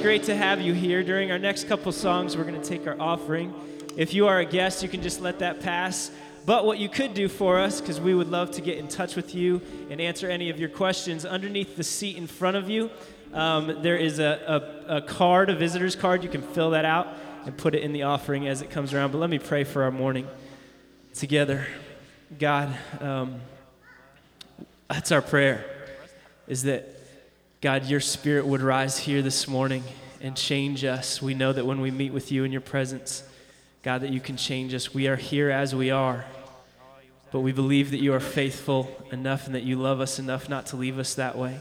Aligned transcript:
great 0.00 0.22
to 0.22 0.34
have 0.34 0.62
you 0.62 0.72
here. 0.72 1.02
During 1.02 1.30
our 1.30 1.38
next 1.38 1.68
couple 1.68 1.92
songs, 1.92 2.34
we're 2.34 2.44
going 2.44 2.58
to 2.58 2.66
take 2.66 2.86
our 2.86 2.98
offering. 2.98 3.52
If 3.98 4.14
you 4.14 4.28
are 4.28 4.38
a 4.38 4.46
guest, 4.46 4.82
you 4.82 4.88
can 4.88 5.02
just 5.02 5.20
let 5.20 5.40
that 5.40 5.60
pass. 5.60 6.10
But 6.46 6.64
what 6.64 6.78
you 6.78 6.88
could 6.88 7.12
do 7.12 7.28
for 7.28 7.58
us, 7.58 7.82
because 7.82 8.00
we 8.00 8.14
would 8.14 8.28
love 8.28 8.50
to 8.52 8.62
get 8.62 8.78
in 8.78 8.88
touch 8.88 9.14
with 9.14 9.34
you 9.34 9.60
and 9.90 10.00
answer 10.00 10.30
any 10.30 10.48
of 10.48 10.58
your 10.58 10.70
questions, 10.70 11.26
underneath 11.26 11.76
the 11.76 11.84
seat 11.84 12.16
in 12.16 12.26
front 12.26 12.56
of 12.56 12.70
you, 12.70 12.88
um, 13.34 13.82
there 13.82 13.98
is 13.98 14.18
a, 14.18 14.80
a, 14.88 14.96
a 14.96 15.02
card, 15.02 15.50
a 15.50 15.54
visitor's 15.54 15.96
card. 15.96 16.24
You 16.24 16.30
can 16.30 16.42
fill 16.42 16.70
that 16.70 16.86
out 16.86 17.08
and 17.44 17.54
put 17.54 17.74
it 17.74 17.82
in 17.82 17.92
the 17.92 18.04
offering 18.04 18.48
as 18.48 18.62
it 18.62 18.70
comes 18.70 18.94
around. 18.94 19.12
But 19.12 19.18
let 19.18 19.28
me 19.28 19.38
pray 19.38 19.64
for 19.64 19.82
our 19.82 19.90
morning 19.90 20.26
together. 21.12 21.66
God, 22.38 22.74
um, 23.00 23.42
that's 24.88 25.12
our 25.12 25.20
prayer, 25.20 25.66
is 26.48 26.62
that, 26.62 26.96
God, 27.60 27.84
your 27.84 28.00
spirit 28.00 28.46
would 28.46 28.62
rise 28.62 29.00
here 29.00 29.20
this 29.20 29.46
morning 29.46 29.84
and 30.22 30.34
change 30.34 30.82
us. 30.82 31.20
We 31.20 31.34
know 31.34 31.52
that 31.52 31.66
when 31.66 31.82
we 31.82 31.90
meet 31.90 32.10
with 32.10 32.32
you 32.32 32.44
in 32.44 32.52
your 32.52 32.62
presence, 32.62 33.22
God, 33.82 34.00
that 34.00 34.10
you 34.10 34.18
can 34.18 34.38
change 34.38 34.72
us. 34.72 34.94
We 34.94 35.08
are 35.08 35.16
here 35.16 35.50
as 35.50 35.74
we 35.74 35.90
are, 35.90 36.24
but 37.30 37.40
we 37.40 37.52
believe 37.52 37.90
that 37.90 38.00
you 38.00 38.14
are 38.14 38.20
faithful 38.20 38.90
enough 39.12 39.44
and 39.44 39.54
that 39.54 39.62
you 39.62 39.76
love 39.76 40.00
us 40.00 40.18
enough 40.18 40.48
not 40.48 40.64
to 40.66 40.76
leave 40.76 40.98
us 40.98 41.14
that 41.16 41.36
way. 41.36 41.60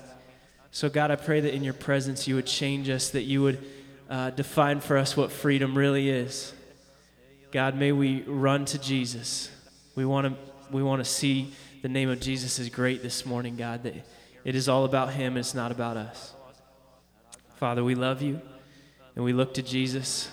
So, 0.71 0.87
God, 0.87 1.11
I 1.11 1.17
pray 1.17 1.41
that 1.41 1.53
in 1.53 1.65
your 1.65 1.73
presence 1.73 2.29
you 2.29 2.35
would 2.35 2.47
change 2.47 2.89
us, 2.89 3.09
that 3.09 3.23
you 3.23 3.41
would 3.41 3.65
uh, 4.09 4.29
define 4.29 4.79
for 4.79 4.97
us 4.97 5.17
what 5.17 5.33
freedom 5.33 5.77
really 5.77 6.09
is. 6.09 6.53
God, 7.51 7.75
may 7.75 7.91
we 7.91 8.21
run 8.21 8.63
to 8.65 8.79
Jesus. 8.79 9.51
We 9.95 10.05
want 10.05 10.27
to 10.27 10.73
we 10.73 10.81
want 10.81 11.03
to 11.03 11.09
see 11.09 11.51
the 11.81 11.89
name 11.89 12.09
of 12.09 12.21
Jesus 12.21 12.57
is 12.57 12.69
great 12.69 13.01
this 13.01 13.25
morning, 13.25 13.57
God, 13.57 13.83
that 13.83 13.95
it 14.43 14.55
is 14.55 14.69
all 14.69 14.85
about 14.85 15.13
him, 15.13 15.33
and 15.33 15.39
it's 15.39 15.53
not 15.53 15.71
about 15.71 15.97
us. 15.97 16.33
Father, 17.59 17.83
we 17.83 17.93
love 17.93 18.21
you 18.21 18.39
and 19.15 19.25
we 19.25 19.33
look 19.33 19.53
to 19.55 19.61
Jesus. 19.61 20.29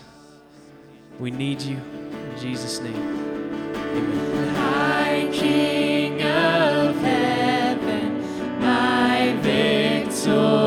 We 1.18 1.32
need 1.32 1.60
you. 1.60 1.76
In 1.76 2.34
Jesus' 2.40 2.80
name. 2.80 2.94
Amen. 2.94 4.54
High 4.54 5.28
King 5.32 6.22
of 6.22 6.96
heaven, 7.00 8.60
my 8.60 9.36
victory 9.40 10.65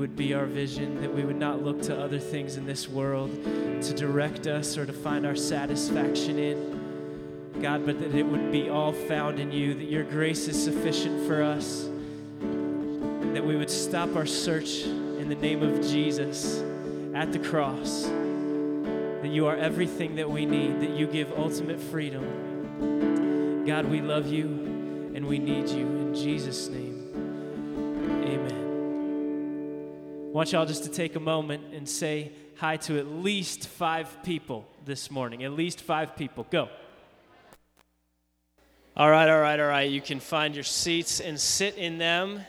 would 0.00 0.16
be 0.16 0.32
our 0.32 0.46
vision, 0.46 1.02
that 1.02 1.14
we 1.14 1.22
would 1.22 1.36
not 1.36 1.62
look 1.62 1.82
to 1.82 2.02
other 2.02 2.18
things 2.18 2.56
in 2.56 2.64
this 2.64 2.88
world 2.88 3.30
to 3.82 3.94
direct 3.94 4.46
us 4.46 4.78
or 4.78 4.86
to 4.86 4.94
find 4.94 5.26
our 5.26 5.36
satisfaction 5.36 6.38
in. 6.38 7.60
God, 7.60 7.84
but 7.84 8.00
that 8.00 8.14
it 8.14 8.22
would 8.22 8.50
be 8.50 8.70
all 8.70 8.94
found 8.94 9.38
in 9.38 9.52
you, 9.52 9.74
that 9.74 9.84
your 9.84 10.04
grace 10.04 10.48
is 10.48 10.62
sufficient 10.62 11.26
for 11.26 11.42
us, 11.42 11.90
that 12.40 13.44
we 13.44 13.56
would 13.56 13.68
stop 13.68 14.16
our 14.16 14.24
search 14.24 14.84
in 14.84 15.28
the 15.28 15.34
name 15.34 15.62
of 15.62 15.82
Jesus 15.82 16.62
at 17.14 17.30
the 17.32 17.38
cross, 17.38 18.04
that 18.04 19.28
you 19.28 19.46
are 19.46 19.56
everything 19.56 20.14
that 20.14 20.30
we 20.30 20.46
need, 20.46 20.80
that 20.80 20.90
you 20.90 21.06
give 21.06 21.30
ultimate 21.38 21.78
freedom. 21.78 23.66
God, 23.66 23.84
we 23.84 24.00
love 24.00 24.28
you 24.28 24.46
and 25.14 25.26
we 25.26 25.38
need 25.38 25.68
you. 25.68 25.84
In 25.84 26.14
Jesus' 26.14 26.68
name. 26.68 26.89
I 30.30 30.32
want 30.32 30.52
y'all 30.52 30.64
just 30.64 30.84
to 30.84 30.90
take 30.90 31.16
a 31.16 31.20
moment 31.20 31.74
and 31.74 31.88
say 31.88 32.30
hi 32.54 32.76
to 32.76 33.00
at 33.00 33.08
least 33.08 33.66
five 33.66 34.22
people 34.22 34.64
this 34.84 35.10
morning. 35.10 35.42
At 35.42 35.50
least 35.50 35.80
five 35.80 36.14
people. 36.14 36.46
Go. 36.52 36.68
All 38.96 39.10
right, 39.10 39.28
all 39.28 39.40
right, 39.40 39.58
all 39.58 39.66
right. 39.66 39.90
You 39.90 40.00
can 40.00 40.20
find 40.20 40.54
your 40.54 40.62
seats 40.62 41.18
and 41.18 41.38
sit 41.38 41.76
in 41.78 41.98
them. 41.98 42.42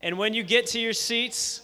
And 0.00 0.16
when 0.16 0.32
you 0.32 0.42
get 0.42 0.68
to 0.68 0.80
your 0.80 0.94
seats, 0.94 1.60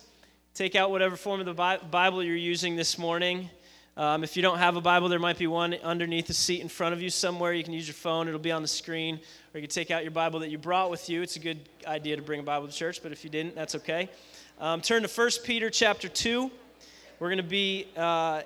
take 0.52 0.74
out 0.74 0.90
whatever 0.90 1.16
form 1.16 1.40
of 1.40 1.46
the 1.46 1.80
Bible 1.90 2.22
you're 2.22 2.36
using 2.36 2.76
this 2.76 2.98
morning. 2.98 3.48
Um, 3.96 4.22
if 4.22 4.36
you 4.36 4.42
don't 4.42 4.58
have 4.58 4.76
a 4.76 4.82
Bible, 4.82 5.08
there 5.08 5.18
might 5.18 5.38
be 5.38 5.46
one 5.46 5.72
underneath 5.82 6.26
the 6.26 6.34
seat 6.34 6.60
in 6.60 6.68
front 6.68 6.92
of 6.92 7.00
you 7.00 7.08
somewhere. 7.08 7.54
You 7.54 7.64
can 7.64 7.72
use 7.72 7.88
your 7.88 7.94
phone, 7.94 8.28
it'll 8.28 8.38
be 8.38 8.52
on 8.52 8.60
the 8.60 8.68
screen. 8.68 9.18
Or 9.54 9.60
you 9.60 9.66
can 9.66 9.70
take 9.70 9.90
out 9.90 10.02
your 10.02 10.10
Bible 10.10 10.40
that 10.40 10.50
you 10.50 10.58
brought 10.58 10.90
with 10.90 11.08
you. 11.08 11.22
It's 11.22 11.36
a 11.36 11.40
good 11.40 11.70
idea 11.86 12.16
to 12.16 12.22
bring 12.22 12.40
a 12.40 12.42
Bible 12.42 12.66
to 12.66 12.72
church, 12.74 13.02
but 13.02 13.12
if 13.12 13.24
you 13.24 13.30
didn't, 13.30 13.54
that's 13.54 13.76
okay. 13.76 14.10
Um, 14.58 14.80
turn 14.80 15.02
to 15.02 15.08
1 15.08 15.30
Peter 15.44 15.68
chapter 15.68 16.08
2. 16.08 16.50
We're 17.18 17.28
going 17.28 17.36
to 17.36 17.42
be 17.42 17.88
uh, 17.94 18.40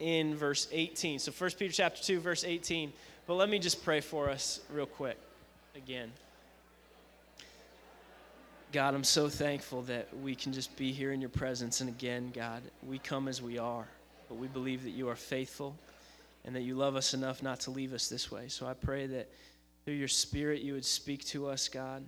in 0.00 0.34
verse 0.34 0.66
18. 0.72 1.20
So 1.20 1.30
1 1.30 1.50
Peter 1.56 1.72
chapter 1.72 2.02
2, 2.02 2.18
verse 2.18 2.42
18. 2.42 2.92
But 3.28 3.34
let 3.34 3.48
me 3.48 3.60
just 3.60 3.84
pray 3.84 4.00
for 4.00 4.28
us 4.28 4.58
real 4.72 4.86
quick 4.86 5.16
again. 5.76 6.10
God, 8.72 8.94
I'm 8.94 9.04
so 9.04 9.28
thankful 9.28 9.82
that 9.82 10.08
we 10.20 10.34
can 10.34 10.52
just 10.52 10.74
be 10.76 10.90
here 10.90 11.12
in 11.12 11.20
your 11.20 11.30
presence. 11.30 11.80
And 11.80 11.88
again, 11.88 12.32
God, 12.34 12.62
we 12.84 12.98
come 12.98 13.28
as 13.28 13.40
we 13.40 13.58
are, 13.58 13.86
but 14.28 14.38
we 14.38 14.48
believe 14.48 14.82
that 14.82 14.90
you 14.90 15.08
are 15.10 15.16
faithful 15.16 15.76
and 16.44 16.56
that 16.56 16.62
you 16.62 16.74
love 16.74 16.96
us 16.96 17.14
enough 17.14 17.40
not 17.40 17.60
to 17.60 17.70
leave 17.70 17.92
us 17.92 18.08
this 18.08 18.32
way. 18.32 18.48
So 18.48 18.66
I 18.66 18.74
pray 18.74 19.06
that 19.06 19.28
through 19.84 19.94
your 19.94 20.08
spirit 20.08 20.62
you 20.62 20.72
would 20.72 20.84
speak 20.84 21.24
to 21.26 21.46
us, 21.46 21.68
God, 21.68 22.02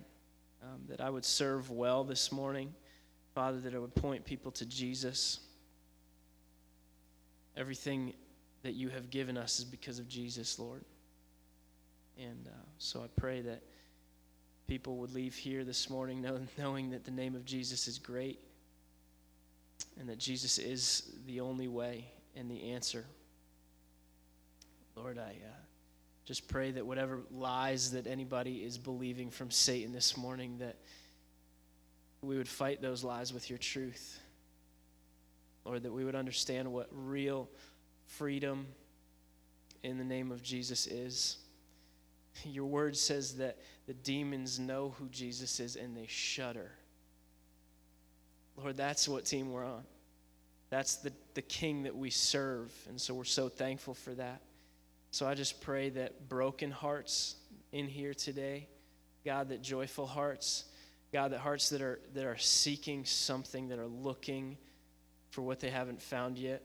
um, 0.61 0.81
that 0.89 0.99
I 0.99 1.09
would 1.09 1.23
serve 1.23 1.71
well 1.71 2.03
this 2.03 2.33
morning. 2.33 2.73
Father, 3.35 3.59
that 3.59 3.75
I 3.75 3.79
would 3.79 3.93
point 3.93 4.23
people 4.23 4.49
to 4.53 4.65
Jesus. 4.65 5.41
Everything 7.57 8.13
that 8.63 8.75
you 8.75 8.87
have 8.87 9.09
given 9.09 9.37
us 9.37 9.59
is 9.59 9.65
because 9.65 9.99
of 9.99 10.07
Jesus, 10.07 10.57
Lord. 10.57 10.85
And 12.17 12.47
uh, 12.47 12.51
so 12.77 13.01
I 13.01 13.07
pray 13.19 13.41
that 13.41 13.61
people 14.67 14.95
would 14.97 15.13
leave 15.13 15.35
here 15.35 15.65
this 15.65 15.89
morning 15.89 16.21
know, 16.21 16.39
knowing 16.57 16.91
that 16.91 17.03
the 17.03 17.11
name 17.11 17.35
of 17.35 17.43
Jesus 17.43 17.89
is 17.89 17.99
great 17.99 18.39
and 19.99 20.07
that 20.07 20.17
Jesus 20.17 20.57
is 20.57 21.11
the 21.25 21.41
only 21.41 21.67
way 21.67 22.05
and 22.37 22.49
the 22.49 22.71
answer. 22.71 23.03
Lord, 24.95 25.17
I 25.17 25.31
uh, 25.45 25.57
just 26.23 26.47
pray 26.47 26.71
that 26.71 26.85
whatever 26.85 27.19
lies 27.31 27.91
that 27.91 28.07
anybody 28.07 28.63
is 28.63 28.77
believing 28.77 29.29
from 29.29 29.51
Satan 29.51 29.91
this 29.91 30.15
morning, 30.15 30.57
that 30.59 30.77
we 32.21 32.37
would 32.37 32.47
fight 32.47 32.81
those 32.81 33.03
lies 33.03 33.33
with 33.33 33.49
your 33.49 33.59
truth. 33.59 34.19
Lord, 35.65 35.83
that 35.83 35.91
we 35.91 36.05
would 36.05 36.15
understand 36.15 36.71
what 36.71 36.87
real 36.91 37.49
freedom 38.07 38.67
in 39.83 39.97
the 39.97 40.03
name 40.03 40.31
of 40.31 40.43
Jesus 40.43 40.87
is. 40.87 41.37
Your 42.43 42.65
word 42.65 42.97
says 42.97 43.37
that 43.37 43.57
the 43.87 43.93
demons 43.93 44.59
know 44.59 44.93
who 44.97 45.07
Jesus 45.09 45.59
is 45.59 45.75
and 45.75 45.95
they 45.95 46.07
shudder. 46.07 46.71
Lord, 48.57 48.77
that's 48.77 49.07
what 49.07 49.25
team 49.25 49.51
we're 49.51 49.65
on. 49.65 49.83
That's 50.69 50.97
the, 50.97 51.11
the 51.33 51.41
king 51.41 51.83
that 51.83 51.95
we 51.95 52.09
serve. 52.09 52.73
And 52.89 52.99
so 52.99 53.13
we're 53.13 53.23
so 53.23 53.49
thankful 53.49 53.93
for 53.93 54.13
that. 54.15 54.41
So 55.11 55.27
I 55.27 55.33
just 55.33 55.61
pray 55.61 55.89
that 55.91 56.27
broken 56.27 56.71
hearts 56.71 57.35
in 57.71 57.87
here 57.87 58.13
today, 58.13 58.67
God, 59.23 59.49
that 59.49 59.61
joyful 59.61 60.05
hearts, 60.05 60.65
God, 61.11 61.31
that 61.31 61.39
hearts 61.39 61.69
that 61.69 61.81
are 61.81 61.99
that 62.13 62.25
are 62.25 62.37
seeking 62.37 63.05
something, 63.05 63.69
that 63.69 63.79
are 63.79 63.87
looking 63.87 64.57
for 65.29 65.41
what 65.41 65.59
they 65.59 65.69
haven't 65.69 66.01
found 66.01 66.37
yet. 66.37 66.63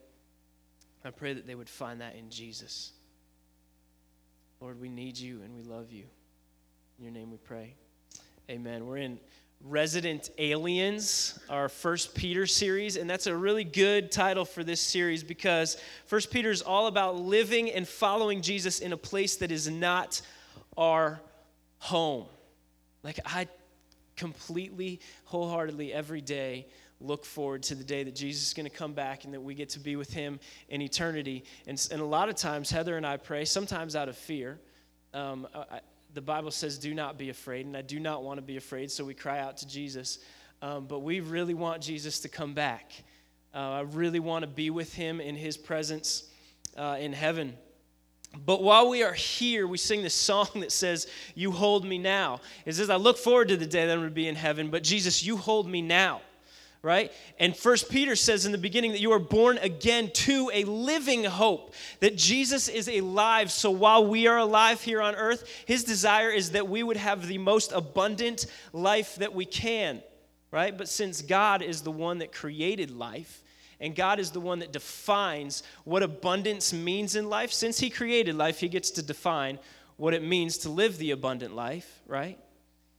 I 1.05 1.11
pray 1.11 1.33
that 1.33 1.47
they 1.47 1.55
would 1.55 1.69
find 1.69 2.01
that 2.01 2.15
in 2.17 2.31
Jesus. 2.31 2.93
Lord, 4.61 4.81
we 4.81 4.89
need 4.89 5.17
you 5.17 5.41
and 5.43 5.55
we 5.57 5.63
love 5.63 5.91
you. 5.91 6.05
In 6.99 7.05
your 7.05 7.13
name 7.13 7.31
we 7.31 7.39
pray. 7.39 7.75
Amen. 8.51 8.87
We're 8.87 8.99
in 8.99 9.19
Resident 9.63 10.31
Aliens, 10.39 11.39
our 11.49 11.69
First 11.69 12.15
Peter 12.15 12.47
series, 12.47 12.97
and 12.97 13.09
that's 13.09 13.27
a 13.27 13.37
really 13.37 13.65
good 13.65 14.11
title 14.11 14.45
for 14.45 14.65
this 14.65 14.81
series 14.81 15.23
because 15.23 15.77
First 16.07 16.31
Peter 16.31 16.51
is 16.51 16.63
all 16.63 16.87
about 16.87 17.17
living 17.17 17.71
and 17.71 17.87
following 17.87 18.41
Jesus 18.43 18.81
in 18.81 18.93
a 18.93 18.97
place 18.97 19.37
that 19.37 19.51
is 19.51 19.69
not 19.69 20.23
our 20.77 21.21
home. 21.79 22.27
Like 23.03 23.21
I 23.25 23.49
completely, 24.21 25.01
wholeheartedly 25.25 25.93
every 25.93 26.21
day 26.21 26.67
look 27.01 27.25
forward 27.25 27.63
to 27.63 27.75
the 27.75 27.85
day 27.85 28.05
that 28.05 28.15
Jesus 28.15 28.49
is 28.49 28.55
going 28.55 28.69
to 28.69 28.77
come 28.77 28.93
back 28.93 29.25
and 29.25 29.33
that 29.33 29.41
we 29.41 29.55
get 29.55 29.71
to 29.71 29.81
be 29.81 29.97
with 29.97 30.13
him 30.13 30.39
in 30.69 30.83
eternity. 30.83 31.45
And, 31.67 31.89
and 31.91 32.01
a 32.03 32.05
lot 32.05 32.29
of 32.29 32.35
times, 32.35 32.71
Heather 32.71 32.97
and 32.99 33.07
I 33.07 33.17
pray, 33.17 33.47
sometimes 33.47 33.97
out 33.97 34.09
of 34.09 34.17
fear. 34.17 34.59
Um, 35.15 35.49
I, 35.55 35.81
the 36.13 36.21
Bible 36.21 36.51
says, 36.51 36.79
do 36.79 36.93
not 36.93 37.17
be 37.17 37.31
afraid, 37.31 37.65
and 37.67 37.77
I 37.77 37.83
do 37.83 37.99
not 37.99 38.23
want 38.23 38.37
to 38.39 38.43
be 38.43 38.57
afraid, 38.57 38.91
so 38.91 39.05
we 39.05 39.15
cry 39.15 39.39
out 39.39 39.57
to 39.59 39.67
Jesus. 39.67 40.19
Um, 40.61 40.87
but 40.87 40.99
we 40.99 41.21
really 41.21 41.55
want 41.55 41.83
Jesus 41.83 42.21
to 42.21 42.29
come 42.29 42.53
back. 42.53 42.93
Uh, 43.55 43.59
I 43.59 43.81
really 43.81 44.21
want 44.21 44.43
to 44.43 44.51
be 44.51 44.69
with 44.69 44.93
him 44.93 45.21
in 45.21 45.37
his 45.37 45.57
presence 45.57 46.25
uh, 46.77 46.99
in 47.01 47.13
heaven. 47.15 47.57
But 48.47 48.63
while 48.63 48.89
we 48.89 49.03
are 49.03 49.13
here, 49.13 49.67
we 49.67 49.79
sing 49.79 50.03
this 50.03 50.15
song 50.15 50.49
that 50.57 50.73
says, 50.73 51.07
You 51.35 51.51
hold 51.51 51.85
me 51.85 51.99
now. 51.99 52.41
It 52.65 52.75
says, 52.75 52.91
I 52.91 52.97
look 52.97 53.19
forward 53.19 53.49
to 53.49 53.57
the 53.57 53.67
day 53.67 53.87
that 53.87 53.93
I'm 53.93 53.99
going 53.99 54.11
to 54.11 54.15
be 54.15 54.29
in 54.29 54.37
heaven, 54.37 54.71
but 54.71 54.83
Jesus, 54.83 55.25
you 55.25 55.37
hold 55.37 55.69
me 55.69 55.83
now 55.83 56.21
right? 56.83 57.13
And 57.39 57.57
First 57.57 57.91
Peter 57.91 58.17
says 58.17 58.47
in 58.47 58.53
the 58.53 58.59
beginning 58.59 58.93
that 58.93 59.01
you 59.01 59.13
are 59.13 59.19
born 59.19 59.59
again 59.59 60.11
to 60.15 60.51
a 60.53 60.65
living 60.65 61.25
hope, 61.25 61.75
that 62.01 62.17
Jesus 62.17 62.69
is 62.69 62.89
alive. 62.89 63.51
So 63.51 63.71
while 63.71 64.07
we 64.07 64.27
are 64.27 64.39
alive 64.39 64.81
here 64.81 65.03
on 65.03 65.15
earth, 65.15 65.47
his 65.67 65.85
desire 65.85 66.31
is 66.31 66.53
that 66.53 66.69
we 66.69 66.83
would 66.83 66.97
have 66.97 67.27
the 67.27 67.39
most 67.39 67.73
abundant 67.73 68.47
life 68.73 69.17
that 69.17 69.35
we 69.35 69.45
can, 69.45 70.03
right? 70.51 70.77
But 70.77 70.89
since 70.89 71.21
God 71.21 71.63
is 71.63 71.83
the 71.83 71.91
one 71.91 72.19
that 72.19 72.33
created 72.33 72.91
life, 72.91 73.43
and 73.81 73.97
God 73.97 74.21
is 74.21 74.31
the 74.31 74.41
one 74.41 74.59
that 74.59 74.73
defines 74.73 75.63
what 75.85 76.03
abundance 76.03 76.73
means 76.73 77.17
in 77.17 77.29
life, 77.29 77.53
since 77.53 77.81
he 77.81 77.89
created 77.89 78.35
life, 78.35 78.61
he 78.61 78.69
gets 78.69 78.91
to 78.93 79.03
define 79.03 79.59
what 79.97 80.15
it 80.15 80.23
means 80.23 80.59
to 80.59 80.69
live 80.69 80.99
the 80.99 81.11
abundant 81.11 81.55
life, 81.55 82.01
right? 82.07 82.39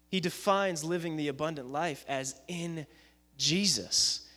He 0.07 0.19
defines 0.19 0.83
living 0.83 1.17
the 1.17 1.29
abundant 1.29 1.71
life 1.71 2.03
as 2.07 2.39
in 2.47 2.85
Jesus. 3.37 4.27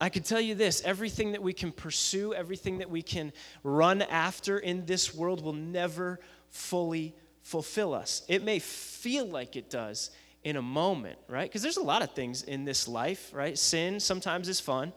I 0.00 0.08
can 0.08 0.22
tell 0.22 0.40
you 0.40 0.54
this 0.54 0.82
everything 0.84 1.32
that 1.32 1.42
we 1.42 1.52
can 1.52 1.70
pursue, 1.70 2.34
everything 2.34 2.78
that 2.78 2.90
we 2.90 3.02
can 3.02 3.32
run 3.62 4.02
after 4.02 4.58
in 4.58 4.86
this 4.86 5.14
world 5.14 5.42
will 5.42 5.52
never 5.52 6.18
fully 6.50 7.14
fulfill 7.42 7.94
us. 7.94 8.22
It 8.28 8.42
may 8.42 8.58
feel 8.58 9.26
like 9.26 9.54
it 9.54 9.70
does 9.70 10.10
in 10.42 10.56
a 10.56 10.62
moment, 10.62 11.18
right? 11.28 11.48
Because 11.48 11.62
there's 11.62 11.76
a 11.76 11.82
lot 11.82 12.02
of 12.02 12.12
things 12.12 12.42
in 12.42 12.64
this 12.64 12.88
life, 12.88 13.30
right? 13.32 13.56
Sin 13.56 14.00
sometimes 14.00 14.48
is 14.48 14.60
fun. 14.60 14.92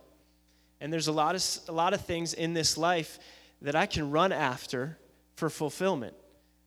And 0.79 0.91
there's 0.91 1.07
a 1.07 1.11
lot 1.11 1.35
of 1.35 1.43
a 1.67 1.71
lot 1.71 1.93
of 1.93 2.01
things 2.01 2.33
in 2.33 2.53
this 2.53 2.77
life 2.77 3.19
that 3.61 3.75
I 3.75 3.85
can 3.85 4.11
run 4.11 4.31
after 4.31 4.97
for 5.35 5.49
fulfillment. 5.49 6.15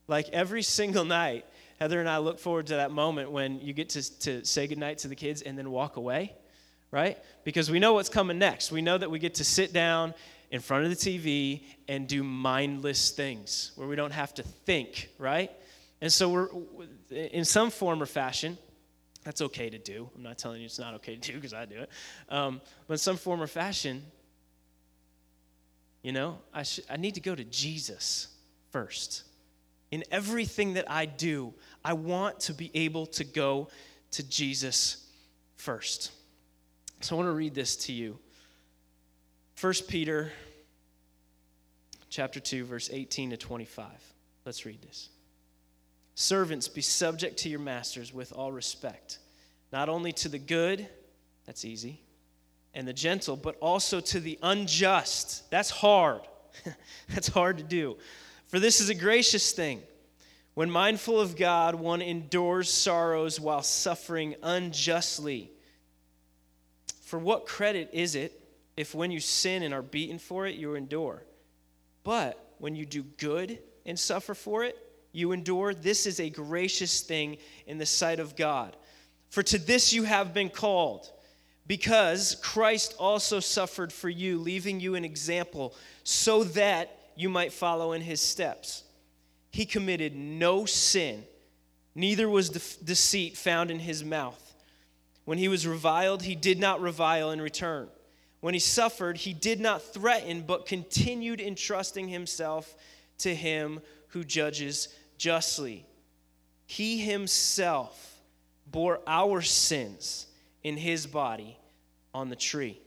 Like 0.09 0.29
every 0.31 0.62
single 0.62 1.05
night, 1.05 1.45
Heather 1.79 2.01
and 2.01 2.09
I 2.09 2.19
look 2.19 2.39
forward 2.39 2.67
to 2.69 2.77
that 2.77 2.91
moment 2.91 3.31
when 3.31 3.61
you 3.61 3.73
get 3.73 3.91
to, 3.91 4.19
to 4.21 4.45
say 4.45 4.67
goodnight 4.67 4.99
to 4.99 5.09
the 5.09 5.15
kids 5.15 5.43
and 5.43 5.57
then 5.57 5.71
walk 5.71 5.97
away 5.97 6.35
right? 6.91 7.19
Because 7.45 7.71
we 7.71 7.79
know 7.79 7.95
what's 7.95 8.09
coming 8.09 8.39
next. 8.39 8.73
We 8.73 8.83
know 8.83 8.99
that 8.99 9.11
we 9.11 9.19
get 9.19 9.35
to 9.37 9.45
sit 9.45 9.73
down 9.73 10.15
in 10.51 10.61
front 10.61 10.85
of 10.85 10.91
the 10.91 10.97
TV 10.97 11.62
and 11.89 12.09
do 12.09 12.25
mindless 12.25 13.11
things 13.11 13.73
where 13.77 13.87
we 13.87 13.97
don't 13.97 14.12
have 14.12 14.35
to 14.35 14.43
think, 14.43 15.09
right? 15.19 15.51
And 16.01 16.12
so 16.12 16.29
we're 16.29 16.49
in 17.11 17.45
some 17.45 17.71
form 17.71 18.03
or 18.03 18.07
fashion, 18.07 18.59
that's 19.22 19.40
okay 19.43 19.69
to 19.69 19.78
do. 19.78 20.08
I'm 20.14 20.22
not 20.22 20.38
telling 20.38 20.61
you 20.61 20.67
it's 20.67 20.78
not 20.78 20.94
okay 20.94 21.17
to 21.17 21.32
do 21.32 21.34
because 21.34 21.52
I 21.52 21.64
do 21.67 21.81
it. 21.81 21.90
Um, 22.28 22.61
but 22.87 22.94
in 22.94 22.99
some 22.99 23.17
form 23.17 23.43
or 23.43 23.46
fashion, 23.46 24.02
you 26.02 26.12
know, 26.12 26.38
I, 26.55 26.62
sh- 26.62 26.81
I 26.88 26.96
need 26.96 27.14
to 27.14 27.20
go 27.20 27.34
to 27.34 27.44
Jesus 27.44 28.28
first. 28.70 29.25
In 29.90 30.05
everything 30.11 30.75
that 30.75 30.90
I 30.90 31.05
do, 31.05 31.52
I 31.84 31.93
want 31.93 32.40
to 32.40 32.55
be 32.55 32.70
able 32.75 33.06
to 33.06 33.25
go 33.25 33.69
to 34.12 34.22
Jesus 34.22 35.06
first. 35.56 36.12
So 37.00 37.14
I 37.14 37.19
want 37.19 37.28
to 37.28 37.32
read 37.32 37.55
this 37.55 37.76
to 37.76 37.93
you. 37.93 38.19
1 39.61 39.73
Peter 39.88 40.32
chapter 42.08 42.40
2 42.40 42.64
verse 42.64 42.88
18 42.93 43.31
to 43.31 43.37
25. 43.37 43.87
Let's 44.46 44.64
read 44.64 44.81
this. 44.82 45.11
Servants 46.20 46.69
be 46.69 46.82
subject 46.82 47.38
to 47.38 47.49
your 47.49 47.61
masters 47.61 48.12
with 48.12 48.31
all 48.34 48.52
respect, 48.52 49.20
not 49.72 49.88
only 49.88 50.12
to 50.12 50.28
the 50.28 50.38
good, 50.38 50.87
that's 51.46 51.64
easy, 51.64 51.99
and 52.75 52.87
the 52.87 52.93
gentle, 52.93 53.37
but 53.37 53.56
also 53.61 54.00
to 54.00 54.20
the 54.20 54.38
unjust. 54.43 55.50
That's 55.50 55.70
hard. 55.70 56.20
that's 57.08 57.28
hard 57.28 57.56
to 57.56 57.64
do. 57.64 57.96
For 58.49 58.61
this 58.61 58.82
is 58.82 58.90
a 58.90 58.94
gracious 58.94 59.52
thing. 59.52 59.81
When 60.52 60.70
mindful 60.70 61.19
of 61.19 61.38
God, 61.38 61.75
one 61.75 62.02
endures 62.02 62.70
sorrows 62.70 63.40
while 63.40 63.62
suffering 63.62 64.34
unjustly. 64.43 65.50
For 67.00 67.19
what 67.19 67.46
credit 67.46 67.88
is 67.94 68.14
it 68.14 68.38
if 68.76 68.94
when 68.94 69.11
you 69.11 69.20
sin 69.20 69.62
and 69.62 69.73
are 69.73 69.81
beaten 69.81 70.19
for 70.19 70.46
it, 70.46 70.56
you 70.56 70.75
endure? 70.75 71.23
But 72.05 72.56
when 72.58 72.76
you 72.76 72.84
do 72.84 73.05
good 73.05 73.58
and 73.87 73.99
suffer 73.99 74.34
for 74.34 74.64
it, 74.64 74.76
you 75.12 75.33
endure. 75.33 75.75
This 75.75 76.07
is 76.07 76.21
a 76.21 76.31
gracious 76.31 77.01
thing 77.01 77.39
in 77.67 77.79
the 77.79 77.87
sight 77.87 78.21
of 78.21 78.37
God. 78.37 78.77
For 79.31 79.43
to 79.45 79.59
this 79.59 79.93
you 79.93 80.03
have 80.05 80.35
been 80.35 80.51
called, 80.51 81.11
because 81.67 82.37
Christ 82.43 82.95
also 82.99 83.39
suffered 83.39 83.93
for 83.93 84.09
you, 84.09 84.39
leaving 84.39 84.81
you 84.81 84.97
an 84.97 85.05
example, 85.05 85.75
so 86.03 86.45
that 86.45 86.99
you 87.15 87.29
might 87.29 87.53
follow 87.53 87.93
in 87.93 88.03
his 88.03 88.21
steps. 88.21 88.83
He 89.53 89.67
committed 89.67 90.17
no 90.17 90.65
sin, 90.65 91.25
neither 91.95 92.29
was 92.29 92.51
de- 92.51 92.85
deceit 92.85 93.37
found 93.37 93.71
in 93.71 93.79
his 93.79 94.03
mouth. 94.05 94.55
When 95.25 95.39
he 95.39 95.49
was 95.49 95.67
reviled, 95.67 96.23
he 96.23 96.35
did 96.35 96.59
not 96.59 96.81
revile 96.81 97.31
in 97.31 97.41
return. 97.41 97.89
When 98.41 98.55
he 98.55 98.61
suffered, 98.61 99.19
he 99.19 99.33
did 99.33 99.61
not 99.61 99.83
threaten, 99.83 100.43
but 100.43 100.67
continued 100.67 101.41
entrusting 101.41 102.09
himself 102.09 102.75
to 103.19 103.35
him 103.35 103.81
who 104.09 104.25
judges 104.25 104.89
justly. 105.20 105.84
He 106.64 106.96
himself 106.96 108.22
bore 108.67 109.00
our 109.06 109.43
sins 109.43 110.26
in 110.64 110.78
his 110.78 111.06
body 111.06 111.58
on 112.14 112.31
the 112.31 112.37
tree, 112.37 112.81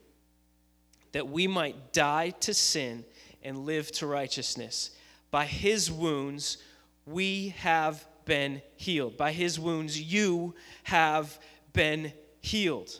that 1.11 1.29
we 1.29 1.45
might 1.45 1.93
die 1.93 2.31
to 2.31 2.53
sin 2.53 3.05
and 3.43 3.65
live 3.65 3.91
to 3.91 4.07
righteousness. 4.07 4.89
By 5.29 5.45
his 5.45 5.91
wounds, 5.91 6.57
we 7.05 7.49
have 7.59 8.03
been 8.25 8.63
healed. 8.77 9.15
By 9.15 9.31
his 9.31 9.59
wounds, 9.59 10.01
you 10.01 10.55
have 10.83 11.37
been 11.71 12.13
healed. 12.41 12.99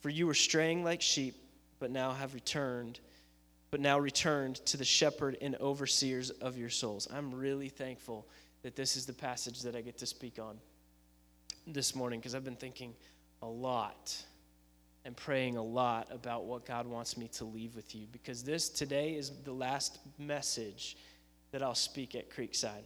For 0.00 0.08
you 0.08 0.26
were 0.26 0.34
straying 0.34 0.82
like 0.82 1.02
sheep, 1.02 1.36
but 1.78 1.92
now 1.92 2.12
have 2.12 2.34
returned, 2.34 2.98
but 3.70 3.80
now 3.80 3.98
returned 3.98 4.56
to 4.66 4.76
the 4.76 4.84
shepherd 4.84 5.36
and 5.40 5.56
overseers 5.56 6.30
of 6.30 6.56
your 6.56 6.70
souls. 6.70 7.06
I'm 7.12 7.34
really 7.34 7.68
thankful 7.68 8.26
that 8.62 8.76
this 8.76 8.96
is 8.96 9.06
the 9.06 9.12
passage 9.12 9.62
that 9.62 9.76
I 9.76 9.80
get 9.80 9.98
to 9.98 10.06
speak 10.06 10.38
on 10.38 10.58
this 11.66 11.94
morning 11.94 12.18
because 12.20 12.34
I've 12.34 12.44
been 12.44 12.56
thinking 12.56 12.94
a 13.42 13.46
lot 13.46 14.16
and 15.04 15.16
praying 15.16 15.56
a 15.56 15.62
lot 15.62 16.08
about 16.10 16.44
what 16.44 16.66
God 16.66 16.86
wants 16.86 17.16
me 17.16 17.28
to 17.28 17.44
leave 17.44 17.76
with 17.76 17.94
you 17.94 18.06
because 18.10 18.42
this 18.42 18.68
today 18.68 19.14
is 19.14 19.30
the 19.44 19.52
last 19.52 19.98
message 20.18 20.96
that 21.52 21.62
I'll 21.62 21.74
speak 21.74 22.14
at 22.14 22.30
Creekside. 22.30 22.84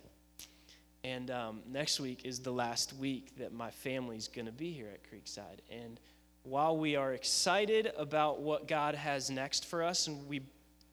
And 1.05 1.31
um, 1.31 1.63
next 1.69 1.99
week 1.99 2.25
is 2.25 2.39
the 2.39 2.53
last 2.53 2.93
week 2.95 3.37
that 3.39 3.53
my 3.53 3.71
family's 3.71 4.29
going 4.29 4.47
to 4.47 4.53
be 4.53 4.73
here 4.73 4.89
at 4.93 5.03
Creekside. 5.11 5.59
And 5.71 5.99
while 6.45 6.77
we 6.77 6.97
are 6.97 7.13
excited 7.13 7.93
about 7.97 8.41
what 8.41 8.69
God 8.69 8.95
has 8.95 9.31
next 9.31 9.65
for 9.65 9.83
us, 9.83 10.07
and 10.07 10.29
we 10.29 10.43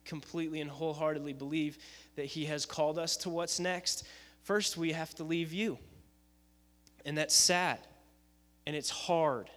completely 0.06 0.62
and 0.62 0.70
wholeheartedly 0.70 1.34
believe 1.34 1.78
that 2.16 2.26
He 2.26 2.46
has 2.46 2.66
called 2.66 2.98
us 2.98 3.18
to 3.18 3.30
what's 3.30 3.60
next, 3.60 4.06
first 4.44 4.78
we 4.78 4.92
have 4.92 5.14
to 5.16 5.24
leave 5.24 5.54
you. 5.54 5.78
And 7.06 7.18
that's 7.18 7.36
sad. 7.36 7.80
And 8.66 8.76
it's 8.76 8.90
hard, 8.90 9.50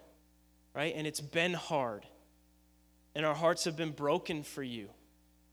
right? 0.75 0.95
And 0.97 1.07
it's 1.07 1.21
been 1.21 1.55
hard. 1.55 2.07
And 3.15 3.27
our 3.27 3.35
hearts 3.35 3.65
have 3.65 3.77
been 3.77 3.91
broken 3.91 4.43
for 4.43 4.63
you. 4.63 4.89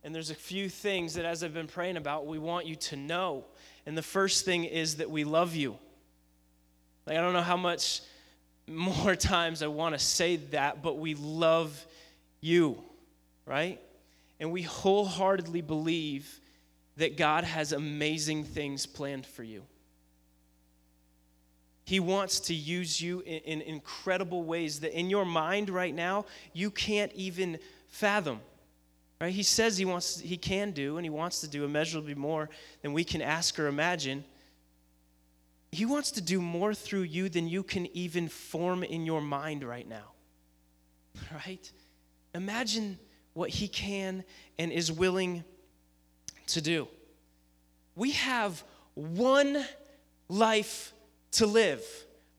And 0.03 0.15
there's 0.15 0.29
a 0.29 0.35
few 0.35 0.69
things 0.69 1.15
that, 1.15 1.25
as 1.25 1.43
I've 1.43 1.53
been 1.53 1.67
praying 1.67 1.97
about, 1.97 2.25
we 2.25 2.39
want 2.39 2.65
you 2.65 2.75
to 2.75 2.95
know. 2.95 3.45
And 3.85 3.97
the 3.97 4.01
first 4.01 4.45
thing 4.45 4.63
is 4.63 4.97
that 4.97 5.09
we 5.09 5.23
love 5.23 5.55
you. 5.55 5.77
Like, 7.05 7.17
I 7.17 7.21
don't 7.21 7.33
know 7.33 7.41
how 7.41 7.57
much 7.57 8.01
more 8.67 9.15
times 9.17 9.61
I 9.61 9.67
want 9.67 9.95
to 9.95 9.99
say 9.99 10.37
that, 10.37 10.81
but 10.81 10.97
we 10.97 11.15
love 11.15 11.85
you, 12.39 12.81
right? 13.45 13.81
And 14.39 14.51
we 14.51 14.61
wholeheartedly 14.61 15.61
believe 15.61 16.39
that 16.97 17.17
God 17.17 17.43
has 17.43 17.71
amazing 17.71 18.43
things 18.43 18.85
planned 18.85 19.25
for 19.25 19.43
you. 19.43 19.63
He 21.85 21.99
wants 21.99 22.39
to 22.41 22.53
use 22.53 23.01
you 23.01 23.21
in, 23.21 23.39
in 23.39 23.61
incredible 23.61 24.43
ways 24.43 24.81
that 24.81 24.97
in 24.97 25.09
your 25.09 25.25
mind 25.25 25.69
right 25.69 25.93
now, 25.93 26.25
you 26.53 26.69
can't 26.69 27.11
even 27.13 27.57
fathom. 27.87 28.41
Right? 29.19 29.33
He 29.33 29.43
says 29.43 29.77
he 29.77 29.85
wants 29.85 30.19
he 30.19 30.37
can 30.37 30.71
do 30.71 30.97
and 30.97 31.05
he 31.05 31.09
wants 31.09 31.41
to 31.41 31.47
do 31.47 31.65
immeasurably 31.65 32.15
more 32.15 32.49
than 32.83 32.93
we 32.93 33.03
can 33.03 33.21
ask 33.21 33.57
or 33.59 33.67
imagine. 33.67 34.23
He 35.71 35.85
wants 35.85 36.11
to 36.11 36.21
do 36.21 36.39
more 36.41 36.73
through 36.73 37.01
you 37.01 37.27
than 37.27 37.47
you 37.47 37.63
can 37.63 37.87
even 37.95 38.27
form 38.27 38.83
in 38.83 39.05
your 39.05 39.21
mind 39.21 39.63
right 39.63 39.87
now. 39.87 40.11
Right? 41.33 41.71
Imagine 42.33 42.99
what 43.33 43.49
he 43.49 43.67
can 43.67 44.23
and 44.57 44.71
is 44.71 44.91
willing 44.91 45.43
to 46.47 46.61
do. 46.61 46.87
We 47.95 48.11
have 48.11 48.63
one 48.95 49.63
life 50.27 50.93
to 51.31 51.45
live. 51.45 51.83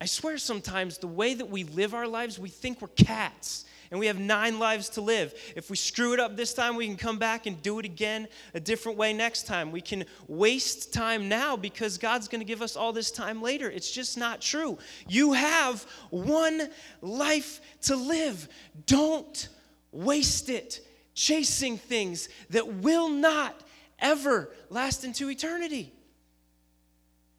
I 0.00 0.06
swear 0.06 0.38
sometimes 0.38 0.98
the 0.98 1.06
way 1.06 1.34
that 1.34 1.50
we 1.50 1.64
live 1.64 1.94
our 1.94 2.06
lives, 2.06 2.38
we 2.38 2.48
think 2.48 2.80
we're 2.80 2.88
cats 2.88 3.66
and 3.90 3.98
we 3.98 4.06
have 4.06 4.18
nine 4.18 4.58
lives 4.58 4.88
to 4.90 5.00
live. 5.00 5.34
If 5.56 5.68
we 5.68 5.76
screw 5.76 6.12
it 6.14 6.20
up 6.20 6.36
this 6.36 6.54
time, 6.54 6.76
we 6.76 6.86
can 6.86 6.96
come 6.96 7.18
back 7.18 7.46
and 7.46 7.60
do 7.60 7.78
it 7.80 7.84
again 7.84 8.28
a 8.54 8.60
different 8.60 8.96
way 8.96 9.12
next 9.12 9.46
time. 9.46 9.72
We 9.72 9.80
can 9.80 10.04
waste 10.28 10.92
time 10.92 11.28
now 11.28 11.56
because 11.56 11.98
God's 11.98 12.28
going 12.28 12.40
to 12.40 12.44
give 12.44 12.62
us 12.62 12.76
all 12.76 12.92
this 12.92 13.10
time 13.10 13.42
later. 13.42 13.68
It's 13.68 13.90
just 13.90 14.16
not 14.16 14.40
true. 14.40 14.78
You 15.08 15.32
have 15.32 15.82
one 16.10 16.70
life 17.02 17.60
to 17.82 17.96
live. 17.96 18.48
Don't 18.86 19.48
waste 19.92 20.48
it 20.48 20.80
chasing 21.14 21.76
things 21.76 22.28
that 22.50 22.66
will 22.66 23.08
not 23.08 23.60
ever 23.98 24.50
last 24.68 25.04
into 25.04 25.28
eternity. 25.28 25.92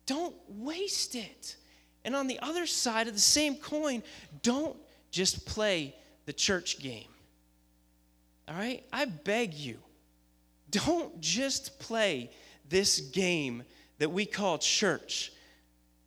Don't 0.06 0.36
waste 0.48 1.16
it. 1.16 1.56
And 2.04 2.16
on 2.16 2.28
the 2.28 2.40
other 2.40 2.66
side 2.66 3.08
of 3.08 3.14
the 3.14 3.20
same 3.20 3.56
coin, 3.56 4.04
don't 4.42 4.76
just 5.12 5.46
play 5.46 5.96
the 6.26 6.34
church 6.34 6.80
game. 6.80 7.08
All 8.48 8.56
right? 8.56 8.84
I 8.92 9.06
beg 9.06 9.54
you, 9.54 9.78
don't 10.70 11.20
just 11.22 11.80
play 11.80 12.32
this 12.70 13.00
game 13.00 13.64
that 14.00 14.10
we 14.10 14.26
call 14.26 14.58
church. 14.58 15.32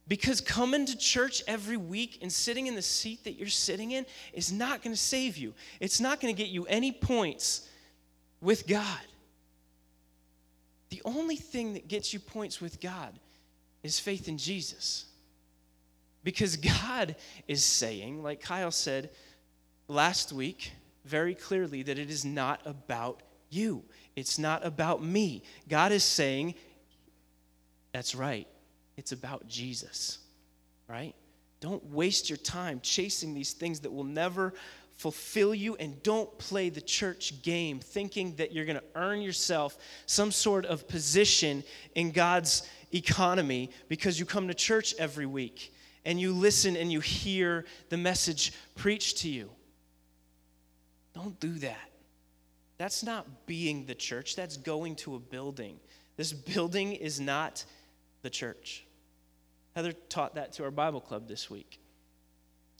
Because 0.06 0.40
coming 0.40 0.84
to 0.87 0.96
church 0.96 1.42
every 1.46 1.78
week 1.78 2.18
and 2.20 2.30
sitting 2.30 2.66
in 2.66 2.75
the 2.75 2.82
seat 2.82 3.25
that 3.25 3.32
you're 3.32 3.49
sitting 3.49 3.92
in 3.92 4.04
is 4.32 4.52
not 4.52 4.82
going 4.82 4.94
to 4.94 5.00
save 5.00 5.37
you. 5.38 5.54
It's 5.80 6.00
not 6.00 6.20
going 6.20 6.34
to 6.34 6.40
get 6.40 6.50
you 6.50 6.66
any 6.66 6.92
points 6.92 7.66
with 8.40 8.66
God. 8.66 9.00
The 10.90 11.00
only 11.04 11.37
thing 11.37 11.73
that 11.73 11.88
gets 11.88 12.12
you 12.12 12.20
points 12.20 12.61
with 12.61 12.80
God 12.80 13.18
is 13.82 13.99
faith 13.99 14.28
in 14.28 14.37
Jesus. 14.37 15.06
Because 16.23 16.56
God 16.56 17.16
is 17.49 17.64
saying, 17.64 18.23
like 18.23 18.40
Kyle 18.40 18.70
said, 18.70 19.11
last 19.88 20.32
week 20.32 20.73
very 21.04 21.34
clearly 21.34 21.82
that 21.82 21.99
it 21.99 22.11
is 22.11 22.25
not 22.25 22.61
about 22.64 23.23
you. 23.50 23.84
It's 24.16 24.38
not 24.38 24.64
about 24.64 25.02
me. 25.02 25.42
God 25.68 25.92
is 25.92 26.04
saying, 26.04 26.54
that's 27.92 28.14
right, 28.14 28.49
it's 28.97 29.13
about 29.13 29.47
Jesus, 29.49 30.19
right? 30.89 31.15
Don't 31.61 31.85
waste 31.87 32.29
your 32.29 32.37
time 32.37 32.81
chasing 32.83 33.35
these 33.35 33.53
things 33.53 33.81
that 33.81 33.93
will 33.93 34.05
never 34.05 34.55
fulfill 34.97 35.55
you, 35.55 35.75
and 35.77 36.01
don't 36.03 36.37
play 36.39 36.69
the 36.69 36.81
church 36.81 37.43
game 37.43 37.81
thinking 37.81 38.35
that 38.37 38.53
you're 38.53 38.65
going 38.65 38.79
to 38.79 38.85
earn 38.95 39.21
yourself 39.21 39.77
some 40.07 40.31
sort 40.31 40.65
of 40.67 40.87
position 40.87 41.65
in 41.95 42.13
God's 42.13 42.69
economy 42.93 43.71
because 43.89 44.21
you 44.21 44.25
come 44.25 44.47
to 44.49 44.55
church 44.55 44.95
every 44.99 45.27
week 45.27 45.73
and 46.05 46.21
you 46.21 46.33
listen 46.33 46.77
and 46.77 46.93
you 46.93 47.01
hear 47.01 47.65
the 47.89 47.97
message 47.97 48.53
preached 48.77 49.19
to 49.19 49.29
you. 49.29 49.51
Don't 51.15 51.39
do 51.41 51.55
that. 51.55 51.91
That's 52.79 53.03
not 53.03 53.47
being 53.47 53.87
the 53.87 53.95
church, 53.95 54.37
that's 54.37 54.57
going 54.57 54.97
to 54.97 55.15
a 55.15 55.19
building. 55.19 55.79
This 56.17 56.33
building 56.33 56.93
is 56.93 57.21
not 57.21 57.65
the 58.25 58.31
church. 58.31 58.85
Heather 59.76 59.93
taught 59.93 60.35
that 60.35 60.54
to 60.54 60.64
our 60.64 60.73
Bible 60.73 61.00
club 61.00 61.28
this 61.28 61.49
week. 61.49 61.78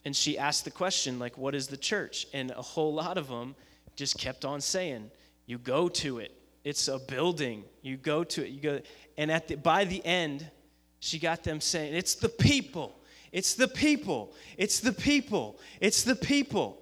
And 0.05 0.17
she 0.17 0.37
asked 0.37 0.65
the 0.65 0.71
question, 0.71 1.21
like, 1.21 1.39
what 1.39 1.55
is 1.55 1.69
the 1.69 1.77
church? 1.77 2.27
And 2.33 2.51
a 2.51 2.63
whole 2.63 2.93
lot 2.93 3.17
of 3.17 3.29
them 3.29 3.55
just 3.95 4.19
kept 4.19 4.45
on 4.45 4.61
saying, 4.61 5.11
you 5.47 5.59
go 5.59 5.89
to 5.89 6.19
it. 6.19 6.33
It's 6.65 6.89
a 6.89 6.99
building. 6.99 7.65
You 7.83 7.97
go 7.97 8.25
to 8.25 8.45
it. 8.45 8.49
You 8.51 8.61
go. 8.61 8.81
And 9.19 9.31
at 9.31 9.49
the, 9.49 9.57
by 9.57 9.85
the 9.85 10.05
end, 10.05 10.51
she 10.99 11.19
got 11.19 11.45
them 11.45 11.61
saying, 11.61 11.95
it's 11.95 12.15
the 12.15 12.29
people. 12.29 12.99
It's 13.33 13.55
the 13.55 13.69
people. 13.69 14.33
It's 14.57 14.81
the 14.81 14.93
people. 14.93 15.61
It's 15.81 16.05
the 16.05 16.17
people. 16.17 16.81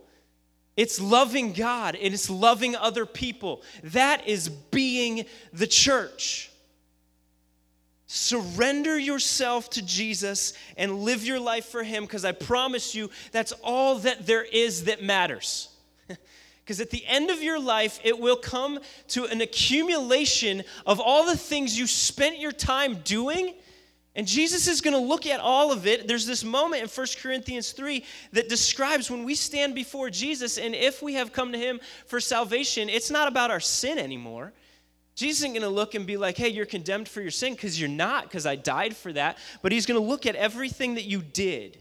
It's 0.76 1.00
loving 1.00 1.52
God 1.52 1.96
and 1.96 2.14
it's 2.14 2.30
loving 2.30 2.76
other 2.76 3.06
people. 3.06 3.62
That 3.82 4.28
is 4.28 4.48
being 4.48 5.26
the 5.52 5.66
church. 5.66 6.51
Surrender 8.14 8.98
yourself 8.98 9.70
to 9.70 9.80
Jesus 9.80 10.52
and 10.76 11.00
live 11.00 11.24
your 11.24 11.40
life 11.40 11.64
for 11.64 11.82
Him 11.82 12.04
because 12.04 12.26
I 12.26 12.32
promise 12.32 12.94
you 12.94 13.08
that's 13.30 13.52
all 13.64 14.00
that 14.00 14.26
there 14.26 14.44
is 14.44 14.84
that 14.84 15.02
matters. 15.02 15.68
Because 16.64 16.80
at 16.80 16.90
the 16.90 17.04
end 17.06 17.28
of 17.30 17.42
your 17.42 17.58
life, 17.58 17.98
it 18.04 18.16
will 18.16 18.36
come 18.36 18.78
to 19.08 19.24
an 19.24 19.40
accumulation 19.40 20.62
of 20.86 21.00
all 21.00 21.26
the 21.26 21.36
things 21.36 21.76
you 21.76 21.88
spent 21.88 22.38
your 22.38 22.52
time 22.52 23.00
doing 23.02 23.52
and 24.14 24.26
Jesus 24.26 24.68
is 24.68 24.82
going 24.82 24.92
to 24.92 25.00
look 25.00 25.26
at 25.26 25.40
all 25.40 25.72
of 25.72 25.86
it. 25.86 26.06
There's 26.06 26.26
this 26.26 26.44
moment 26.44 26.82
in 26.82 26.88
1 26.88 27.06
Corinthians 27.22 27.72
3 27.72 28.04
that 28.32 28.48
describes 28.48 29.10
when 29.10 29.24
we 29.24 29.34
stand 29.34 29.74
before 29.74 30.10
Jesus, 30.10 30.58
and 30.58 30.74
if 30.74 31.02
we 31.02 31.14
have 31.14 31.32
come 31.32 31.52
to 31.52 31.58
him 31.58 31.80
for 32.06 32.20
salvation, 32.20 32.90
it's 32.90 33.10
not 33.10 33.26
about 33.26 33.50
our 33.50 33.60
sin 33.60 33.98
anymore. 33.98 34.52
Jesus 35.14 35.40
isn't 35.40 35.52
going 35.52 35.62
to 35.62 35.68
look 35.68 35.94
and 35.94 36.06
be 36.06 36.16
like, 36.16 36.36
hey, 36.36 36.48
you're 36.48 36.66
condemned 36.66 37.08
for 37.08 37.20
your 37.20 37.30
sin, 37.30 37.52
because 37.52 37.78
you're 37.78 37.88
not, 37.88 38.24
because 38.24 38.46
I 38.46 38.56
died 38.56 38.96
for 38.96 39.12
that. 39.12 39.38
But 39.60 39.72
he's 39.72 39.86
going 39.86 40.00
to 40.00 40.06
look 40.06 40.26
at 40.26 40.34
everything 40.36 40.94
that 40.94 41.04
you 41.04 41.20
did 41.20 41.78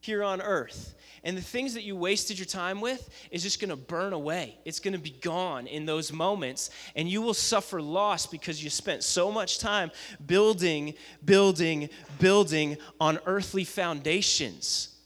here 0.00 0.22
on 0.22 0.40
earth 0.40 0.94
and 1.22 1.36
the 1.36 1.42
things 1.42 1.74
that 1.74 1.82
you 1.82 1.96
wasted 1.96 2.38
your 2.38 2.46
time 2.46 2.80
with 2.80 3.08
is 3.30 3.42
just 3.42 3.60
going 3.60 3.70
to 3.70 3.76
burn 3.76 4.12
away. 4.12 4.56
It's 4.64 4.80
going 4.80 4.94
to 4.94 4.98
be 4.98 5.10
gone 5.10 5.66
in 5.66 5.84
those 5.84 6.12
moments, 6.12 6.70
and 6.96 7.08
you 7.08 7.20
will 7.20 7.34
suffer 7.34 7.82
loss 7.82 8.26
because 8.26 8.62
you 8.62 8.70
spent 8.70 9.04
so 9.04 9.30
much 9.30 9.58
time 9.58 9.90
building, 10.24 10.94
building, 11.24 11.90
building 12.18 12.78
on 13.00 13.18
earthly 13.26 13.64
foundations. 13.64 14.96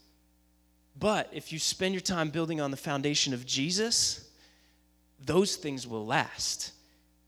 But 0.97 1.29
if 1.33 1.51
you 1.51 1.59
spend 1.59 1.93
your 1.93 2.01
time 2.01 2.29
building 2.29 2.61
on 2.61 2.71
the 2.71 2.77
foundation 2.77 3.33
of 3.33 3.45
Jesus, 3.45 4.29
those 5.19 5.57
things 5.57 5.85
will 5.85 6.05
last, 6.05 6.71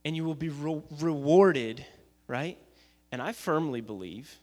and 0.08 0.16
you 0.16 0.24
will 0.24 0.36
be 0.36 0.48
re- 0.48 0.82
rewarded, 1.02 1.86
right? 2.28 2.58
And 3.12 3.22
I 3.22 3.34
firmly 3.34 3.82
believe, 3.82 4.38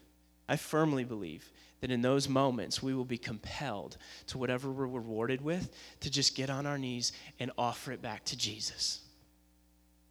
I 0.47 0.57
firmly 0.57 1.03
believe 1.03 1.51
that 1.81 1.89
in 1.89 2.03
those 2.03 2.29
moments 2.29 2.83
we 2.83 2.93
will 2.93 3.03
be 3.03 3.17
compelled 3.17 3.97
to 4.27 4.37
whatever 4.37 4.69
we're 4.69 4.85
rewarded 4.85 5.41
with 5.41 5.75
to 6.01 6.11
just 6.11 6.35
get 6.35 6.51
on 6.51 6.67
our 6.67 6.77
knees 6.77 7.13
and 7.39 7.49
offer 7.57 7.91
it 7.91 7.99
back 7.99 8.23
to 8.25 8.37
Jesus. 8.37 8.99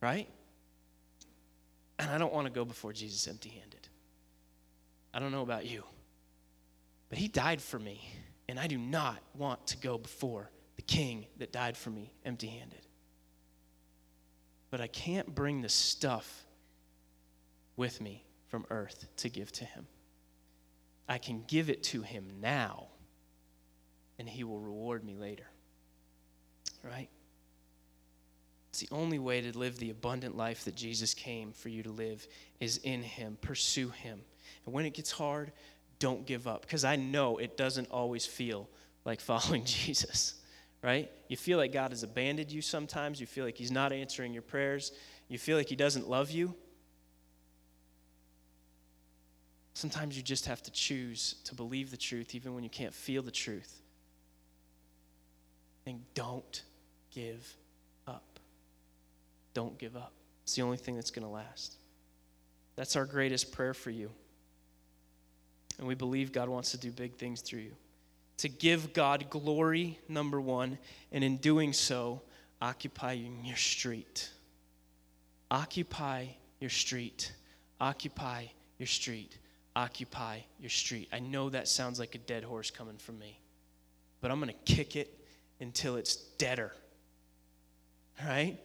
Right? 0.01 0.29
And 2.01 2.11
I 2.11 2.19
don't 2.19 2.33
want 2.33 2.49
to 2.49 2.53
go 2.53 2.65
before 2.65 2.93
Jesus 2.93 3.29
empty 3.29 3.51
handed. 3.51 3.87
I 5.15 5.21
don't 5.21 5.31
know 5.31 5.43
about 5.43 5.67
you, 5.67 5.85
but 7.11 7.19
he 7.19 7.29
died 7.29 7.63
for 7.63 7.79
me, 7.79 8.05
and 8.49 8.59
I 8.59 8.67
do 8.67 8.77
not 8.77 9.21
want 9.39 9.69
to 9.69 9.77
go 9.77 9.99
before 9.99 10.51
the 10.75 10.83
king 10.83 11.27
that 11.39 11.53
died 11.53 11.77
for 11.77 11.91
me 11.91 12.13
empty 12.25 12.49
handed. 12.49 12.84
But 14.75 14.81
I 14.81 14.89
can't 14.89 15.33
bring 15.33 15.63
the 15.63 15.69
stuff 15.69 16.47
with 17.77 18.01
me 18.01 18.25
from 18.49 18.67
earth 18.71 19.07
to 19.19 19.29
give 19.29 19.53
to 19.53 19.65
him. 19.65 19.87
I 21.09 21.19
can 21.19 21.45
give 21.47 21.71
it 21.71 21.85
to 21.85 22.03
him 22.03 22.29
now, 22.41 22.89
and 24.19 24.29
he 24.29 24.43
will 24.43 24.59
reward 24.59 25.05
me 25.05 25.15
later. 25.15 25.47
Right? 26.83 27.09
It's 28.71 28.81
the 28.81 28.89
only 28.91 29.21
way 29.21 29.43
to 29.43 29.57
live 29.57 29.79
the 29.79 29.91
abundant 29.91 30.37
life 30.37 30.65
that 30.65 30.75
Jesus 30.75 31.15
came 31.15 31.53
for 31.53 31.69
you 31.69 31.85
to 31.85 31.91
live 31.93 32.27
is 32.59 32.79
in 32.79 33.05
him. 33.05 33.39
Pursue 33.41 33.91
him. 33.91 34.23
And 34.67 34.75
when 34.75 34.87
it 34.87 34.95
gets 34.95 35.13
hard, 35.13 35.53
don't 36.01 36.27
give 36.27 36.49
up 36.49 36.63
because 36.63 36.85
I 36.85 36.97
know 36.97 37.39
it 37.39 37.57
doesn't 37.57 37.93
always 37.93 38.27
feel 38.27 38.69
like 39.05 39.21
following 39.21 39.65
Jesus, 39.65 40.35
right? 40.85 41.11
You 41.29 41.37
feel 41.39 41.57
like 41.57 41.73
God 41.73 41.93
has 41.93 42.03
abandoned 42.03 42.53
you 42.53 42.61
sometimes. 42.61 43.19
You 43.19 43.27
feel 43.27 43.47
like 43.47 43.57
He's 43.57 43.71
not 43.71 43.91
answering 43.91 44.35
your 44.35 44.43
prayers. 44.43 44.93
You 45.29 45.39
feel 45.39 45.57
like 45.57 45.69
He 45.69 45.77
doesn't 45.77 46.09
love 46.09 46.31
you. 46.31 46.55
Sometimes 49.73 50.17
you 50.17 50.23
just 50.23 50.47
have 50.47 50.63
to 50.63 50.71
choose 50.71 51.37
to 51.45 51.55
believe 51.55 51.91
the 51.91 51.97
truth 51.97 52.35
even 52.35 52.55
when 52.55 52.63
you 52.63 52.71
can't 52.71 52.93
feel 52.93 53.23
the 53.23 53.31
truth. 53.31 53.81
And 55.87 56.01
don't 56.15 56.63
give 57.11 57.57
up. 58.07 58.39
Don't 59.55 59.79
give 59.79 59.97
up. 59.97 60.13
It's 60.43 60.55
the 60.55 60.63
only 60.63 60.77
thing 60.77 60.95
that's 60.95 61.11
going 61.11 61.27
to 61.27 61.33
last. 61.33 61.77
That's 62.77 62.95
our 62.95 63.07
greatest 63.07 63.53
prayer 63.53 63.75
for 63.75 63.91
you. 63.91 64.11
And 65.79 65.89
we 65.89 65.95
believe 65.95 66.31
God 66.31 66.49
wants 66.49 66.71
to 66.73 66.77
do 66.77 66.91
big 66.93 67.15
things 67.15 67.41
through 67.41 67.61
you. 67.61 67.77
To 68.39 68.49
give 68.49 68.93
God 68.93 69.31
glory, 69.31 69.99
number 70.09 70.41
one, 70.41 70.79
and 71.13 71.23
in 71.23 71.37
doing 71.37 71.73
so, 71.73 72.23
occupying 72.61 73.45
your 73.45 73.57
street. 73.57 74.31
Occupy 75.51 76.27
your 76.61 76.71
street. 76.71 77.33
Occupy 77.81 78.47
your 78.79 78.87
street 78.87 79.39
occupy 79.77 80.39
your 80.61 80.71
street. 80.71 81.09
I 81.13 81.19
know 81.19 81.51
that 81.51 81.69
sounds 81.69 81.99
like 81.99 82.15
a 82.15 82.19
dead 82.19 82.45
horse 82.45 82.71
coming 82.71 82.97
from 82.97 83.19
me, 83.19 83.41
but 84.21 84.31
I'm 84.31 84.41
going 84.41 84.53
to 84.53 84.75
kick 84.75 84.97
it 84.97 85.19
until 85.61 85.97
it's 85.97 86.17
deader. 86.17 86.73
All 88.21 88.29
right? 88.29 88.59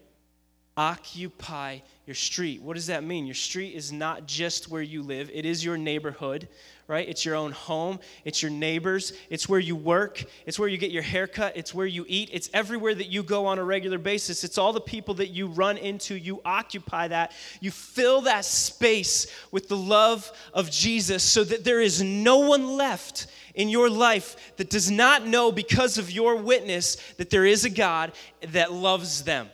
Occupy 0.77 1.79
your 2.05 2.15
street. 2.15 2.61
What 2.61 2.75
does 2.75 2.87
that 2.87 3.03
mean? 3.03 3.25
Your 3.25 3.35
street 3.35 3.73
is 3.73 3.91
not 3.91 4.27
just 4.27 4.69
where 4.69 4.81
you 4.81 5.01
live, 5.01 5.29
it 5.33 5.45
is 5.45 5.65
your 5.65 5.77
neighborhood, 5.77 6.47
right? 6.89 7.07
It's 7.07 7.23
your 7.23 7.35
own 7.35 7.51
home, 7.51 7.99
it's 8.25 8.41
your 8.41 8.49
neighbors, 8.49 9.13
it's 9.29 9.47
where 9.47 9.59
you 9.59 9.75
work, 9.75 10.23
it's 10.47 10.57
where 10.57 10.67
you 10.67 10.79
get 10.79 10.89
your 10.89 11.03
haircut, 11.03 11.55
it's 11.55 11.71
where 11.71 11.85
you 11.85 12.03
eat, 12.07 12.31
it's 12.33 12.49
everywhere 12.51 12.95
that 12.95 13.09
you 13.09 13.21
go 13.21 13.45
on 13.45 13.59
a 13.59 13.63
regular 13.63 13.99
basis. 13.99 14.43
It's 14.43 14.57
all 14.57 14.73
the 14.73 14.81
people 14.81 15.13
that 15.15 15.27
you 15.27 15.45
run 15.45 15.77
into, 15.77 16.15
you 16.15 16.41
occupy 16.43 17.07
that. 17.09 17.33
You 17.61 17.69
fill 17.69 18.21
that 18.21 18.43
space 18.43 19.27
with 19.51 19.69
the 19.69 19.77
love 19.77 20.31
of 20.51 20.71
Jesus 20.71 21.23
so 21.23 21.43
that 21.43 21.63
there 21.63 21.79
is 21.79 22.01
no 22.01 22.39
one 22.39 22.65
left 22.75 23.27
in 23.53 23.69
your 23.69 23.87
life 23.87 24.55
that 24.57 24.71
does 24.71 24.89
not 24.89 25.27
know 25.27 25.51
because 25.51 25.99
of 25.99 26.09
your 26.09 26.37
witness 26.37 26.95
that 27.17 27.29
there 27.29 27.45
is 27.45 27.65
a 27.65 27.69
God 27.69 28.13
that 28.41 28.73
loves 28.73 29.23
them 29.23 29.47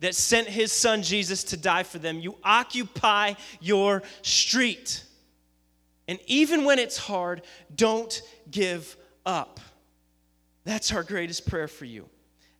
that 0.00 0.14
sent 0.16 0.48
his 0.48 0.72
son 0.72 1.00
Jesus 1.02 1.44
to 1.44 1.56
die 1.56 1.84
for 1.84 1.98
them. 1.98 2.18
You 2.18 2.34
occupy 2.42 3.34
your 3.60 4.02
street. 4.22 5.04
And 6.08 6.18
even 6.26 6.64
when 6.64 6.78
it's 6.78 6.96
hard, 6.96 7.42
don't 7.74 8.22
give 8.50 8.96
up. 9.24 9.60
That's 10.64 10.92
our 10.92 11.02
greatest 11.02 11.48
prayer 11.48 11.68
for 11.68 11.84
you. 11.84 12.08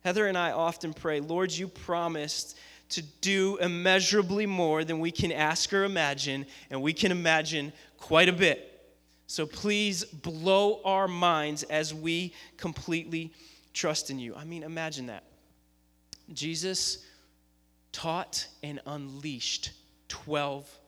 Heather 0.01 0.27
and 0.27 0.37
I 0.37 0.51
often 0.51 0.93
pray, 0.93 1.19
Lord, 1.19 1.51
you 1.51 1.67
promised 1.67 2.57
to 2.89 3.01
do 3.21 3.57
immeasurably 3.57 4.45
more 4.45 4.83
than 4.83 4.99
we 4.99 5.11
can 5.11 5.31
ask 5.31 5.73
or 5.73 5.83
imagine, 5.83 6.45
and 6.69 6.81
we 6.81 6.93
can 6.93 7.11
imagine 7.11 7.73
quite 7.97 8.29
a 8.29 8.33
bit. 8.33 8.69
So 9.27 9.45
please 9.45 10.03
blow 10.03 10.81
our 10.83 11.07
minds 11.07 11.63
as 11.63 11.93
we 11.93 12.33
completely 12.57 13.33
trust 13.73 14.09
in 14.09 14.19
you. 14.19 14.35
I 14.35 14.43
mean, 14.43 14.63
imagine 14.63 15.07
that. 15.07 15.23
Jesus 16.33 17.05
taught 17.91 18.47
and 18.61 18.79
unleashed 18.85 19.71
12 20.09 20.65
people. 20.65 20.82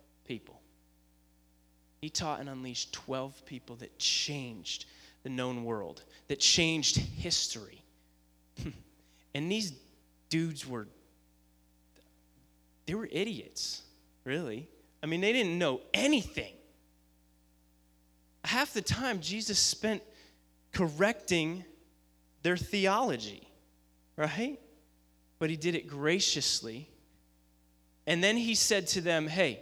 He 2.01 2.09
taught 2.09 2.39
and 2.39 2.49
unleashed 2.49 2.93
12 2.93 3.45
people 3.45 3.75
that 3.77 3.97
changed 3.97 4.85
the 5.23 5.29
known 5.29 5.63
world, 5.63 6.03
that 6.27 6.39
changed 6.39 6.97
history. 6.97 7.81
and 9.35 9.51
these 9.51 9.73
dudes 10.29 10.67
were 10.67 10.87
they 12.85 12.93
were 12.93 13.09
idiots, 13.11 13.81
really. 14.25 14.69
I 15.01 15.07
mean, 15.07 15.19
they 15.19 15.33
didn't 15.33 15.57
know 15.57 15.81
anything. 15.91 16.53
Half 18.43 18.73
the 18.73 18.81
time 18.81 19.21
Jesus 19.21 19.57
spent 19.57 20.03
correcting 20.71 21.65
their 22.43 22.55
theology, 22.55 23.47
right? 24.15 24.59
But 25.39 25.49
he 25.49 25.57
did 25.57 25.73
it 25.73 25.87
graciously 25.87 26.87
and 28.07 28.23
then 28.23 28.37
he 28.37 28.55
said 28.55 28.87
to 28.87 29.01
them, 29.01 29.27
Hey, 29.27 29.61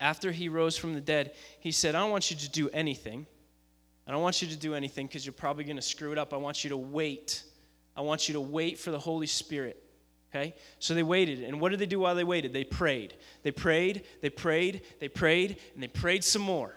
after 0.00 0.32
he 0.32 0.48
rose 0.48 0.76
from 0.76 0.94
the 0.94 1.00
dead, 1.00 1.32
he 1.60 1.70
said, 1.70 1.94
I 1.94 2.00
don't 2.00 2.10
want 2.10 2.30
you 2.30 2.36
to 2.38 2.48
do 2.48 2.68
anything. 2.70 3.26
I 4.06 4.12
don't 4.12 4.22
want 4.22 4.42
you 4.42 4.48
to 4.48 4.56
do 4.56 4.74
anything 4.74 5.06
because 5.06 5.24
you're 5.24 5.32
probably 5.32 5.64
going 5.64 5.76
to 5.76 5.82
screw 5.82 6.10
it 6.10 6.18
up. 6.18 6.32
I 6.32 6.36
want 6.38 6.64
you 6.64 6.70
to 6.70 6.76
wait. 6.76 7.44
I 7.96 8.00
want 8.00 8.28
you 8.28 8.32
to 8.34 8.40
wait 8.40 8.78
for 8.78 8.90
the 8.90 8.98
Holy 8.98 9.26
Spirit. 9.26 9.82
Okay? 10.30 10.54
So 10.78 10.94
they 10.94 11.02
waited. 11.02 11.42
And 11.42 11.60
what 11.60 11.68
did 11.70 11.78
they 11.78 11.86
do 11.86 12.00
while 12.00 12.14
they 12.14 12.24
waited? 12.24 12.52
They 12.52 12.64
prayed. 12.64 13.14
They 13.42 13.50
prayed, 13.50 14.04
they 14.22 14.30
prayed, 14.30 14.82
they 15.00 15.08
prayed, 15.08 15.58
and 15.74 15.82
they 15.82 15.88
prayed 15.88 16.24
some 16.24 16.42
more. 16.42 16.74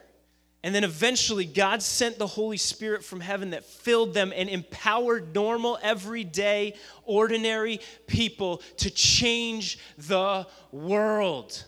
And 0.65 0.74
then 0.74 0.86
eventually, 0.86 1.46
God 1.46 1.82
sent 1.82 2.18
the 2.18 2.27
Holy 2.27 2.56
Spirit 2.56 3.03
from 3.03 3.20
heaven 3.20 3.50
that 3.50 3.65
filled 3.65 4.13
them 4.13 4.32
and 4.34 4.48
empowered 4.48 5.36
normal, 5.36 5.77
everyday, 5.84 6.75
ordinary 7.03 7.82
people 8.08 8.62
to 8.77 8.89
change 8.89 9.77
the 9.98 10.48
world. 10.72 11.65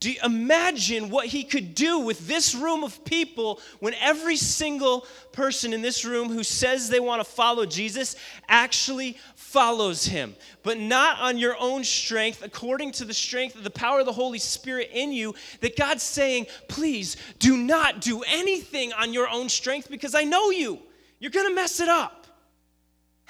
Do 0.00 0.10
you 0.10 0.18
imagine 0.24 1.10
what 1.10 1.26
he 1.26 1.44
could 1.44 1.74
do 1.74 1.98
with 1.98 2.26
this 2.26 2.54
room 2.54 2.84
of 2.84 3.04
people 3.04 3.60
when 3.80 3.92
every 4.00 4.36
single 4.36 5.06
person 5.32 5.74
in 5.74 5.82
this 5.82 6.06
room 6.06 6.30
who 6.30 6.42
says 6.42 6.88
they 6.88 7.00
want 7.00 7.22
to 7.22 7.30
follow 7.30 7.66
Jesus 7.66 8.16
actually 8.48 9.18
follows 9.36 10.06
him? 10.06 10.34
But 10.62 10.78
not 10.78 11.20
on 11.20 11.36
your 11.36 11.54
own 11.60 11.84
strength, 11.84 12.42
according 12.42 12.92
to 12.92 13.04
the 13.04 13.12
strength 13.12 13.56
of 13.56 13.62
the 13.62 13.70
power 13.70 14.00
of 14.00 14.06
the 14.06 14.12
Holy 14.12 14.38
Spirit 14.38 14.88
in 14.90 15.12
you, 15.12 15.34
that 15.60 15.76
God's 15.76 16.02
saying, 16.02 16.46
please 16.66 17.18
do 17.38 17.58
not 17.58 18.00
do 18.00 18.22
anything 18.26 18.94
on 18.94 19.12
your 19.12 19.28
own 19.28 19.50
strength 19.50 19.90
because 19.90 20.14
I 20.14 20.24
know 20.24 20.48
you. 20.48 20.78
You're 21.18 21.30
going 21.30 21.48
to 21.48 21.54
mess 21.54 21.78
it 21.78 21.90
up, 21.90 22.26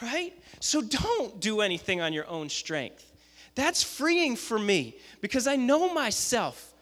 right? 0.01 0.33
So 0.61 0.83
don't 0.83 1.41
do 1.41 1.63
anything 1.63 2.01
on 2.01 2.13
your 2.13 2.29
own 2.29 2.49
strength. 2.49 3.10
That's 3.55 3.83
freeing 3.83 4.37
for 4.37 4.59
me 4.59 4.97
because 5.21 5.47
I 5.47 5.57
know 5.57 5.93
myself 5.93 6.73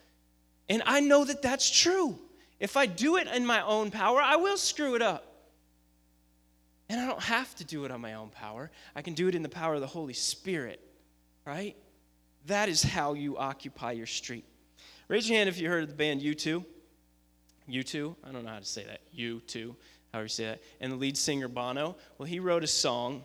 and 0.68 0.82
I 0.84 1.00
know 1.00 1.24
that 1.24 1.42
that's 1.42 1.70
true. 1.70 2.18
If 2.60 2.76
I 2.76 2.86
do 2.86 3.16
it 3.16 3.28
in 3.28 3.46
my 3.46 3.62
own 3.62 3.90
power, 3.90 4.20
I 4.20 4.36
will 4.36 4.56
screw 4.56 4.94
it 4.94 5.02
up. 5.02 5.24
And 6.88 7.00
I 7.00 7.06
don't 7.06 7.22
have 7.22 7.54
to 7.56 7.64
do 7.64 7.84
it 7.84 7.90
on 7.90 8.00
my 8.00 8.14
own 8.14 8.30
power. 8.30 8.70
I 8.94 9.02
can 9.02 9.14
do 9.14 9.28
it 9.28 9.34
in 9.34 9.42
the 9.42 9.48
power 9.48 9.74
of 9.74 9.80
the 9.80 9.86
Holy 9.86 10.14
Spirit, 10.14 10.80
right? 11.44 11.76
That 12.46 12.68
is 12.68 12.82
how 12.82 13.12
you 13.12 13.36
occupy 13.36 13.92
your 13.92 14.06
street. 14.06 14.44
Raise 15.06 15.28
your 15.28 15.36
hand 15.36 15.48
if 15.48 15.58
you 15.60 15.68
heard 15.68 15.82
of 15.82 15.88
the 15.88 15.94
band 15.94 16.20
U2. 16.22 16.64
U2, 17.68 18.16
I 18.24 18.32
don't 18.32 18.44
know 18.44 18.50
how 18.50 18.58
to 18.58 18.64
say 18.64 18.84
that. 18.84 19.00
U2, 19.16 19.74
however 20.12 20.24
you 20.24 20.28
say 20.28 20.44
that. 20.46 20.62
And 20.80 20.92
the 20.92 20.96
lead 20.96 21.16
singer 21.16 21.48
Bono, 21.48 21.96
well, 22.16 22.26
he 22.26 22.40
wrote 22.40 22.64
a 22.64 22.68
song 22.68 23.24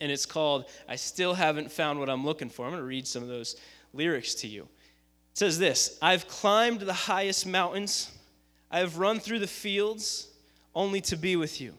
and 0.00 0.10
it's 0.10 0.26
called 0.26 0.66
I 0.88 0.96
Still 0.96 1.34
Haven't 1.34 1.70
Found 1.72 1.98
What 1.98 2.08
I'm 2.08 2.24
Looking 2.24 2.48
For. 2.48 2.64
I'm 2.64 2.72
going 2.72 2.82
to 2.82 2.86
read 2.86 3.06
some 3.06 3.22
of 3.22 3.28
those 3.28 3.56
lyrics 3.92 4.34
to 4.36 4.48
you. 4.48 4.62
It 4.62 5.38
says 5.38 5.58
this 5.58 5.98
I've 6.00 6.26
climbed 6.28 6.80
the 6.80 6.92
highest 6.92 7.46
mountains, 7.46 8.10
I 8.70 8.78
have 8.78 8.98
run 8.98 9.20
through 9.20 9.40
the 9.40 9.46
fields 9.46 10.28
only 10.74 11.00
to 11.02 11.16
be 11.16 11.36
with 11.36 11.60
you. 11.60 11.74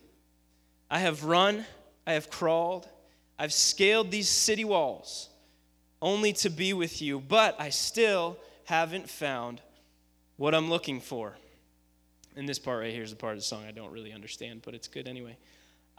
I 0.90 1.00
have 1.00 1.24
run, 1.24 1.66
I 2.06 2.14
have 2.14 2.30
crawled, 2.30 2.88
I've 3.40 3.54
scaled 3.54 4.12
these 4.12 4.28
city 4.28 4.66
walls 4.66 5.30
only 6.02 6.34
to 6.34 6.50
be 6.50 6.74
with 6.74 7.02
you, 7.02 7.20
but 7.20 7.56
I 7.60 7.70
still 7.70 8.38
haven't 8.66 9.10
found 9.10 9.62
what 10.38 10.56
I'm 10.56 10.70
looking 10.70 11.00
for. 11.00 11.36
And 12.36 12.48
this 12.48 12.60
part 12.60 12.80
right 12.80 12.94
here 12.94 13.04
is 13.04 13.12
the 13.12 13.16
part 13.16 13.34
of 13.34 13.40
the 13.40 13.46
song 13.46 13.66
I 13.68 13.72
don't 13.72 13.92
really 13.92 14.14
understand, 14.14 14.62
but 14.64 14.74
it's 14.74 14.88
good 14.88 15.08
anyway. 15.08 15.38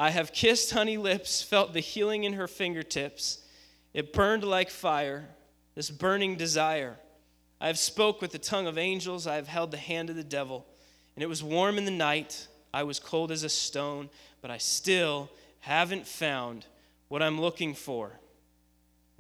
I 0.03 0.11
have 0.11 0.33
kissed 0.33 0.73
honey 0.73 0.97
lips, 0.97 1.45
felt 1.45 1.73
the 1.73 1.79
healing 1.79 2.25
in 2.25 2.33
her 2.33 2.49
fingertips. 2.49 3.39
It 3.95 4.13
burned 4.13 4.43
like 4.43 4.69
fire, 4.69 5.29
this 5.77 5.93
burning 5.93 6.35
desire. 6.35 6.97
I 7.61 7.69
have 7.69 7.79
spoke 7.79 8.21
with 8.21 8.33
the 8.33 8.39
tongue 8.41 8.67
of 8.67 8.77
angels, 8.77 9.29
I 9.29 9.37
have 9.37 9.47
held 9.47 9.71
the 9.71 9.77
hand 9.77 10.11
of 10.11 10.17
the 10.17 10.25
devil. 10.25 10.67
And 11.15 11.23
it 11.23 11.29
was 11.29 11.41
warm 11.41 11.79
in 11.79 11.85
the 11.85 11.93
night, 11.93 12.49
I 12.75 12.83
was 12.83 12.99
cold 12.99 13.31
as 13.31 13.45
a 13.45 13.49
stone, 13.49 14.11
but 14.41 14.51
I 14.51 14.59
still 14.59 15.31
haven't 15.61 16.09
found 16.09 16.67
what 17.07 17.23
I'm 17.23 17.41
looking 17.41 17.73
for. 17.73 18.11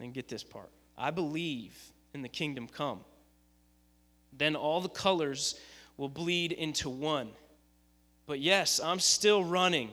And 0.00 0.12
get 0.12 0.26
this 0.26 0.42
part. 0.42 0.70
I 0.98 1.12
believe 1.12 1.78
in 2.12 2.22
the 2.22 2.28
kingdom 2.28 2.66
come. 2.66 3.02
Then 4.36 4.56
all 4.56 4.80
the 4.80 4.88
colors 4.88 5.54
will 5.96 6.08
bleed 6.08 6.50
into 6.50 6.90
one. 6.90 7.28
But 8.26 8.40
yes, 8.40 8.80
I'm 8.80 8.98
still 8.98 9.44
running 9.44 9.92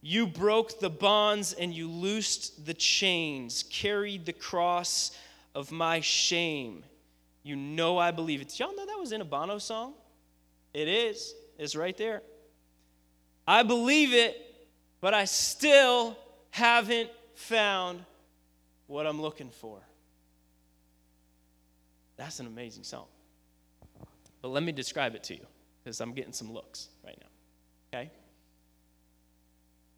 you 0.00 0.26
broke 0.26 0.80
the 0.80 0.90
bonds 0.90 1.52
and 1.52 1.74
you 1.74 1.88
loosed 1.88 2.64
the 2.66 2.74
chains, 2.74 3.64
carried 3.70 4.26
the 4.26 4.32
cross 4.32 5.10
of 5.54 5.72
my 5.72 6.00
shame. 6.00 6.84
You 7.42 7.56
know 7.56 7.98
I 7.98 8.10
believe 8.10 8.40
it. 8.40 8.48
Did 8.48 8.60
y'all 8.60 8.76
know 8.76 8.86
that 8.86 8.98
was 8.98 9.12
in 9.12 9.20
a 9.20 9.24
Bono 9.24 9.58
song? 9.58 9.94
It 10.72 10.86
is. 10.86 11.34
It's 11.58 11.74
right 11.74 11.96
there. 11.96 12.22
I 13.46 13.62
believe 13.62 14.12
it, 14.12 14.36
but 15.00 15.14
I 15.14 15.24
still 15.24 16.16
haven't 16.50 17.10
found 17.34 18.04
what 18.86 19.06
I'm 19.06 19.20
looking 19.20 19.50
for. 19.50 19.80
That's 22.16 22.40
an 22.40 22.46
amazing 22.46 22.84
song. 22.84 23.06
But 24.42 24.48
let 24.48 24.62
me 24.62 24.72
describe 24.72 25.14
it 25.14 25.24
to 25.24 25.34
you 25.34 25.46
because 25.82 26.00
I'm 26.00 26.12
getting 26.12 26.32
some 26.32 26.52
looks 26.52 26.88
right 27.04 27.18
now. 27.20 27.98
Okay? 27.98 28.10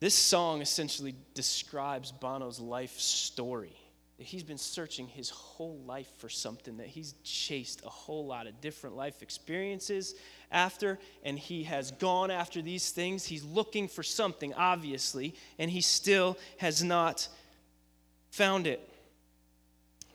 This 0.00 0.14
song 0.14 0.62
essentially 0.62 1.14
describes 1.34 2.10
Bono's 2.10 2.58
life 2.58 2.98
story. 2.98 3.76
He's 4.16 4.42
been 4.42 4.58
searching 4.58 5.06
his 5.06 5.30
whole 5.30 5.78
life 5.86 6.10
for 6.18 6.28
something, 6.28 6.78
that 6.78 6.86
he's 6.86 7.14
chased 7.22 7.84
a 7.84 7.88
whole 7.88 8.26
lot 8.26 8.46
of 8.46 8.60
different 8.60 8.96
life 8.96 9.22
experiences 9.22 10.14
after, 10.50 10.98
and 11.22 11.38
he 11.38 11.64
has 11.64 11.90
gone 11.92 12.30
after 12.30 12.60
these 12.60 12.90
things. 12.90 13.24
He's 13.24 13.44
looking 13.44 13.88
for 13.88 14.02
something, 14.02 14.52
obviously, 14.54 15.34
and 15.58 15.70
he 15.70 15.80
still 15.80 16.36
has 16.58 16.82
not 16.82 17.28
found 18.30 18.66
it. 18.66 18.86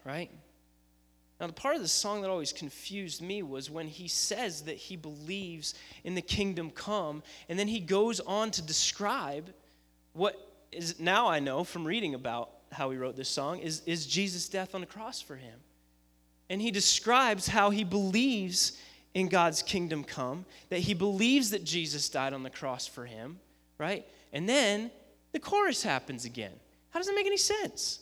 Right? 0.03 0.31
Now, 1.39 1.47
the 1.47 1.53
part 1.53 1.75
of 1.75 1.81
the 1.81 1.87
song 1.87 2.21
that 2.21 2.29
always 2.29 2.53
confused 2.53 3.21
me 3.21 3.43
was 3.43 3.69
when 3.69 3.87
he 3.87 4.07
says 4.07 4.61
that 4.63 4.77
he 4.77 4.95
believes 4.95 5.73
in 6.03 6.15
the 6.15 6.21
kingdom 6.21 6.69
come, 6.69 7.23
and 7.49 7.57
then 7.57 7.67
he 7.67 7.79
goes 7.79 8.19
on 8.19 8.51
to 8.51 8.61
describe 8.61 9.51
what 10.15 10.39
is 10.71 10.99
now 10.99 11.27
I 11.27 11.39
know 11.39 11.63
from 11.63 11.85
reading 11.85 12.15
about 12.15 12.49
how 12.71 12.89
he 12.89 12.97
wrote 12.97 13.15
this 13.15 13.29
song 13.29 13.59
is, 13.59 13.81
is 13.85 14.05
Jesus' 14.05 14.49
death 14.49 14.73
on 14.73 14.81
the 14.81 14.87
cross 14.87 15.21
for 15.21 15.35
him. 15.35 15.59
And 16.49 16.61
he 16.61 16.71
describes 16.71 17.47
how 17.47 17.69
he 17.69 17.83
believes 17.83 18.77
in 19.13 19.29
God's 19.29 19.61
kingdom 19.61 20.03
come, 20.03 20.45
that 20.69 20.79
he 20.79 20.93
believes 20.93 21.51
that 21.51 21.63
Jesus 21.63 22.09
died 22.09 22.33
on 22.33 22.43
the 22.43 22.49
cross 22.49 22.85
for 22.85 23.05
him, 23.05 23.39
right? 23.77 24.05
And 24.33 24.47
then 24.47 24.91
the 25.31 25.39
chorus 25.39 25.83
happens 25.83 26.25
again. 26.25 26.51
How 26.89 26.99
does 26.99 27.07
that 27.07 27.15
make 27.15 27.25
any 27.25 27.37
sense? 27.37 27.99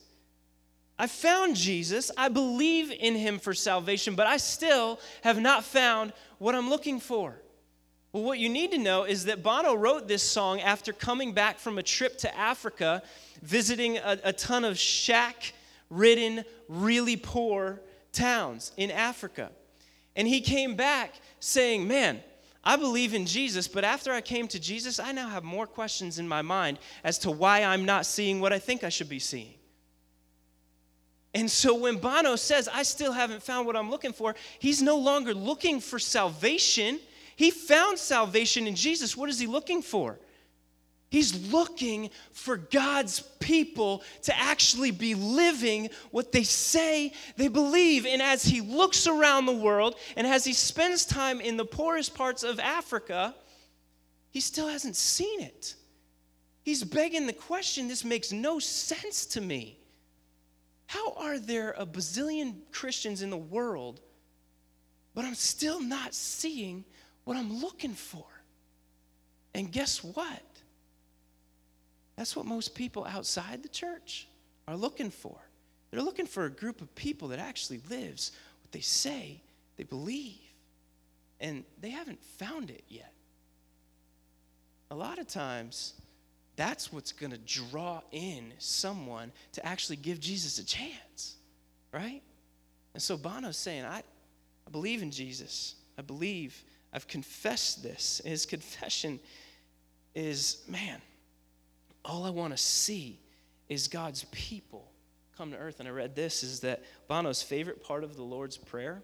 I 0.98 1.08
found 1.08 1.56
Jesus. 1.56 2.12
I 2.18 2.30
believe 2.30 2.92
in 2.92 3.16
him 3.16 3.40
for 3.40 3.54
salvation, 3.54 4.16
but 4.16 4.28
I 4.28 4.38
still 4.38 5.00
have 5.24 5.40
not 5.40 5.64
found 5.64 6.14
what 6.38 6.56
I'm 6.56 6.70
looking 6.70 7.00
for. 7.00 7.36
Well, 8.14 8.24
what 8.24 8.38
you 8.38 8.48
need 8.48 8.72
to 8.72 8.78
know 8.78 9.06
is 9.06 9.26
that 9.26 9.42
Bono 9.42 9.74
wrote 9.74 10.08
this 10.08 10.22
song 10.22 10.62
after 10.62 10.94
coming 10.94 11.34
back 11.34 11.58
from 11.58 11.80
a 11.80 11.84
trip 11.84 12.20
to 12.20 12.38
Africa, 12.38 13.02
visiting 13.42 13.98
a, 13.98 14.20
a 14.24 14.34
ton 14.34 14.64
of 14.64 14.78
shack 14.78 15.54
ridden, 15.90 16.46
really 16.70 17.18
poor 17.18 17.82
towns 18.12 18.72
in 18.78 18.92
Africa. 18.92 19.52
And 20.16 20.28
he 20.28 20.42
came 20.42 20.76
back 20.76 21.16
saying, 21.40 21.88
Man, 21.88 22.22
I 22.64 22.76
believe 22.76 23.16
in 23.16 23.26
Jesus, 23.26 23.68
but 23.68 23.84
after 23.84 24.14
I 24.14 24.22
came 24.22 24.48
to 24.50 24.60
Jesus, 24.60 25.00
I 25.00 25.12
now 25.12 25.28
have 25.28 25.44
more 25.44 25.66
questions 25.66 26.20
in 26.20 26.28
my 26.28 26.44
mind 26.44 26.78
as 27.04 27.18
to 27.20 27.32
why 27.32 27.64
I'm 27.64 27.84
not 27.84 28.06
seeing 28.06 28.40
what 28.40 28.54
I 28.54 28.60
think 28.60 28.84
I 28.84 28.90
should 28.90 29.10
be 29.10 29.20
seeing. 29.20 29.56
And 31.34 31.50
so 31.50 31.74
when 31.74 31.98
Bono 31.98 32.36
says, 32.36 32.70
I 32.72 32.84
still 32.84 33.12
haven't 33.12 33.42
found 33.42 33.66
what 33.66 33.76
I'm 33.76 33.90
looking 33.90 34.14
for, 34.14 34.36
he's 34.60 34.84
no 34.84 34.98
longer 34.98 35.34
looking 35.34 35.80
for 35.80 35.98
salvation. 35.98 37.00
He 37.36 37.52
found 37.52 37.98
salvation 37.98 38.68
in 38.68 38.76
Jesus. 38.76 39.18
What 39.18 39.30
is 39.30 39.40
he 39.40 39.48
looking 39.48 39.82
for? 39.82 40.20
He's 41.10 41.52
looking 41.54 42.10
for 42.32 42.58
God's 42.58 43.20
people 43.40 44.02
to 44.24 44.36
actually 44.36 44.90
be 44.90 45.14
living 45.14 45.92
what 46.10 46.32
they 46.32 46.42
say 46.42 47.14
they 47.38 47.50
believe. 47.50 48.08
And 48.08 48.20
as 48.20 48.44
he 48.44 48.62
looks 48.62 49.06
around 49.06 49.46
the 49.46 49.52
world 49.56 49.96
and 50.18 50.26
as 50.26 50.44
he 50.44 50.54
spends 50.54 51.06
time 51.06 51.40
in 51.40 51.56
the 51.56 51.66
poorest 51.66 52.16
parts 52.16 52.42
of 52.42 52.60
Africa, 52.60 53.36
he 54.32 54.40
still 54.40 54.68
hasn't 54.68 54.96
seen 54.96 55.42
it. 55.42 55.76
He's 56.64 56.84
begging 56.84 57.28
the 57.28 57.34
question 57.34 57.88
this 57.88 58.04
makes 58.04 58.32
no 58.32 58.58
sense 58.58 59.28
to 59.28 59.42
me. 59.42 59.78
How 60.88 61.14
are 61.14 61.38
there 61.38 61.76
a 61.78 61.86
bazillion 61.86 62.56
Christians 62.72 63.22
in 63.22 63.30
the 63.30 63.38
world, 63.38 64.02
but 65.14 65.26
I'm 65.26 65.36
still 65.36 65.80
not 65.80 66.16
seeing 66.16 66.86
what 67.24 67.38
I'm 67.38 67.62
looking 67.62 67.94
for? 67.94 68.26
And 69.54 69.72
guess 69.72 70.04
what? 70.04 70.42
That's 72.16 72.36
what 72.36 72.46
most 72.46 72.76
people 72.76 73.06
outside 73.06 73.64
the 73.64 73.70
church 73.70 74.28
are 74.68 74.76
looking 74.76 75.10
for. 75.10 75.38
They're 75.92 76.02
looking 76.02 76.26
for 76.26 76.46
a 76.46 76.50
group 76.50 76.82
of 76.82 76.94
people 76.96 77.30
that 77.30 77.40
actually 77.40 77.82
lives 77.90 78.32
what 78.62 78.72
they 78.72 78.82
say 78.82 79.42
they 79.78 79.84
believe. 79.84 80.40
And 81.40 81.64
they 81.82 81.90
haven't 81.90 82.24
found 82.24 82.70
it 82.70 82.84
yet. 82.88 83.14
A 84.92 84.96
lot 84.96 85.20
of 85.20 85.28
times, 85.28 85.94
that's 86.56 86.94
what's 86.94 87.12
going 87.12 87.32
to 87.32 87.38
draw 87.40 88.02
in 88.12 88.54
someone 88.60 89.32
to 89.54 89.66
actually 89.66 89.96
give 89.96 90.20
Jesus 90.20 90.60
a 90.60 90.66
chance, 90.66 91.36
right? 91.92 92.22
And 92.94 93.02
so 93.02 93.18
Bono's 93.18 93.58
saying, 93.58 93.86
I, 93.86 94.04
I 94.68 94.72
believe 94.72 95.02
in 95.02 95.12
Jesus. 95.12 95.76
I 95.98 96.04
believe 96.04 96.64
I've 96.94 97.08
confessed 97.08 97.82
this. 97.82 98.22
His 98.24 98.46
confession 98.46 99.20
is, 100.14 100.64
man, 100.68 101.02
all 102.06 102.24
I 102.24 102.30
want 102.30 102.56
to 102.56 102.58
see 102.58 103.20
is 103.68 103.88
God's 103.88 104.26
people 104.32 104.92
come 105.36 105.52
to 105.52 105.58
earth. 105.58 105.80
And 105.80 105.90
I 105.90 105.92
read 105.92 106.16
this 106.16 106.44
is 106.44 106.60
that 106.60 106.84
Bono's 107.08 107.42
favorite 107.42 107.84
part 107.84 108.04
of 108.04 108.16
the 108.16 108.22
Lord's 108.22 108.58
Prayer 108.58 109.02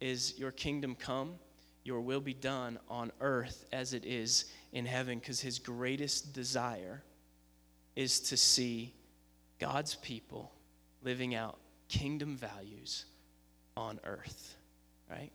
is 0.00 0.36
your 0.38 0.50
kingdom 0.50 0.96
come, 0.96 1.34
your 1.84 2.00
will 2.00 2.20
be 2.20 2.34
done 2.34 2.78
on 2.88 3.12
earth 3.20 3.66
as 3.72 3.94
it 3.94 4.04
is 4.04 4.46
in 4.72 4.84
heaven, 4.84 5.18
because 5.18 5.40
his 5.40 5.58
greatest 5.58 6.32
desire 6.32 7.02
is 7.94 8.20
to 8.20 8.36
see 8.36 8.92
God's 9.58 9.94
people 9.96 10.52
living 11.02 11.34
out 11.34 11.58
kingdom 11.88 12.36
values 12.36 13.06
on 13.76 14.00
earth, 14.04 14.56
right? 15.10 15.30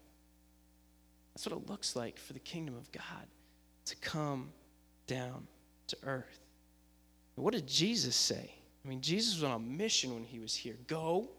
That's 1.34 1.48
what 1.48 1.60
it 1.60 1.70
looks 1.70 1.96
like 1.96 2.18
for 2.18 2.34
the 2.34 2.40
kingdom 2.40 2.76
of 2.76 2.92
God 2.92 3.28
to 3.86 3.96
come 3.98 4.52
down 5.08 5.48
to 5.88 5.98
earth. 6.04 6.40
What 7.36 7.54
did 7.54 7.68
Jesus 7.68 8.16
say? 8.16 8.54
I 8.84 8.88
mean, 8.88 9.02
Jesus 9.02 9.36
was 9.36 9.44
on 9.44 9.52
a 9.52 9.60
mission 9.60 10.14
when 10.14 10.24
he 10.24 10.40
was 10.40 10.56
here. 10.56 10.76
Go, 10.88 11.30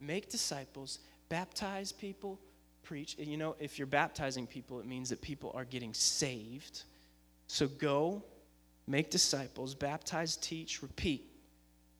make 0.00 0.28
disciples, 0.28 0.98
baptize 1.28 1.92
people, 1.92 2.40
preach. 2.82 3.16
You 3.18 3.36
know, 3.36 3.54
if 3.60 3.78
you're 3.78 3.86
baptizing 3.86 4.46
people, 4.46 4.80
it 4.80 4.86
means 4.86 5.10
that 5.10 5.20
people 5.20 5.52
are 5.54 5.64
getting 5.64 5.94
saved. 5.94 6.82
So 7.46 7.68
go, 7.68 8.24
make 8.86 9.10
disciples, 9.10 9.74
baptize, 9.74 10.36
teach, 10.36 10.82
repeat, 10.82 11.30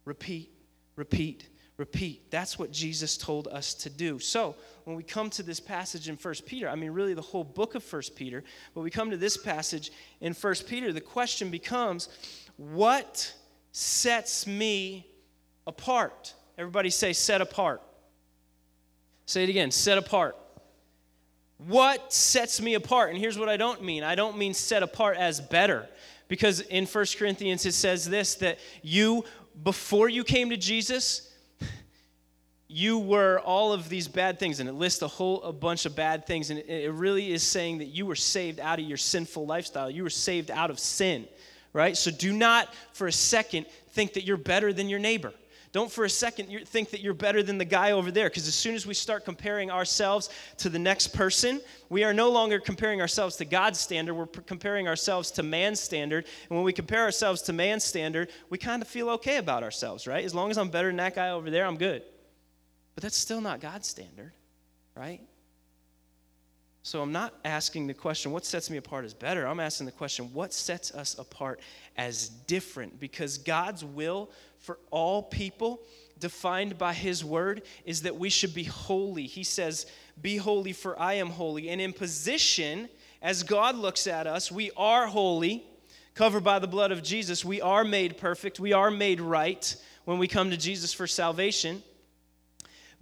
repeat, 0.05 0.51
repeat, 0.97 1.49
repeat. 1.77 2.31
That's 2.31 2.59
what 2.59 2.73
Jesus 2.73 3.17
told 3.17 3.49
us 3.49 3.75
to 3.75 3.91
do. 3.91 4.19
So 4.19 4.55
when 4.85 4.97
we 4.97 5.03
come 5.03 5.31
to 5.31 5.43
this 5.43 5.61
passage 5.61 6.09
in 6.09 6.17
First 6.17 6.47
Peter, 6.47 6.69
I 6.69 6.75
mean, 6.75 6.91
really 6.91 7.15
the 7.15 7.23
whole 7.23 7.45
book 7.45 7.75
of 7.75 7.83
First 7.83 8.17
Peter, 8.17 8.43
but 8.75 8.81
we 8.81 8.91
come 8.91 9.11
to 9.11 9.17
this 9.17 9.37
passage 9.37 9.93
in 10.21 10.33
First 10.33 10.67
Peter, 10.67 10.93
the 10.93 11.01
question 11.01 11.51
becomes 11.51 12.09
what 12.57 13.33
sets 13.73 14.47
me 14.47 15.07
apart? 15.67 16.35
Everybody 16.57 16.89
say, 16.89 17.13
set 17.13 17.41
apart. 17.41 17.83
Say 19.27 19.45
it 19.45 19.51
again, 19.51 19.71
set 19.71 19.99
apart. 19.99 20.37
What 21.59 22.13
sets 22.13 22.61
me 22.61 22.75
apart? 22.75 23.11
And 23.11 23.19
here's 23.19 23.39
what 23.39 23.49
I 23.49 23.57
don't 23.57 23.83
mean 23.83 24.03
I 24.03 24.15
don't 24.15 24.39
mean 24.39 24.55
set 24.55 24.83
apart 24.83 25.17
as 25.17 25.41
better. 25.41 25.89
Because 26.29 26.61
in 26.61 26.87
1 26.87 27.07
Corinthians 27.19 27.67
it 27.67 27.73
says 27.73 28.09
this 28.09 28.35
that 28.37 28.59
you, 28.83 29.25
before 29.63 30.09
you 30.09 30.25
came 30.25 30.51
to 30.51 30.57
Jesus, 30.57 31.26
you 32.77 32.99
were 32.99 33.41
all 33.41 33.73
of 33.73 33.89
these 33.89 34.09
bad 34.09 34.39
things, 34.39 34.61
and 34.61 34.69
it 34.69 34.75
lists 34.75 35.03
a 35.03 35.09
whole 35.09 35.43
a 35.43 35.53
bunch 35.53 35.87
of 35.87 35.97
bad 35.97 36.27
things, 36.27 36.51
and 36.51 36.59
it, 36.61 36.93
really 36.93 37.33
is 37.33 37.43
saying 37.43 37.79
that 37.79 37.87
you 37.87 38.05
were 38.07 38.15
saved 38.15 38.61
out 38.61 38.79
of 38.79 38.85
your 38.85 38.99
sinful 38.99 39.47
lifestyle. 39.47 39.91
You 39.91 40.03
were 40.03 40.11
saved 40.11 40.51
out 40.51 40.71
of 40.71 40.79
sin 40.79 41.27
right? 41.77 41.95
So 41.95 42.11
do 42.11 42.33
not 42.33 42.75
for 42.95 43.07
a 43.07 43.13
second 43.13 43.67
think 43.91 44.15
that 44.15 44.25
you're 44.25 44.39
better 44.39 44.73
than 44.73 44.89
your 44.89 44.99
neighbor. 44.99 45.35
Don't 45.73 45.93
for 45.93 46.07
a 46.07 46.11
second 46.11 46.67
think 46.67 46.89
that 46.89 47.03
you're 47.03 47.13
better 47.13 47.43
than 47.43 47.59
the 47.59 47.67
guy 47.67 47.91
over 47.91 48.11
there, 48.11 48.31
because 48.31 48.49
as 48.49 48.55
soon 48.55 48.75
as 48.75 48.87
we 48.87 48.95
start 48.95 49.27
comparing 49.27 49.71
ourselves 49.71 50.31
to 50.57 50.71
the 50.71 50.79
next 50.79 51.09
person, 51.09 51.61
we 51.91 52.03
are 52.03 52.15
no 52.15 52.31
longer 52.31 52.59
comparing 52.59 53.03
ourselves 53.03 53.37
to 53.37 53.45
God's 53.45 53.79
standard, 53.79 54.15
we're 54.15 54.25
comparing 54.27 54.89
ourselves 54.89 55.31
to 55.33 55.43
man's 55.43 55.79
standard. 55.79 56.25
And 56.49 56.57
when 56.57 56.65
we 56.65 56.73
compare 56.73 57.03
ourselves 57.03 57.43
to 57.43 57.53
man's 57.53 57.85
standard, 57.85 58.31
we 58.49 58.57
kind 58.57 58.81
of 58.81 58.89
feel 58.89 59.11
okay 59.11 59.37
about 59.37 59.63
ourselves, 59.63 60.07
right? 60.07 60.25
As 60.25 60.35
long 60.35 60.51
as 60.51 60.57
I'm 60.57 60.71
better 60.71 60.89
than 60.89 60.97
that 60.97 61.15
guy 61.15 61.29
over 61.29 61.51
there, 61.51 61.67
I'm 61.67 61.77
good. 61.77 62.03
But 62.97 63.03
that's 63.03 63.17
still 63.17 63.43
not 63.43 63.61
God's 63.61 63.87
standard, 63.87 64.33
right? 64.97 65.21
So 66.83 67.03
I'm 67.03 67.13
not 67.13 67.35
asking 67.45 67.89
the 67.89 67.95
question, 67.95 68.33
what 68.33 68.47
sets 68.47 68.71
me 68.71 68.79
apart 68.79 69.05
is 69.05 69.13
better? 69.13 69.47
I'm 69.47 69.61
asking 69.61 69.85
the 69.85 69.93
question, 69.93 70.33
what 70.33 70.55
sets 70.55 70.95
us 70.95 71.19
apart 71.19 71.61
as 71.99 72.29
different? 72.29 72.99
Because 72.99 73.37
God's 73.37 73.85
will 73.85 74.31
for 74.59 74.79
all 74.91 75.23
people, 75.23 75.83
defined 76.19 76.79
by 76.79 76.95
His 76.95 77.23
word, 77.23 77.63
is 77.85 78.03
that 78.03 78.17
we 78.17 78.31
should 78.31 78.55
be 78.55 78.65
holy. 78.65 79.25
He 79.25 79.45
says, 79.45 79.87
Be 80.23 80.39
holy, 80.39 80.73
for 80.73 80.99
I 80.99 81.15
am 81.15 81.29
holy. 81.29 81.69
And 81.69 81.81
in 81.81 81.93
position, 81.93 82.89
as 83.21 83.43
God 83.43 83.77
looks 83.77 84.07
at 84.07 84.27
us, 84.27 84.51
we 84.51 84.71
are 84.75 85.07
holy, 85.07 85.67
covered 86.15 86.45
by 86.45 86.61
the 86.61 86.67
blood 86.67 86.93
of 86.93 87.03
Jesus. 87.03 87.45
We 87.45 87.61
are 87.61 87.85
made 87.85 88.17
perfect, 88.17 88.59
we 88.59 88.73
are 88.73 88.91
made 88.91 89.21
right 89.21 89.77
when 90.07 90.19
we 90.19 90.29
come 90.29 90.51
to 90.51 90.57
Jesus 90.57 90.95
for 90.95 91.07
salvation 91.07 91.83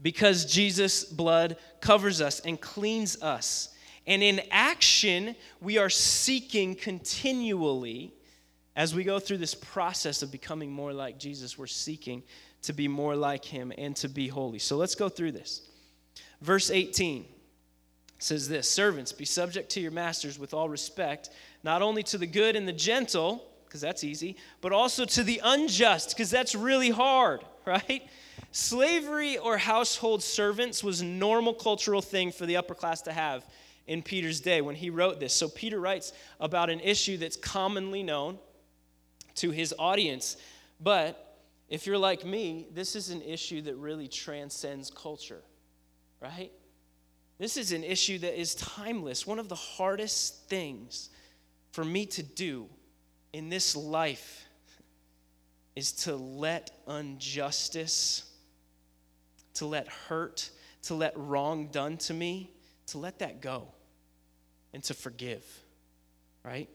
because 0.02 0.44
Jesus' 0.44 1.04
blood 1.04 1.56
covers 1.80 2.20
us 2.20 2.40
and 2.40 2.60
cleans 2.60 3.20
us. 3.22 3.70
And 4.06 4.22
in 4.22 4.42
action, 4.50 5.34
we 5.60 5.78
are 5.78 5.88
seeking 5.88 6.74
continually, 6.74 8.12
as 8.76 8.94
we 8.94 9.04
go 9.04 9.18
through 9.18 9.38
this 9.38 9.54
process 9.54 10.22
of 10.22 10.30
becoming 10.30 10.70
more 10.70 10.92
like 10.92 11.18
Jesus, 11.18 11.56
we're 11.56 11.66
seeking 11.66 12.22
to 12.62 12.72
be 12.72 12.88
more 12.88 13.16
like 13.16 13.44
him 13.44 13.72
and 13.78 13.94
to 13.96 14.08
be 14.08 14.28
holy. 14.28 14.58
So 14.58 14.76
let's 14.76 14.94
go 14.94 15.08
through 15.08 15.32
this. 15.32 15.62
Verse 16.40 16.70
18 16.70 17.24
says 18.18 18.48
this 18.48 18.68
Servants, 18.68 19.12
be 19.12 19.24
subject 19.24 19.70
to 19.70 19.80
your 19.80 19.90
masters 19.90 20.38
with 20.38 20.54
all 20.54 20.68
respect, 20.68 21.30
not 21.62 21.82
only 21.82 22.02
to 22.04 22.18
the 22.18 22.26
good 22.26 22.56
and 22.56 22.66
the 22.66 22.72
gentle, 22.72 23.44
because 23.64 23.80
that's 23.80 24.04
easy, 24.04 24.36
but 24.60 24.72
also 24.72 25.04
to 25.04 25.22
the 25.22 25.40
unjust, 25.42 26.10
because 26.10 26.30
that's 26.30 26.54
really 26.54 26.90
hard, 26.90 27.42
right? 27.66 28.02
Slavery 28.56 29.36
or 29.36 29.58
household 29.58 30.22
servants 30.22 30.84
was 30.84 31.00
a 31.00 31.04
normal 31.04 31.54
cultural 31.54 32.00
thing 32.00 32.30
for 32.30 32.46
the 32.46 32.56
upper 32.56 32.72
class 32.72 33.02
to 33.02 33.12
have 33.12 33.44
in 33.88 34.00
Peter's 34.00 34.38
day 34.40 34.60
when 34.60 34.76
he 34.76 34.90
wrote 34.90 35.18
this. 35.18 35.34
So 35.34 35.48
Peter 35.48 35.80
writes 35.80 36.12
about 36.38 36.70
an 36.70 36.78
issue 36.78 37.16
that's 37.16 37.36
commonly 37.36 38.04
known 38.04 38.38
to 39.34 39.50
his 39.50 39.74
audience. 39.76 40.36
But 40.78 41.36
if 41.68 41.84
you're 41.84 41.98
like 41.98 42.24
me, 42.24 42.68
this 42.72 42.94
is 42.94 43.10
an 43.10 43.22
issue 43.22 43.60
that 43.62 43.74
really 43.74 44.06
transcends 44.06 44.88
culture, 44.88 45.42
right? 46.20 46.52
This 47.38 47.56
is 47.56 47.72
an 47.72 47.82
issue 47.82 48.20
that 48.20 48.40
is 48.40 48.54
timeless. 48.54 49.26
One 49.26 49.40
of 49.40 49.48
the 49.48 49.56
hardest 49.56 50.48
things 50.48 51.10
for 51.72 51.84
me 51.84 52.06
to 52.06 52.22
do 52.22 52.68
in 53.32 53.48
this 53.48 53.74
life 53.74 54.46
is 55.74 55.90
to 55.90 56.14
let 56.14 56.70
injustice, 56.86 58.30
to 59.54 59.66
let 59.66 59.88
hurt, 59.88 60.50
to 60.82 60.94
let 60.94 61.16
wrong 61.16 61.68
done 61.68 61.96
to 61.98 62.14
me, 62.14 62.50
to 62.88 62.98
let 62.98 63.20
that 63.20 63.40
go 63.40 63.68
and 64.72 64.82
to 64.84 64.94
forgive, 64.94 65.44
right? 66.44 66.68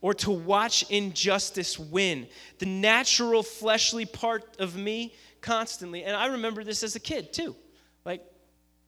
Or 0.00 0.14
to 0.14 0.30
watch 0.30 0.88
injustice 0.90 1.78
win. 1.78 2.28
The 2.58 2.66
natural 2.66 3.42
fleshly 3.42 4.06
part 4.06 4.56
of 4.58 4.76
me 4.76 5.14
constantly, 5.40 6.04
and 6.04 6.16
I 6.16 6.26
remember 6.26 6.64
this 6.64 6.82
as 6.82 6.96
a 6.96 7.00
kid 7.00 7.32
too. 7.32 7.56
Like, 8.04 8.22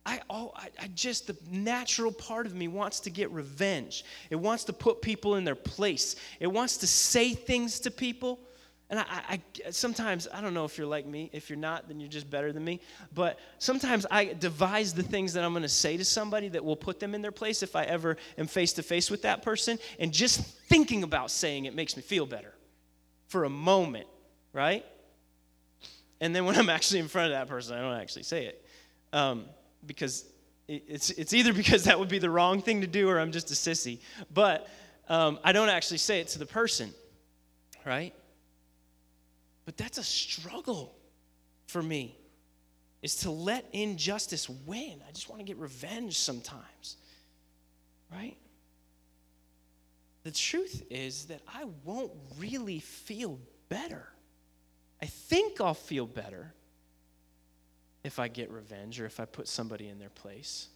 I, 0.07 0.21
oh, 0.31 0.53
I, 0.57 0.69
I, 0.81 0.87
just, 0.89 1.27
the 1.27 1.37
natural 1.51 2.11
part 2.11 2.47
of 2.47 2.55
me 2.55 2.69
wants 2.69 3.01
to 3.01 3.11
get 3.11 3.31
revenge. 3.31 4.05
It 4.31 4.37
wants 4.37 4.65
to 4.65 4.73
put 4.73 5.03
people 5.03 5.37
in 5.37 5.45
their 5.45 5.55
place. 5.55 6.17
It 6.41 6.47
wants 6.47 6.79
to 6.79 6.87
say 6.87 7.35
things 7.35 7.81
to 7.81 7.91
people. 7.91 8.41
And 8.91 8.99
I, 8.99 9.05
I, 9.29 9.41
sometimes, 9.71 10.27
I 10.35 10.41
don't 10.41 10.53
know 10.53 10.65
if 10.65 10.77
you're 10.77 10.87
like 10.87 11.07
me. 11.07 11.31
If 11.33 11.49
you're 11.49 11.59
not, 11.59 11.87
then 11.87 12.01
you're 12.01 12.09
just 12.09 12.29
better 12.29 12.53
than 12.53 12.65
me. 12.65 12.81
But 13.15 13.39
sometimes 13.61 14.05
I 14.11 14.25
devise 14.25 14.93
the 14.93 15.05
things 15.05 15.33
that 15.35 15.45
I'm 15.45 15.53
going 15.53 15.63
to 15.63 15.69
say 15.69 15.97
to 15.97 16.05
somebody 16.05 16.49
that 16.49 16.65
will 16.65 16.75
put 16.77 16.99
them 16.99 17.15
in 17.15 17.23
their 17.23 17.31
place 17.31 17.63
if 17.63 17.77
I 17.77 17.85
ever 17.85 18.17
am 18.37 18.49
face 18.49 18.73
to 18.75 18.83
face 18.83 19.09
with 19.09 19.23
that 19.23 19.43
person. 19.43 19.79
And 20.01 20.13
just 20.13 20.41
thinking 20.69 21.05
about 21.05 21.31
saying 21.31 21.67
it 21.67 21.75
makes 21.75 21.97
me 21.97 22.03
feel 22.03 22.27
better 22.27 22.53
for 23.29 23.45
a 23.45 23.49
moment, 23.49 24.09
right? 24.53 24.85
And 26.21 26.35
then 26.35 26.45
when 26.45 26.57
I'm 26.57 26.69
actually 26.69 26.99
in 26.99 27.07
front 27.07 27.33
of 27.33 27.39
that 27.39 27.49
person, 27.49 27.77
I 27.77 27.81
don't 27.81 28.01
actually 28.01 28.25
say 28.25 28.47
it. 28.47 28.67
Um, 29.13 29.45
because 29.87 30.25
it's, 30.67 31.11
it's 31.11 31.33
either 31.33 31.53
because 31.53 31.85
that 31.85 31.99
would 31.99 32.09
be 32.09 32.19
the 32.19 32.31
wrong 32.31 32.61
thing 32.61 32.81
to 32.81 32.89
do 32.89 33.09
or 33.09 33.21
I'm 33.21 33.31
just 33.31 33.53
a 33.53 33.55
sissy. 33.55 34.01
But 34.35 34.69
um, 35.09 35.39
I 35.45 35.53
don't 35.53 35.69
actually 35.69 35.99
say 35.99 36.21
it 36.21 36.29
to 36.29 36.41
the 36.41 36.47
person, 36.47 36.93
right? 37.87 38.15
But 39.65 39.77
that's 39.77 39.99
a 39.99 40.05
struggle 40.05 40.95
for 41.67 41.83
me, 41.83 42.19
is 43.03 43.17
to 43.17 43.31
let 43.31 43.67
injustice 43.73 44.49
win. 44.49 45.01
I 45.07 45.13
just 45.13 45.29
want 45.29 45.41
to 45.41 45.45
get 45.45 45.59
revenge 45.59 46.19
sometimes, 46.19 46.97
right? 48.13 48.37
The 50.23 50.31
truth 50.31 50.83
is 50.91 51.27
that 51.27 51.41
I 51.49 51.65
won't 51.85 52.13
really 52.39 52.81
feel 52.81 53.39
better. 53.69 54.07
I 55.01 55.07
think 55.07 55.61
I'll 55.61 55.73
feel 55.73 56.07
better 56.07 56.53
if 58.05 58.19
I 58.19 58.29
get 58.29 58.51
revenge 58.51 59.01
or 59.01 59.07
if 59.07 59.21
I 59.21 59.25
put 59.25 59.49
somebody 59.49 59.89
in 59.89 59.99
their 59.99 60.11
place 60.11 60.69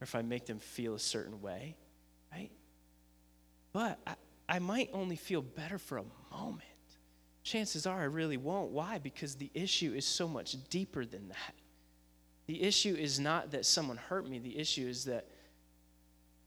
or 0.00 0.04
if 0.04 0.14
I 0.14 0.22
make 0.22 0.46
them 0.46 0.58
feel 0.58 0.94
a 0.94 0.98
certain 0.98 1.40
way, 1.40 1.76
right? 2.32 2.50
But 3.72 3.98
I, 4.06 4.14
I 4.48 4.58
might 4.58 4.90
only 4.92 5.16
feel 5.16 5.42
better 5.42 5.78
for 5.78 5.98
a 5.98 6.04
moment. 6.30 6.64
Chances 7.42 7.86
are 7.86 8.00
I 8.00 8.04
really 8.04 8.36
won't. 8.36 8.70
Why? 8.70 8.98
Because 8.98 9.34
the 9.34 9.50
issue 9.54 9.92
is 9.94 10.04
so 10.04 10.28
much 10.28 10.56
deeper 10.68 11.04
than 11.04 11.28
that. 11.28 11.54
The 12.46 12.62
issue 12.62 12.94
is 12.94 13.18
not 13.20 13.52
that 13.52 13.64
someone 13.64 13.96
hurt 13.96 14.28
me, 14.28 14.38
the 14.38 14.58
issue 14.58 14.86
is 14.86 15.04
that 15.04 15.28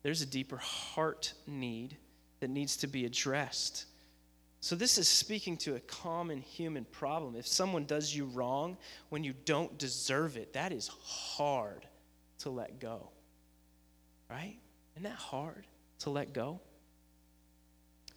there's 0.04 0.22
a 0.22 0.26
deeper 0.26 0.58
heart 0.58 1.34
need 1.48 1.98
that 2.42 2.50
needs 2.50 2.76
to 2.78 2.88
be 2.88 3.06
addressed. 3.06 3.86
So, 4.60 4.76
this 4.76 4.98
is 4.98 5.10
speaking 5.10 5.58
to 5.58 5.76
a 5.76 5.80
common 5.82 6.42
human 6.42 6.86
problem. 6.86 7.36
If 7.36 7.48
someone 7.48 7.86
does 7.86 8.16
you 8.16 8.26
wrong 8.26 8.78
when 9.10 9.24
you 9.24 9.34
don't 9.46 9.78
deserve 9.78 10.38
it, 10.38 10.54
that 10.54 10.72
is 10.72 10.90
hard 11.04 11.86
to 12.40 12.50
let 12.50 12.80
go. 12.80 13.10
Right? 14.30 14.58
Isn't 14.96 15.04
that 15.04 15.18
hard 15.18 15.66
to 16.00 16.10
let 16.10 16.34
go? 16.34 16.60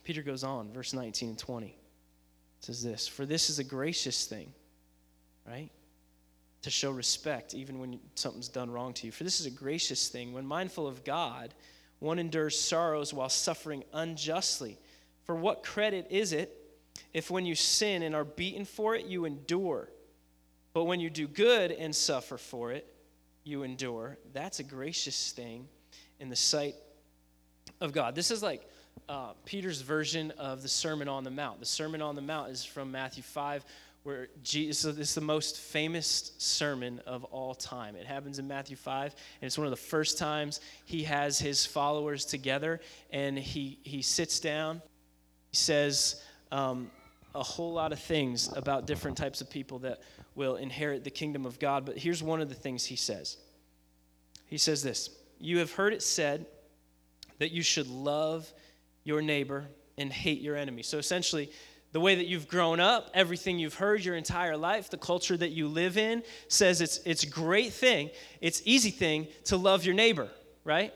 Peter 0.04 0.22
goes 0.22 0.44
on, 0.44 0.72
verse 0.72 0.92
19 0.92 1.30
and 1.30 1.38
20. 1.38 1.76
Says 2.66 2.82
this 2.82 3.06
For 3.06 3.24
this 3.24 3.48
is 3.48 3.60
a 3.60 3.64
gracious 3.64 4.26
thing, 4.26 4.52
right? 5.46 5.70
To 6.62 6.70
show 6.70 6.90
respect 6.90 7.54
even 7.54 7.78
when 7.78 8.00
something's 8.16 8.48
done 8.48 8.70
wrong 8.70 8.92
to 8.94 9.06
you. 9.06 9.12
For 9.12 9.22
this 9.22 9.38
is 9.38 9.46
a 9.46 9.52
gracious 9.52 10.08
thing. 10.08 10.32
When 10.32 10.44
mindful 10.44 10.88
of 10.88 11.04
God, 11.04 11.54
one 12.00 12.18
endures 12.18 12.58
sorrows 12.58 13.14
while 13.14 13.28
suffering 13.28 13.84
unjustly. 13.92 14.78
For 15.26 15.36
what 15.36 15.62
credit 15.62 16.08
is 16.10 16.32
it 16.32 16.52
if 17.14 17.30
when 17.30 17.46
you 17.46 17.54
sin 17.54 18.02
and 18.02 18.16
are 18.16 18.24
beaten 18.24 18.64
for 18.64 18.96
it, 18.96 19.06
you 19.06 19.26
endure? 19.26 19.88
But 20.72 20.86
when 20.86 20.98
you 20.98 21.08
do 21.08 21.28
good 21.28 21.70
and 21.70 21.94
suffer 21.94 22.36
for 22.36 22.72
it, 22.72 22.92
you 23.44 23.62
endure. 23.62 24.18
That's 24.32 24.58
a 24.58 24.64
gracious 24.64 25.30
thing 25.30 25.68
in 26.18 26.30
the 26.30 26.36
sight 26.36 26.74
of 27.80 27.92
God. 27.92 28.16
This 28.16 28.32
is 28.32 28.42
like 28.42 28.68
uh, 29.08 29.32
Peter's 29.44 29.80
version 29.80 30.32
of 30.32 30.62
the 30.62 30.68
Sermon 30.68 31.08
on 31.08 31.24
the 31.24 31.30
Mount. 31.30 31.60
The 31.60 31.66
Sermon 31.66 32.02
on 32.02 32.14
the 32.14 32.22
Mount 32.22 32.50
is 32.50 32.64
from 32.64 32.90
Matthew 32.90 33.22
5, 33.22 33.64
where 34.02 34.28
Jesus, 34.42 34.98
is 34.98 35.14
the 35.14 35.20
most 35.20 35.58
famous 35.58 36.32
sermon 36.38 37.00
of 37.06 37.24
all 37.24 37.54
time. 37.54 37.96
It 37.96 38.06
happens 38.06 38.38
in 38.38 38.46
Matthew 38.46 38.76
5, 38.76 39.14
and 39.40 39.46
it's 39.46 39.58
one 39.58 39.66
of 39.66 39.72
the 39.72 39.76
first 39.76 40.18
times 40.18 40.60
he 40.84 41.02
has 41.04 41.38
his 41.38 41.66
followers 41.66 42.24
together, 42.24 42.80
and 43.10 43.38
he, 43.38 43.78
he 43.82 44.02
sits 44.02 44.40
down 44.40 44.80
He 45.50 45.56
says 45.56 46.22
um, 46.52 46.90
a 47.34 47.42
whole 47.42 47.72
lot 47.72 47.92
of 47.92 48.00
things 48.00 48.50
about 48.56 48.86
different 48.86 49.16
types 49.16 49.40
of 49.40 49.50
people 49.50 49.80
that 49.80 50.00
will 50.34 50.56
inherit 50.56 51.02
the 51.04 51.10
kingdom 51.10 51.46
of 51.46 51.58
God. 51.58 51.84
But 51.84 51.98
here's 51.98 52.22
one 52.22 52.40
of 52.40 52.48
the 52.48 52.54
things 52.54 52.84
he 52.84 52.96
says 52.96 53.36
He 54.46 54.58
says 54.58 54.82
this 54.82 55.10
You 55.40 55.58
have 55.58 55.72
heard 55.72 55.92
it 55.92 56.02
said 56.02 56.46
that 57.38 57.50
you 57.50 57.62
should 57.62 57.88
love 57.88 58.52
your 59.06 59.22
neighbor 59.22 59.66
and 59.96 60.12
hate 60.12 60.40
your 60.40 60.56
enemy. 60.56 60.82
So 60.82 60.98
essentially, 60.98 61.50
the 61.92 62.00
way 62.00 62.16
that 62.16 62.26
you've 62.26 62.48
grown 62.48 62.80
up, 62.80 63.10
everything 63.14 63.58
you've 63.58 63.74
heard 63.74 64.04
your 64.04 64.16
entire 64.16 64.56
life, 64.56 64.90
the 64.90 64.98
culture 64.98 65.36
that 65.36 65.50
you 65.50 65.68
live 65.68 65.96
in 65.96 66.22
says 66.48 66.80
it's 66.80 66.98
it's 67.06 67.24
great 67.24 67.72
thing, 67.72 68.10
it's 68.40 68.60
easy 68.64 68.90
thing 68.90 69.28
to 69.44 69.56
love 69.56 69.84
your 69.84 69.94
neighbor, 69.94 70.28
right? 70.64 70.92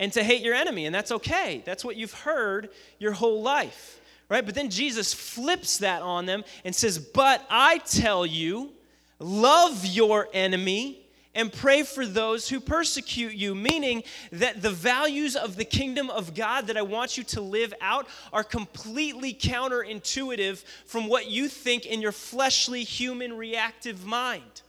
And 0.00 0.12
to 0.14 0.24
hate 0.24 0.42
your 0.42 0.54
enemy, 0.54 0.86
and 0.86 0.94
that's 0.94 1.12
okay. 1.12 1.62
That's 1.66 1.84
what 1.84 1.94
you've 1.96 2.14
heard 2.14 2.70
your 2.98 3.12
whole 3.12 3.42
life 3.42 4.00
right? 4.30 4.46
But 4.46 4.54
then 4.54 4.70
Jesus 4.70 5.12
flips 5.12 5.78
that 5.78 6.00
on 6.00 6.24
them 6.24 6.44
and 6.64 6.74
says, 6.74 6.98
But 6.98 7.44
I 7.50 7.78
tell 7.78 8.24
you, 8.24 8.70
love 9.18 9.84
your 9.84 10.28
enemy 10.32 11.06
and 11.34 11.52
pray 11.52 11.82
for 11.82 12.04
those 12.04 12.48
who 12.48 12.58
persecute 12.58 13.34
you, 13.34 13.54
meaning 13.54 14.02
that 14.32 14.62
the 14.62 14.70
values 14.70 15.36
of 15.36 15.56
the 15.56 15.64
kingdom 15.64 16.10
of 16.10 16.34
God 16.34 16.66
that 16.66 16.76
I 16.76 16.82
want 16.82 17.16
you 17.16 17.24
to 17.24 17.40
live 17.40 17.72
out 17.80 18.08
are 18.32 18.42
completely 18.42 19.32
counterintuitive 19.32 20.64
from 20.86 21.06
what 21.06 21.28
you 21.28 21.48
think 21.48 21.86
in 21.86 22.02
your 22.02 22.12
fleshly, 22.12 22.82
human, 22.82 23.36
reactive 23.36 24.04
mind. 24.04 24.62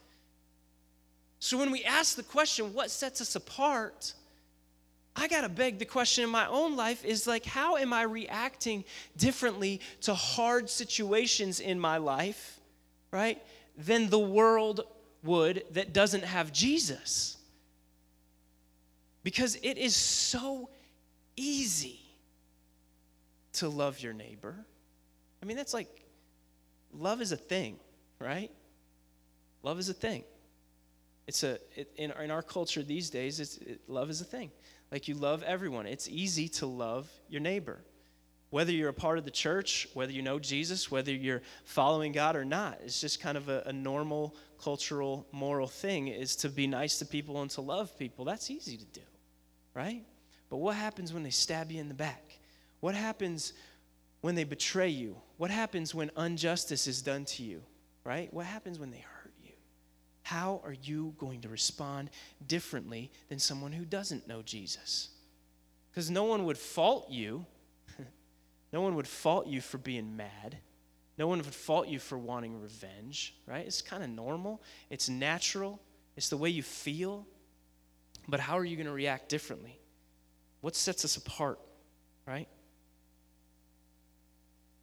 So 1.39 1.57
when 1.57 1.71
we 1.71 1.83
ask 1.83 2.15
the 2.15 2.23
question, 2.23 2.73
what 2.73 2.91
sets 2.91 3.21
us 3.21 3.35
apart? 3.35 4.13
I 5.15 5.27
got 5.27 5.41
to 5.41 5.49
beg 5.49 5.79
the 5.79 5.85
question 5.85 6.23
in 6.23 6.29
my 6.29 6.47
own 6.47 6.75
life 6.75 7.03
is 7.03 7.25
like, 7.25 7.43
how 7.43 7.77
am 7.77 7.91
I 7.91 8.03
reacting 8.03 8.85
differently 9.17 9.81
to 10.01 10.13
hard 10.13 10.69
situations 10.69 11.59
in 11.59 11.79
my 11.79 11.97
life, 11.97 12.59
right, 13.09 13.41
than 13.75 14.11
the 14.11 14.19
world 14.19 14.81
would 15.23 15.63
that 15.71 15.93
doesn't 15.93 16.23
have 16.23 16.51
Jesus? 16.51 17.37
Because 19.23 19.55
it 19.61 19.77
is 19.77 19.95
so 19.95 20.69
easy 21.35 21.99
to 23.53 23.69
love 23.69 23.99
your 23.99 24.13
neighbor. 24.13 24.55
I 25.41 25.45
mean, 25.45 25.57
that's 25.57 25.73
like, 25.73 25.89
love 26.93 27.21
is 27.21 27.31
a 27.31 27.37
thing, 27.37 27.77
right? 28.19 28.51
Love 29.63 29.79
is 29.79 29.89
a 29.89 29.93
thing. 29.93 30.23
It's 31.27 31.43
a, 31.43 31.59
it, 31.75 31.91
in, 31.97 32.11
in 32.11 32.31
our 32.31 32.41
culture 32.41 32.83
these 32.83 33.09
days, 33.09 33.39
it's, 33.39 33.57
it, 33.57 33.81
love 33.87 34.09
is 34.09 34.21
a 34.21 34.25
thing. 34.25 34.51
Like 34.91 35.07
you 35.07 35.15
love 35.15 35.43
everyone. 35.43 35.85
It's 35.85 36.09
easy 36.09 36.49
to 36.49 36.65
love 36.65 37.09
your 37.29 37.41
neighbor. 37.41 37.79
Whether 38.51 38.73
you're 38.73 38.89
a 38.89 38.93
part 38.93 39.17
of 39.17 39.25
the 39.25 39.31
church, 39.31 39.87
whether 39.93 40.11
you 40.11 40.21
know 40.21 40.37
Jesus, 40.37 40.91
whether 40.91 41.11
you're 41.11 41.41
following 41.63 42.11
God 42.11 42.35
or 42.35 42.45
not, 42.45 42.79
it's 42.83 43.01
just 43.01 43.21
kind 43.21 43.37
of 43.37 43.47
a, 43.49 43.63
a 43.65 43.73
normal 43.73 44.35
cultural 44.61 45.25
moral 45.31 45.67
thing 45.67 46.09
is 46.09 46.35
to 46.37 46.49
be 46.49 46.67
nice 46.67 46.99
to 46.99 47.05
people 47.05 47.41
and 47.41 47.49
to 47.51 47.61
love 47.61 47.97
people. 47.97 48.25
That's 48.25 48.51
easy 48.51 48.77
to 48.77 48.85
do, 48.85 49.01
right? 49.73 50.03
But 50.49 50.57
what 50.57 50.75
happens 50.75 51.13
when 51.13 51.23
they 51.23 51.29
stab 51.29 51.71
you 51.71 51.79
in 51.79 51.87
the 51.87 51.93
back? 51.93 52.39
What 52.81 52.93
happens 52.93 53.53
when 54.19 54.35
they 54.35 54.43
betray 54.43 54.89
you? 54.89 55.15
What 55.37 55.49
happens 55.49 55.95
when 55.95 56.11
injustice 56.17 56.87
is 56.87 57.01
done 57.01 57.23
to 57.25 57.43
you, 57.43 57.63
right? 58.03 58.31
What 58.33 58.45
happens 58.45 58.77
when 58.77 58.91
they 58.91 58.99
hurt? 58.99 59.31
You? 59.41 59.53
How 60.23 60.61
are 60.65 60.75
you 60.83 61.15
going 61.17 61.41
to 61.41 61.49
respond 61.49 62.09
differently 62.45 63.11
than 63.29 63.39
someone 63.39 63.71
who 63.71 63.85
doesn't 63.85 64.27
know 64.27 64.41
Jesus? 64.41 65.09
Because 65.89 66.09
no 66.09 66.25
one 66.25 66.45
would 66.45 66.57
fault 66.57 67.09
you. 67.09 67.45
No 68.71 68.81
one 68.81 68.95
would 68.95 69.07
fault 69.07 69.47
you 69.47 69.61
for 69.61 69.77
being 69.77 70.15
mad. 70.15 70.57
No 71.17 71.27
one 71.27 71.39
would 71.39 71.53
fault 71.53 71.87
you 71.87 71.99
for 71.99 72.17
wanting 72.17 72.59
revenge, 72.59 73.35
right? 73.45 73.65
It's 73.65 73.81
kind 73.81 74.03
of 74.03 74.09
normal, 74.09 74.61
it's 74.89 75.09
natural, 75.09 75.79
it's 76.15 76.29
the 76.29 76.37
way 76.37 76.49
you 76.49 76.63
feel. 76.63 77.27
But 78.27 78.39
how 78.39 78.57
are 78.57 78.65
you 78.65 78.75
going 78.75 78.87
to 78.87 78.93
react 78.93 79.29
differently? 79.29 79.79
What 80.61 80.75
sets 80.75 81.03
us 81.03 81.17
apart, 81.17 81.59
right? 82.27 82.47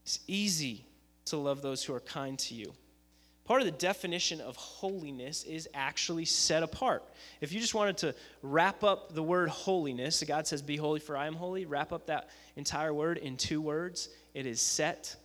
It's 0.04 0.20
easy 0.26 0.86
to 1.26 1.36
love 1.36 1.62
those 1.62 1.84
who 1.84 1.94
are 1.94 2.00
kind 2.00 2.38
to 2.40 2.54
you. 2.54 2.72
Part 3.48 3.62
of 3.62 3.64
the 3.64 3.72
definition 3.72 4.42
of 4.42 4.56
holiness 4.56 5.42
is 5.44 5.70
actually 5.72 6.26
set 6.26 6.62
apart. 6.62 7.02
If 7.40 7.50
you 7.50 7.60
just 7.60 7.74
wanted 7.74 7.96
to 7.96 8.14
wrap 8.42 8.84
up 8.84 9.14
the 9.14 9.22
word 9.22 9.48
holiness, 9.48 10.22
God 10.28 10.46
says, 10.46 10.60
Be 10.60 10.76
holy, 10.76 11.00
for 11.00 11.16
I 11.16 11.26
am 11.26 11.32
holy, 11.32 11.64
wrap 11.64 11.90
up 11.90 12.08
that 12.08 12.28
entire 12.56 12.92
word 12.92 13.16
in 13.16 13.38
two 13.38 13.62
words 13.62 14.10
it 14.34 14.44
is 14.44 14.60
set 14.60 15.16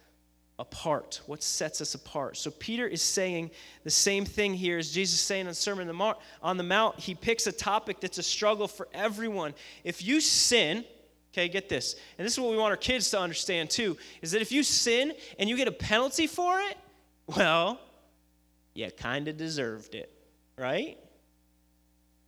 apart. 0.58 1.20
What 1.26 1.44
sets 1.44 1.82
us 1.82 1.96
apart? 1.96 2.38
So 2.38 2.50
Peter 2.50 2.88
is 2.88 3.02
saying 3.02 3.52
the 3.84 3.90
same 3.90 4.24
thing 4.24 4.54
here 4.54 4.78
as 4.78 4.94
Jesus 4.94 5.20
saying 5.20 5.46
on 5.48 5.54
Sermon 5.54 5.90
on 6.42 6.56
the 6.56 6.64
Mount. 6.64 6.98
He 7.02 7.16
picks 7.16 7.46
a 7.46 7.52
topic 7.52 8.00
that's 8.00 8.20
a 8.20 8.24
struggle 8.24 8.70
for 8.70 8.88
everyone. 8.94 9.54
If 9.84 10.02
you 10.02 10.22
sin, 10.22 10.86
okay, 11.34 11.50
get 11.50 11.68
this, 11.68 11.98
and 12.18 12.26
this 12.26 12.32
is 12.32 12.40
what 12.40 12.52
we 12.52 12.58
want 12.58 12.72
our 12.72 12.78
kids 12.78 13.10
to 13.10 13.20
understand 13.20 13.70
too, 13.70 13.98
is 14.22 14.32
that 14.32 14.42
if 14.42 14.54
you 14.54 14.64
sin 14.64 15.12
and 15.38 15.50
you 15.50 15.58
get 15.58 15.68
a 15.68 15.74
penalty 15.74 16.26
for 16.26 16.62
it, 16.62 16.78
well, 17.28 17.82
you 18.74 18.90
kind 18.98 19.28
of 19.28 19.38
deserved 19.38 19.96
it, 19.96 20.12
right? 20.58 20.98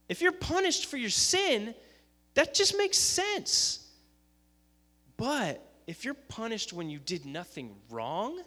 If 0.08 0.22
you're 0.22 0.32
punished 0.32 0.86
for 0.86 0.98
your 0.98 1.10
sin, 1.10 1.74
that 2.36 2.54
just 2.54 2.78
makes 2.78 2.98
sense. 2.98 3.88
But 5.18 5.66
if 5.88 6.06
you're 6.06 6.14
punished 6.14 6.74
when 6.74 6.90
you 6.90 7.00
did 7.00 7.26
nothing 7.26 7.76
wrong, 7.90 8.42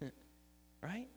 right? 0.82 1.08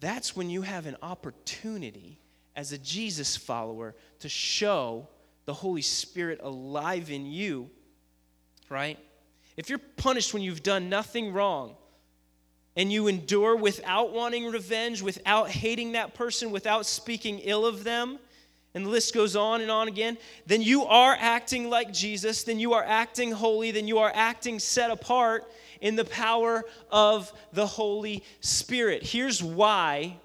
That's 0.00 0.36
when 0.36 0.48
you 0.48 0.62
have 0.62 0.86
an 0.86 0.96
opportunity 1.02 2.20
as 2.56 2.72
a 2.72 2.78
Jesus 2.78 3.36
follower 3.36 3.94
to 4.20 4.28
show 4.28 5.08
the 5.44 5.54
Holy 5.54 5.82
Spirit 5.82 6.40
alive 6.42 7.10
in 7.10 7.26
you, 7.26 7.70
right? 8.68 8.98
If 9.56 9.68
you're 9.68 9.78
punished 9.78 10.32
when 10.32 10.42
you've 10.42 10.62
done 10.62 10.88
nothing 10.88 11.32
wrong, 11.32 11.74
and 12.76 12.92
you 12.92 13.08
endure 13.08 13.56
without 13.56 14.12
wanting 14.12 14.46
revenge, 14.46 15.02
without 15.02 15.50
hating 15.50 15.92
that 15.92 16.14
person, 16.14 16.50
without 16.50 16.86
speaking 16.86 17.40
ill 17.40 17.66
of 17.66 17.84
them, 17.84 18.18
and 18.74 18.86
the 18.86 18.90
list 18.90 19.14
goes 19.14 19.34
on 19.34 19.60
and 19.60 19.70
on 19.70 19.88
again, 19.88 20.16
then 20.46 20.62
you 20.62 20.84
are 20.84 21.16
acting 21.18 21.68
like 21.68 21.92
Jesus, 21.92 22.44
then 22.44 22.58
you 22.60 22.74
are 22.74 22.84
acting 22.84 23.32
holy, 23.32 23.70
then 23.70 23.88
you 23.88 23.98
are 23.98 24.12
acting 24.14 24.58
set 24.58 24.90
apart 24.90 25.44
in 25.80 25.96
the 25.96 26.04
power 26.04 26.62
of 26.90 27.32
the 27.52 27.66
Holy 27.66 28.22
Spirit. 28.40 29.02
Here's 29.02 29.42
why 29.42 30.16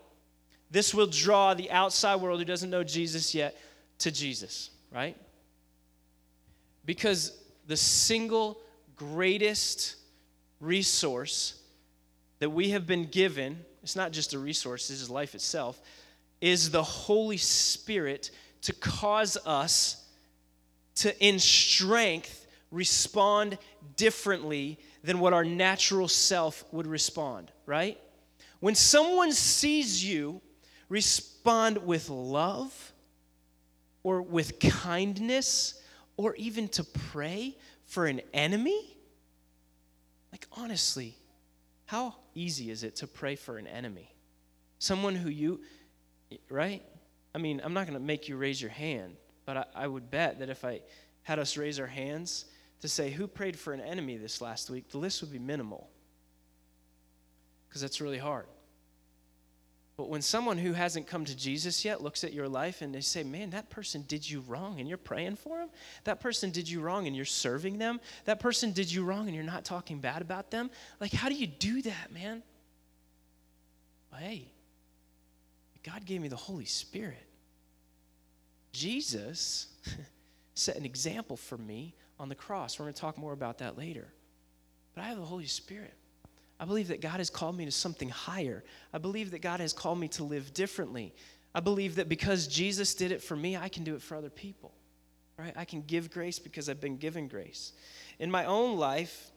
this 0.70 0.94
will 0.94 1.08
draw 1.08 1.54
the 1.54 1.72
outside 1.72 2.18
world 2.18 2.40
who 2.40 2.46
doesn't 2.46 2.70
know 2.70 2.84
Jesus 2.84 3.34
yet 3.34 3.56
to 4.00 4.12
Jesus, 4.12 4.72
right? 4.92 5.16
Because 6.86 7.38
the 7.68 7.78
single 7.78 8.60
greatest 8.96 9.96
resource 10.60 11.62
that 12.44 12.50
we 12.50 12.72
have 12.72 12.86
been 12.86 13.06
given, 13.06 13.58
it's 13.84 13.96
not 13.96 14.12
just 14.12 14.34
a 14.34 14.38
resource, 14.38 14.90
this 14.90 15.02
is 15.02 15.10
life 15.10 15.34
itself, 15.34 15.80
is 16.42 16.72
the 16.72 16.84
Holy 16.84 17.38
Spirit 17.38 18.32
to 18.64 18.74
cause 18.74 19.38
us 19.46 20.06
to, 20.96 21.26
in 21.26 21.40
strength, 21.40 22.46
respond 22.70 23.58
differently 23.96 24.78
than 25.06 25.20
what 25.20 25.32
our 25.32 25.46
natural 25.46 26.10
self 26.10 26.66
would 26.74 26.86
respond, 26.86 27.50
right? 27.66 27.98
When 28.60 28.76
someone 28.76 29.32
sees 29.32 30.04
you 30.04 30.42
respond 30.90 31.78
with 31.78 32.10
love 32.10 32.92
or 34.04 34.22
with 34.22 34.60
kindness 34.60 35.82
or 36.18 36.36
even 36.36 36.68
to 36.68 36.84
pray 36.84 37.56
for 37.86 38.06
an 38.06 38.20
enemy, 38.34 38.98
like 40.34 40.46
honestly, 40.52 41.16
how 41.86 42.16
easy 42.34 42.72
is 42.72 42.84
it 42.84 42.96
to 42.98 43.08
pray 43.08 43.36
for 43.36 43.58
an 43.58 43.68
enemy? 43.68 44.14
Someone 44.80 45.16
who 45.16 45.30
you, 45.30 45.62
right? 46.50 46.82
I 47.36 47.38
mean, 47.38 47.62
I'm 47.64 47.74
not 47.74 47.88
going 47.88 47.98
to 47.98 48.04
make 48.04 48.28
you 48.28 48.38
raise 48.38 48.62
your 48.62 48.72
hand, 48.72 49.16
but 49.46 49.58
I, 49.58 49.66
I, 49.76 49.88
would 49.88 50.12
bet 50.12 50.40
that 50.40 50.50
if 50.50 50.64
I 50.64 50.82
had 51.24 51.40
us 51.40 51.58
raise 51.58 51.80
our 51.80 51.88
hands 51.88 52.46
to 52.82 52.88
say, 52.88 53.10
who 53.10 53.28
prayed 53.28 53.58
for 53.58 53.74
an 53.74 53.82
enemy 53.82 54.18
this 54.18 54.42
last 54.42 54.70
week, 54.70 54.90
the 54.90 54.98
list 54.98 55.22
would 55.22 55.32
be 55.32 55.40
minimal. 55.40 55.90
Because 57.68 57.82
that's 57.82 58.02
really 58.02 58.18
hard. 58.18 58.46
But 59.96 60.10
when 60.10 60.24
someone 60.24 60.58
who 60.58 60.74
hasn't 60.74 61.06
come 61.06 61.24
to 61.26 61.38
Jesus 61.38 61.86
yet 61.86 62.02
looks 62.02 62.24
at 62.24 62.34
your 62.34 62.48
life 62.48 62.82
and 62.82 62.94
they 62.94 63.02
say, 63.02 63.24
Man, 63.24 63.52
that 63.52 63.70
person 63.70 64.04
did 64.08 64.28
you 64.28 64.40
wrong 64.48 64.80
and 64.80 64.90
you're 64.90 64.98
praying 64.98 65.36
for 65.36 65.60
them. 65.60 65.70
That 66.06 66.20
person 66.20 66.50
did 66.50 66.68
you 66.68 66.82
wrong 66.82 67.06
and 67.06 67.16
you're 67.16 67.26
serving 67.26 67.78
them. 67.78 68.00
That 68.26 68.40
person 68.40 68.72
did 68.72 68.92
you 68.92 69.04
wrong 69.04 69.28
and 69.28 69.36
you're 69.36 69.44
not 69.44 69.66
talking 69.66 70.00
bad 70.00 70.22
about 70.22 70.50
them. 70.50 70.72
Like, 71.00 71.14
how 71.14 71.30
do 71.30 71.36
you 71.36 71.46
do 71.46 71.84
that, 71.84 72.12
man? 72.12 72.42
Well, 74.12 74.22
hey, 74.22 74.52
God 75.84 76.06
gave 76.06 76.22
me 76.22 76.28
the 76.28 76.36
Holy 76.36 76.66
Spirit. 76.66 77.28
Jesus 78.72 79.68
set 80.56 80.76
an 80.76 80.86
example 80.86 81.38
for 81.38 81.58
me 81.58 81.94
on 82.20 82.30
the 82.30 82.36
cross. 82.36 82.80
We're 82.80 82.86
going 82.86 82.96
to 82.96 83.02
talk 83.02 83.18
more 83.18 83.34
about 83.34 83.60
that 83.60 83.78
later. 83.78 84.08
But 84.96 85.04
I 85.04 85.08
have 85.10 85.18
the 85.18 85.26
Holy 85.26 85.46
Spirit. 85.46 85.94
I 86.60 86.66
believe 86.66 86.88
that 86.90 87.02
God 87.02 87.18
has 87.18 87.30
called 87.30 87.58
me 87.58 87.66
to 87.66 87.72
something 87.72 88.10
higher. 88.10 88.64
I 88.94 88.98
believe 88.98 89.32
that 89.32 89.42
God 89.42 89.60
has 89.60 89.74
called 89.74 90.00
me 90.00 90.08
to 90.10 90.24
live 90.24 90.54
differently. 90.54 91.14
I 91.56 91.60
believe 91.60 91.96
that 91.96 92.10
because 92.10 92.48
Jesus 92.48 92.96
did 92.96 93.12
it 93.12 93.22
for 93.22 93.36
me, 93.36 93.58
I 93.58 93.70
can 93.70 93.84
do 93.84 93.96
it 93.96 94.02
for 94.02 94.16
other 94.16 94.30
people. 94.30 94.74
Right? 95.38 95.54
I 95.56 95.66
can 95.66 95.82
give 95.82 96.12
grace 96.12 96.40
because 96.40 96.70
I've 96.70 96.82
been 96.82 96.98
given 96.98 97.28
grace. 97.28 97.74
In 98.20 98.30
my 98.30 98.46
own 98.46 98.78
life, 98.78 99.32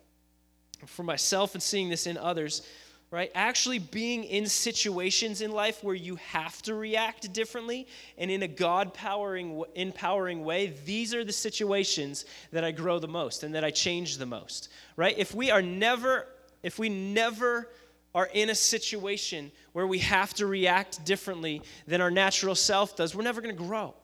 for 0.84 1.02
myself 1.02 1.54
and 1.54 1.62
seeing 1.62 1.88
this 1.88 2.06
in 2.06 2.18
others, 2.18 2.62
right? 3.10 3.30
Actually 3.34 3.78
being 3.78 4.24
in 4.24 4.46
situations 4.46 5.40
in 5.40 5.52
life 5.52 5.82
where 5.82 5.94
you 5.94 6.16
have 6.16 6.60
to 6.62 6.74
react 6.74 7.32
differently 7.32 7.86
and 8.18 8.30
in 8.30 8.42
a 8.42 8.48
God 8.48 8.92
powering 8.92 9.62
empowering 9.74 10.44
way, 10.44 10.74
these 10.84 11.14
are 11.14 11.24
the 11.24 11.32
situations 11.32 12.24
that 12.52 12.64
I 12.64 12.72
grow 12.72 12.98
the 12.98 13.08
most 13.08 13.42
and 13.42 13.54
that 13.54 13.64
I 13.64 13.70
change 13.70 14.18
the 14.18 14.26
most. 14.26 14.68
Right? 14.96 15.16
If 15.16 15.34
we 15.34 15.50
are 15.50 15.62
never 15.62 16.26
if 16.66 16.78
we 16.78 16.88
never 16.88 17.68
are 18.14 18.28
in 18.32 18.50
a 18.50 18.54
situation 18.54 19.52
where 19.72 19.86
we 19.86 19.98
have 20.00 20.34
to 20.34 20.46
react 20.46 21.04
differently 21.04 21.62
than 21.86 22.00
our 22.00 22.10
natural 22.10 22.54
self 22.54 22.96
does, 22.96 23.14
we're 23.14 23.22
never 23.22 23.40
going 23.40 23.54
to 23.54 23.62
grow 23.62 23.94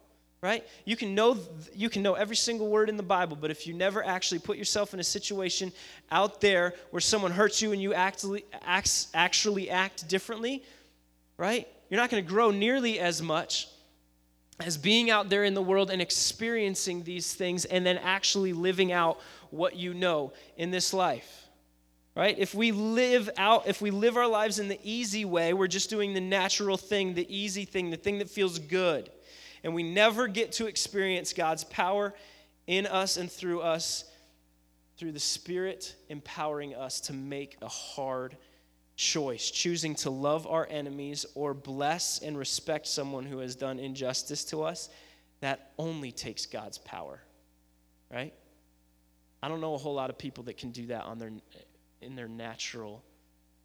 right? 0.42 0.66
You 0.84 0.96
can 0.96 1.14
know 1.14 1.38
you 1.72 1.88
can 1.88 2.02
know 2.02 2.14
every 2.14 2.34
single 2.34 2.68
word 2.68 2.88
in 2.88 2.96
the 2.96 3.02
bible 3.02 3.38
but 3.40 3.50
if 3.50 3.66
you 3.66 3.74
never 3.74 4.04
actually 4.04 4.40
put 4.40 4.58
yourself 4.58 4.92
in 4.92 5.00
a 5.00 5.04
situation 5.04 5.72
out 6.10 6.40
there 6.40 6.74
where 6.90 7.00
someone 7.00 7.30
hurts 7.30 7.62
you 7.62 7.72
and 7.72 7.80
you 7.80 7.94
actually 7.94 8.44
act, 8.62 9.06
actually 9.14 9.70
act 9.70 10.08
differently 10.08 10.62
right? 11.38 11.66
You're 11.88 12.00
not 12.00 12.10
going 12.10 12.24
to 12.24 12.28
grow 12.28 12.50
nearly 12.50 12.98
as 12.98 13.22
much 13.22 13.68
as 14.60 14.76
being 14.76 15.10
out 15.10 15.28
there 15.28 15.44
in 15.44 15.54
the 15.54 15.62
world 15.62 15.90
and 15.90 16.02
experiencing 16.02 17.02
these 17.04 17.34
things 17.34 17.64
and 17.64 17.86
then 17.86 17.98
actually 17.98 18.52
living 18.52 18.92
out 18.92 19.20
what 19.50 19.76
you 19.76 19.94
know 19.94 20.32
in 20.56 20.70
this 20.70 20.92
life 20.92 21.42
right? 22.14 22.38
If 22.38 22.54
we 22.54 22.72
live 22.72 23.30
out 23.36 23.66
if 23.66 23.80
we 23.80 23.90
live 23.90 24.16
our 24.16 24.26
lives 24.26 24.58
in 24.58 24.68
the 24.68 24.78
easy 24.82 25.24
way 25.24 25.52
we're 25.52 25.66
just 25.66 25.90
doing 25.90 26.14
the 26.14 26.20
natural 26.20 26.76
thing 26.76 27.14
the 27.14 27.26
easy 27.34 27.64
thing 27.64 27.90
the 27.90 27.96
thing 27.96 28.18
that 28.18 28.30
feels 28.30 28.58
good. 28.58 29.10
And 29.64 29.74
we 29.74 29.82
never 29.82 30.26
get 30.26 30.52
to 30.52 30.66
experience 30.66 31.32
god's 31.32 31.64
power 31.64 32.14
in 32.66 32.86
us 32.86 33.16
and 33.16 33.30
through 33.30 33.60
us 33.60 34.04
through 34.96 35.12
the 35.12 35.20
spirit 35.20 35.96
empowering 36.08 36.74
us 36.74 37.00
to 37.00 37.12
make 37.12 37.56
a 37.62 37.68
hard 37.68 38.36
choice 38.94 39.50
choosing 39.50 39.94
to 39.96 40.10
love 40.10 40.46
our 40.46 40.66
enemies 40.70 41.24
or 41.34 41.54
bless 41.54 42.20
and 42.20 42.36
respect 42.36 42.86
someone 42.86 43.24
who 43.24 43.38
has 43.38 43.56
done 43.56 43.78
injustice 43.78 44.44
to 44.44 44.62
us. 44.62 44.90
That 45.40 45.72
only 45.78 46.12
takes 46.12 46.46
god's 46.46 46.78
power 46.78 47.20
right? 48.12 48.34
I 49.42 49.48
don't 49.48 49.60
know 49.60 49.74
a 49.74 49.78
whole 49.78 49.94
lot 49.94 50.10
of 50.10 50.18
people 50.18 50.44
that 50.44 50.56
can 50.56 50.70
do 50.70 50.86
that 50.86 51.04
on 51.04 51.18
their 51.18 51.30
in 52.02 52.16
their 52.16 52.28
natural 52.28 53.02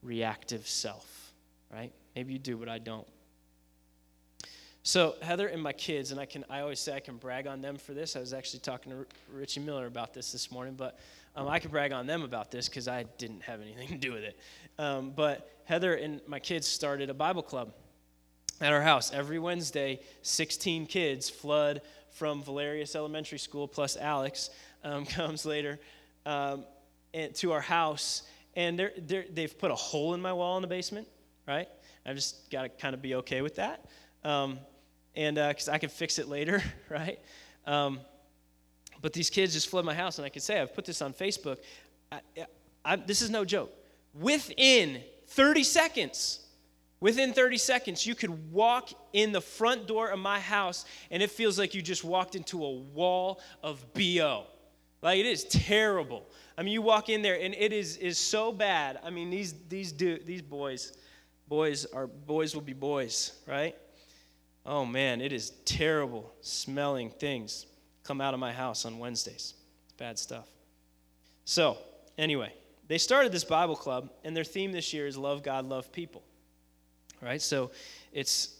reactive 0.02 0.68
self, 0.68 1.34
right? 1.72 1.92
Maybe 2.16 2.34
you 2.34 2.40
do, 2.40 2.58
but 2.58 2.70
I 2.70 2.80
don't. 2.80 3.08
So 4.84 5.16
Heather 5.22 5.48
and 5.48 5.62
my 5.62 5.74
kids, 5.74 6.12
and 6.12 6.20
I 6.20 6.26
can 6.26 6.46
I 6.50 6.62
always 6.62 6.80
say 6.80 6.96
I 6.96 7.02
can 7.02 7.18
brag 7.18 7.46
on 7.46 7.62
them 7.62 7.76
for 7.76 7.94
this. 7.94 8.16
I 8.16 8.20
was 8.20 8.34
actually 8.34 8.62
talking 8.62 8.94
to 8.94 9.06
Richie 9.30 9.60
Miller 9.60 9.86
about 9.86 10.14
this 10.14 10.32
this 10.32 10.50
morning, 10.50 10.76
but 10.76 10.98
um, 11.36 11.48
I 11.48 11.60
can 11.60 11.72
brag 11.72 11.92
on 11.92 12.08
them 12.08 12.24
about 12.24 12.52
this 12.52 12.70
because 12.70 12.88
I 12.88 13.04
didn't 13.18 13.44
have 13.44 13.62
anything 13.62 13.88
to 13.90 13.98
do 13.98 14.14
with 14.14 14.24
it. 14.24 14.40
Um, 14.80 15.12
but 15.12 15.52
Heather 15.66 15.96
and 15.96 16.22
my 16.26 16.40
kids 16.40 16.68
started 16.68 17.10
a 17.10 17.14
Bible 17.14 17.44
club 17.44 17.74
at 18.62 18.72
our 18.72 18.82
house 18.82 19.12
every 19.12 19.40
Wednesday. 19.40 20.00
16 20.22 20.86
kids 20.86 21.30
flood 21.30 21.82
from 22.12 22.42
Valerius 22.42 22.96
Elementary 22.96 23.40
School 23.40 23.68
plus 23.68 23.98
Alex 23.98 24.50
um, 24.84 25.06
comes 25.18 25.46
later. 25.46 25.80
Um, 26.26 26.64
to 27.14 27.52
our 27.52 27.62
house, 27.62 28.24
and 28.56 28.78
they're, 28.78 28.94
they're, 28.98 29.26
they've 29.32 29.58
put 29.58 29.72
a 29.72 29.76
hole 29.76 30.14
in 30.14 30.22
my 30.22 30.34
wall 30.34 30.58
in 30.58 30.62
the 30.62 30.68
basement, 30.68 31.08
right? 31.48 31.68
I've 32.06 32.16
just 32.16 32.50
got 32.50 32.64
to 32.64 32.70
kind 32.70 32.94
of 32.94 33.02
be 33.02 33.16
okay 33.16 33.42
with 33.42 33.56
that. 33.56 33.86
Um, 34.24 34.60
and 35.16 35.36
because 35.36 35.68
I 35.68 35.78
can 35.78 35.90
fix 35.90 36.20
it 36.20 36.28
later, 36.28 36.64
right? 36.90 37.20
Um, 37.66 38.00
but 39.02 39.14
these 39.14 39.30
kids 39.30 39.54
just 39.54 39.70
flood 39.70 39.86
my 39.86 39.94
house, 39.94 40.18
and 40.18 40.26
I 40.26 40.30
can 40.30 40.42
say 40.42 40.60
I've 40.60 40.74
put 40.74 40.86
this 40.86 41.02
on 41.02 41.14
Facebook. 41.14 41.58
I, 42.12 42.22
I, 42.86 42.96
this 42.96 43.22
is 43.22 43.30
no 43.30 43.46
joke. 43.46 43.74
Within 44.14 45.02
30 45.28 45.64
seconds, 45.64 46.40
within 47.00 47.34
30 47.34 47.58
seconds, 47.58 48.06
you 48.06 48.16
could 48.16 48.52
walk 48.52 48.90
in 49.14 49.32
the 49.32 49.42
front 49.42 49.88
door 49.88 50.10
of 50.10 50.20
my 50.20 50.40
house, 50.40 50.86
and 51.12 51.22
it 51.22 51.30
feels 51.30 51.60
like 51.60 51.76
you 51.76 51.82
just 51.82 52.04
walked 52.04 52.36
into 52.36 52.64
a 52.64 52.72
wall 52.72 53.42
of 53.62 53.86
bo. 53.94 54.46
Like 55.02 55.20
it 55.20 55.26
is 55.26 55.44
terrible. 55.46 56.26
I 56.58 56.64
mean, 56.64 56.74
you 56.74 56.82
walk 56.82 57.10
in 57.10 57.22
there, 57.22 57.40
and 57.40 57.54
it 57.54 57.72
is 57.72 57.98
is 57.98 58.18
so 58.18 58.52
bad. 58.52 59.00
I 59.04 59.10
mean, 59.10 59.30
these 59.30 59.54
these 59.70 59.92
do 59.92 60.18
these 60.18 60.42
boys, 60.42 60.94
boys 61.48 61.86
are 61.86 62.08
boys 62.08 62.56
will 62.56 62.64
be 62.64 62.74
boys, 62.74 63.34
right? 63.46 63.76
Oh 64.66 64.86
man, 64.86 65.22
it 65.22 65.32
is 65.32 65.52
terrible 65.66 66.34
smelling 66.42 67.12
things 67.12 67.68
come 68.04 68.22
out 68.22 68.34
of 68.34 68.40
my 68.40 68.52
house 68.52 68.86
on 68.86 69.00
Wednesdays. 69.00 69.54
It's 69.86 69.94
bad 69.98 70.18
stuff. 70.18 70.48
So, 71.46 71.78
anyway, 72.18 72.54
they 72.88 72.98
started 72.98 73.32
this 73.32 73.44
Bible 73.44 73.76
club, 73.76 74.10
and 74.24 74.36
their 74.36 74.44
theme 74.44 74.72
this 74.72 74.94
year 74.94 75.08
is 75.08 75.18
love 75.18 75.44
God, 75.44 75.66
love 75.66 75.92
people. 75.92 76.24
Right? 77.22 77.42
So 77.42 77.72
it's 78.12 78.56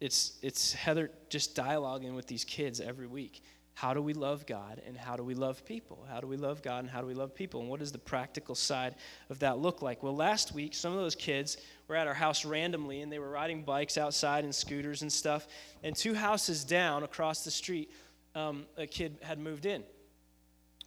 it's 0.00 0.38
it's 0.42 0.72
Heather 0.72 1.10
just 1.28 1.56
dialoguing 1.56 2.14
with 2.14 2.26
these 2.26 2.44
kids 2.44 2.80
every 2.80 3.06
week. 3.06 3.42
How 3.76 3.92
do 3.92 4.00
we 4.00 4.14
love 4.14 4.46
God 4.46 4.80
and 4.86 4.96
how 4.96 5.16
do 5.16 5.22
we 5.22 5.34
love 5.34 5.62
people? 5.66 6.06
How 6.08 6.18
do 6.18 6.26
we 6.26 6.38
love 6.38 6.62
God 6.62 6.78
and 6.78 6.88
how 6.88 7.02
do 7.02 7.06
we 7.06 7.12
love 7.12 7.34
people? 7.34 7.60
And 7.60 7.68
what 7.68 7.80
does 7.80 7.92
the 7.92 7.98
practical 7.98 8.54
side 8.54 8.94
of 9.28 9.38
that 9.40 9.58
look 9.58 9.82
like? 9.82 10.02
Well, 10.02 10.16
last 10.16 10.54
week, 10.54 10.72
some 10.72 10.94
of 10.94 10.98
those 10.98 11.14
kids 11.14 11.58
were 11.86 11.94
at 11.94 12.06
our 12.06 12.14
house 12.14 12.46
randomly 12.46 13.02
and 13.02 13.12
they 13.12 13.18
were 13.18 13.28
riding 13.28 13.64
bikes 13.64 13.98
outside 13.98 14.44
and 14.44 14.54
scooters 14.54 15.02
and 15.02 15.12
stuff. 15.12 15.46
And 15.82 15.94
two 15.94 16.14
houses 16.14 16.64
down 16.64 17.02
across 17.02 17.44
the 17.44 17.50
street, 17.50 17.90
um, 18.34 18.64
a 18.78 18.86
kid 18.86 19.18
had 19.20 19.38
moved 19.38 19.66
in, 19.66 19.82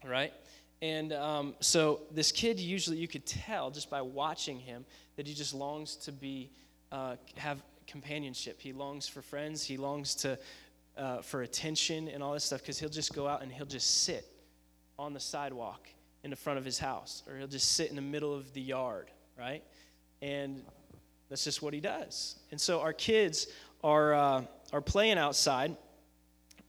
right? 0.03 0.33
And 0.81 1.13
um, 1.13 1.53
so 1.59 2.01
this 2.09 2.31
kid, 2.31 2.59
usually 2.59 2.97
you 2.97 3.07
could 3.07 3.27
tell 3.27 3.69
just 3.69 3.91
by 3.91 4.01
watching 4.01 4.57
him 4.57 4.83
that 5.15 5.27
he 5.27 5.35
just 5.35 5.53
longs 5.53 5.95
to 5.97 6.11
be, 6.11 6.49
uh, 6.91 7.17
have 7.37 7.61
companionship. 7.85 8.59
He 8.59 8.73
longs 8.73 9.07
for 9.07 9.21
friends. 9.21 9.63
He 9.63 9.77
longs 9.77 10.15
to, 10.15 10.39
uh, 10.99 11.21
for 11.21 11.41
attention 11.41 12.09
and 12.09 12.21
all 12.21 12.33
this 12.33 12.43
stuff 12.43 12.61
because 12.61 12.77
he'll 12.77 12.89
just 12.89 13.13
go 13.13 13.27
out 13.27 13.41
and 13.41 13.51
he'll 13.51 13.65
just 13.65 14.03
sit 14.03 14.25
on 14.97 15.13
the 15.13 15.19
sidewalk 15.19 15.87
in 16.23 16.29
the 16.29 16.35
front 16.35 16.59
of 16.59 16.65
his 16.65 16.77
house 16.77 17.23
or 17.27 17.37
he'll 17.37 17.47
just 17.47 17.71
sit 17.71 17.89
in 17.89 17.95
the 17.95 18.01
middle 18.01 18.35
of 18.35 18.53
the 18.53 18.61
yard, 18.61 19.09
right? 19.37 19.63
And 20.21 20.61
that's 21.29 21.45
just 21.45 21.61
what 21.61 21.73
he 21.73 21.79
does. 21.79 22.37
And 22.51 22.59
so 22.59 22.81
our 22.81 22.91
kids 22.91 23.47
are, 23.81 24.13
uh, 24.13 24.41
are 24.73 24.81
playing 24.81 25.17
outside 25.17 25.77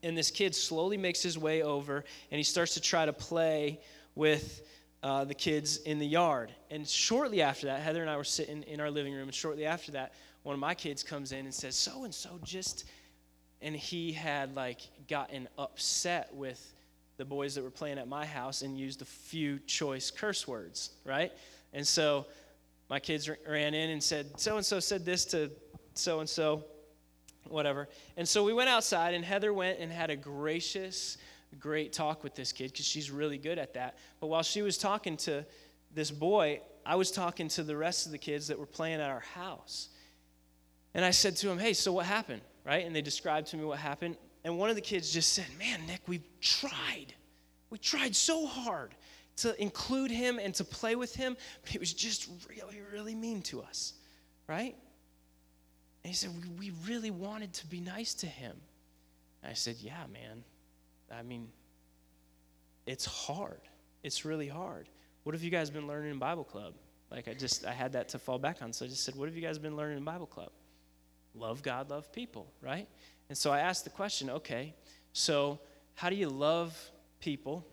and 0.01 0.17
this 0.17 0.31
kid 0.31 0.55
slowly 0.55 0.97
makes 0.97 1.21
his 1.21 1.37
way 1.37 1.61
over 1.61 2.05
and 2.31 2.37
he 2.37 2.43
starts 2.43 2.73
to 2.75 2.81
try 2.81 3.05
to 3.05 3.13
play 3.13 3.81
with 4.15 4.61
uh, 5.03 5.25
the 5.25 5.33
kids 5.33 5.77
in 5.77 5.99
the 5.99 6.07
yard. 6.07 6.51
And 6.69 6.87
shortly 6.87 7.41
after 7.41 7.67
that, 7.67 7.81
Heather 7.81 8.01
and 8.01 8.09
I 8.09 8.15
were 8.15 8.23
sitting 8.23 8.63
in 8.63 8.79
our 8.79 8.91
living 8.91 9.13
room, 9.13 9.23
and 9.23 9.33
shortly 9.33 9.65
after 9.65 9.91
that, 9.93 10.13
one 10.43 10.53
of 10.53 10.59
my 10.59 10.75
kids 10.75 11.03
comes 11.03 11.31
in 11.31 11.39
and 11.39 11.53
says, 11.53 11.75
So 11.75 12.03
and 12.03 12.13
so 12.13 12.39
just. 12.43 12.85
And 13.61 13.75
he 13.75 14.11
had 14.11 14.55
like 14.55 14.81
gotten 15.07 15.47
upset 15.57 16.33
with 16.33 16.73
the 17.17 17.25
boys 17.25 17.55
that 17.55 17.63
were 17.63 17.69
playing 17.69 17.99
at 17.99 18.07
my 18.07 18.25
house 18.25 18.63
and 18.63 18.77
used 18.77 19.01
a 19.01 19.05
few 19.05 19.59
choice 19.59 20.09
curse 20.09 20.47
words, 20.47 20.91
right? 21.05 21.31
And 21.73 21.85
so 21.85 22.25
my 22.89 22.99
kids 22.99 23.29
ran 23.47 23.73
in 23.73 23.91
and 23.91 24.01
said, 24.01 24.27
So 24.39 24.57
and 24.57 24.65
so 24.65 24.79
said 24.79 25.05
this 25.05 25.25
to 25.25 25.51
so 25.93 26.19
and 26.19 26.29
so 26.29 26.65
whatever. 27.47 27.87
And 28.17 28.27
so 28.27 28.43
we 28.43 28.53
went 28.53 28.69
outside, 28.69 29.13
and 29.13 29.23
Heather 29.23 29.53
went 29.53 29.79
and 29.79 29.91
had 29.91 30.09
a 30.09 30.15
gracious, 30.15 31.17
great 31.59 31.93
talk 31.93 32.23
with 32.23 32.35
this 32.35 32.51
kid 32.51 32.71
because 32.71 32.85
she's 32.85 33.11
really 33.11 33.37
good 33.37 33.57
at 33.57 33.73
that. 33.75 33.97
But 34.19 34.27
while 34.27 34.43
she 34.43 34.61
was 34.61 34.77
talking 34.77 35.17
to 35.17 35.45
this 35.93 36.11
boy, 36.11 36.61
I 36.85 36.95
was 36.95 37.11
talking 37.11 37.47
to 37.49 37.63
the 37.63 37.77
rest 37.77 38.05
of 38.05 38.11
the 38.11 38.17
kids 38.17 38.47
that 38.47 38.57
were 38.57 38.65
playing 38.65 38.99
at 38.99 39.09
our 39.09 39.19
house. 39.19 39.89
And 40.93 41.05
I 41.05 41.11
said 41.11 41.35
to 41.37 41.49
him, 41.49 41.59
Hey, 41.59 41.73
so 41.73 41.93
what 41.93 42.05
happened? 42.05 42.41
Right? 42.71 42.85
And 42.85 42.95
they 42.95 43.01
described 43.01 43.47
to 43.47 43.57
me 43.57 43.65
what 43.65 43.79
happened. 43.79 44.15
And 44.45 44.57
one 44.57 44.69
of 44.69 44.77
the 44.77 44.81
kids 44.81 45.11
just 45.11 45.33
said, 45.33 45.45
Man, 45.59 45.85
Nick, 45.87 45.99
we've 46.07 46.23
tried. 46.39 47.07
We 47.69 47.77
tried 47.77 48.15
so 48.15 48.45
hard 48.47 48.95
to 49.37 49.61
include 49.61 50.09
him 50.09 50.39
and 50.39 50.55
to 50.55 50.63
play 50.63 50.95
with 50.95 51.13
him, 51.13 51.35
but 51.61 51.69
he 51.69 51.79
was 51.79 51.91
just 51.91 52.29
really, 52.47 52.79
really 52.93 53.13
mean 53.13 53.41
to 53.41 53.61
us. 53.61 53.91
Right? 54.47 54.73
And 56.03 56.09
he 56.09 56.13
said, 56.13 56.29
we, 56.57 56.69
we 56.69 56.75
really 56.87 57.11
wanted 57.11 57.51
to 57.55 57.67
be 57.67 57.81
nice 57.81 58.13
to 58.15 58.25
him. 58.25 58.55
And 59.43 59.51
I 59.51 59.53
said, 59.53 59.75
Yeah, 59.81 60.05
man. 60.13 60.41
I 61.13 61.23
mean, 61.23 61.49
it's 62.85 63.03
hard. 63.03 63.59
It's 64.01 64.23
really 64.23 64.47
hard. 64.47 64.87
What 65.23 65.35
have 65.35 65.43
you 65.43 65.51
guys 65.51 65.69
been 65.69 65.87
learning 65.87 66.11
in 66.11 66.19
Bible 66.19 66.45
club? 66.45 66.75
Like 67.11 67.27
I 67.27 67.33
just 67.33 67.65
I 67.65 67.73
had 67.73 67.91
that 67.91 68.07
to 68.09 68.17
fall 68.17 68.39
back 68.39 68.61
on. 68.61 68.71
So 68.71 68.85
I 68.85 68.87
just 68.87 69.03
said, 69.03 69.15
What 69.15 69.27
have 69.27 69.35
you 69.35 69.41
guys 69.41 69.59
been 69.59 69.75
learning 69.75 69.97
in 69.97 70.05
Bible 70.05 70.25
club? 70.25 70.51
Love 71.33 71.63
God, 71.63 71.89
love 71.89 72.11
people, 72.11 72.51
right? 72.61 72.87
And 73.29 73.37
so 73.37 73.51
I 73.51 73.59
asked 73.59 73.83
the 73.83 73.89
question, 73.89 74.29
okay, 74.29 74.73
so 75.13 75.59
how 75.95 76.09
do 76.09 76.15
you 76.15 76.29
love 76.29 76.77
people 77.19 77.65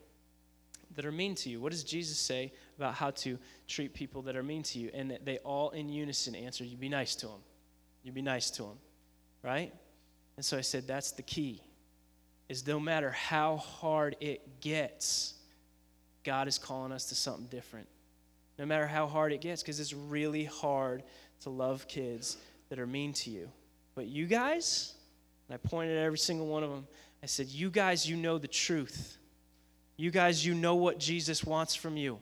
that 0.95 1.05
are 1.05 1.13
mean 1.13 1.35
to 1.37 1.49
you? 1.49 1.61
What 1.61 1.73
does 1.73 1.85
Jesus 1.85 2.19
say 2.19 2.53
about 2.77 2.95
how 2.95 3.11
to 3.11 3.39
treat 3.67 3.95
people 3.95 4.23
that 4.23 4.37
are 4.37 4.43
mean 4.43 4.63
to 4.65 4.79
you? 4.79 4.91
And 4.95 5.19
they 5.25 5.39
all 5.39 5.71
in 5.71 5.89
unison 5.89 6.35
answer, 6.35 6.65
you 6.65 6.77
be 6.77 6.89
nice 6.89 7.17
to 7.17 7.27
them. 7.27 7.41
You 8.03 8.13
be 8.13 8.23
nice 8.23 8.51
to 8.53 8.63
them, 8.63 8.79
right? 9.43 9.73
And 10.37 10.45
so 10.45 10.57
I 10.57 10.61
said, 10.61 10.87
that's 10.87 11.11
the 11.13 11.23
key. 11.23 11.63
Is 12.49 12.67
no 12.67 12.81
matter 12.81 13.11
how 13.11 13.57
hard 13.57 14.17
it 14.21 14.61
gets, 14.61 15.35
God 16.25 16.49
is 16.49 16.59
calling 16.59 16.93
us 16.93 17.07
to 17.07 17.15
something 17.15 17.47
different. 17.47 17.89
No 18.59 18.67
matter 18.67 18.87
how 18.87 19.07
hard 19.07 19.33
it 19.33 19.41
gets, 19.41 19.63
because 19.63 19.81
it's 19.81 19.93
really 19.93 20.45
hard 20.45 21.03
to 21.41 21.51
love 21.51 21.87
kids 21.89 22.37
that 22.69 22.79
are 22.79 22.87
mean 22.87 23.13
to 23.15 23.31
you. 23.31 23.51
But 23.95 24.07
you 24.07 24.27
guys, 24.27 24.95
and 25.49 25.55
I 25.55 25.69
pointed 25.69 25.97
at 25.97 26.05
every 26.05 26.19
single 26.19 26.47
one 26.47 26.63
of 26.63 26.71
them, 26.71 26.87
I 27.23 27.27
said, 27.27 27.49
You 27.49 27.71
guys, 27.71 28.09
you 28.09 28.17
know 28.17 28.39
the 28.39 28.49
truth. 28.49 29.19
You 29.97 30.11
guys, 30.11 30.47
you 30.47 30.55
know 30.55 30.77
what 30.77 31.01
Jesus 31.01 31.43
wants 31.43 31.75
from 31.75 31.97
you, 31.97 32.21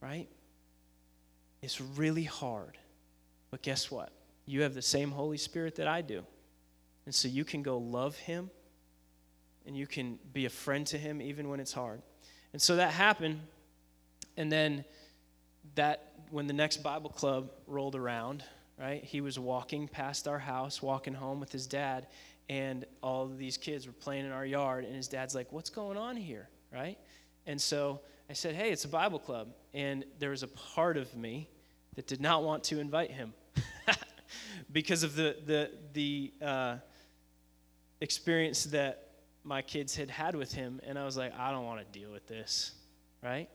right? 0.00 0.28
It's 1.60 1.80
really 1.80 2.24
hard. 2.24 2.78
But 3.50 3.62
guess 3.62 3.90
what? 3.90 4.12
You 4.46 4.62
have 4.62 4.74
the 4.74 4.82
same 4.82 5.10
Holy 5.10 5.36
Spirit 5.36 5.74
that 5.76 5.86
I 5.86 6.00
do. 6.00 6.24
And 7.04 7.14
so 7.14 7.28
you 7.28 7.44
can 7.44 7.62
go 7.62 7.78
love 7.78 8.16
Him 8.16 8.50
and 9.66 9.76
you 9.76 9.86
can 9.86 10.18
be 10.32 10.46
a 10.46 10.50
friend 10.50 10.86
to 10.88 10.98
Him 10.98 11.20
even 11.20 11.48
when 11.48 11.60
it's 11.60 11.72
hard. 11.72 12.00
And 12.52 12.62
so 12.62 12.76
that 12.76 12.92
happened. 12.92 13.40
And 14.36 14.50
then 14.50 14.84
that, 15.74 16.12
when 16.30 16.46
the 16.46 16.52
next 16.52 16.82
Bible 16.82 17.10
club 17.10 17.50
rolled 17.66 17.94
around, 17.94 18.42
right, 18.80 19.04
he 19.04 19.20
was 19.20 19.38
walking 19.38 19.86
past 19.86 20.26
our 20.26 20.38
house, 20.38 20.82
walking 20.82 21.14
home 21.14 21.38
with 21.38 21.52
his 21.52 21.66
dad, 21.66 22.06
and 22.48 22.86
all 23.02 23.26
these 23.26 23.56
kids 23.56 23.86
were 23.86 23.92
playing 23.92 24.24
in 24.24 24.32
our 24.32 24.46
yard. 24.46 24.84
And 24.84 24.96
his 24.96 25.06
dad's 25.06 25.34
like, 25.34 25.52
What's 25.52 25.70
going 25.70 25.96
on 25.96 26.16
here, 26.16 26.48
right? 26.72 26.98
And 27.46 27.60
so 27.60 28.00
I 28.28 28.32
said, 28.32 28.54
Hey, 28.54 28.70
it's 28.72 28.84
a 28.84 28.88
Bible 28.88 29.18
club. 29.18 29.48
And 29.74 30.04
there 30.18 30.30
was 30.30 30.42
a 30.42 30.48
part 30.48 30.96
of 30.96 31.14
me 31.16 31.48
that 31.94 32.06
did 32.06 32.20
not 32.20 32.42
want 32.42 32.64
to 32.64 32.80
invite 32.80 33.10
him 33.10 33.34
because 34.72 35.02
of 35.02 35.14
the 35.14 35.36
the 35.46 35.70
the 35.92 36.32
uh, 36.42 36.76
experience 38.00 38.64
that 38.64 39.08
my 39.44 39.62
kids 39.62 39.94
had 39.94 40.10
had 40.10 40.34
with 40.34 40.52
him, 40.52 40.80
and 40.86 40.98
I 40.98 41.04
was 41.04 41.16
like, 41.16 41.32
I 41.38 41.50
don't 41.50 41.64
want 41.64 41.80
to 41.80 41.98
deal 41.98 42.10
with 42.10 42.26
this, 42.26 42.72
right? 43.22 43.48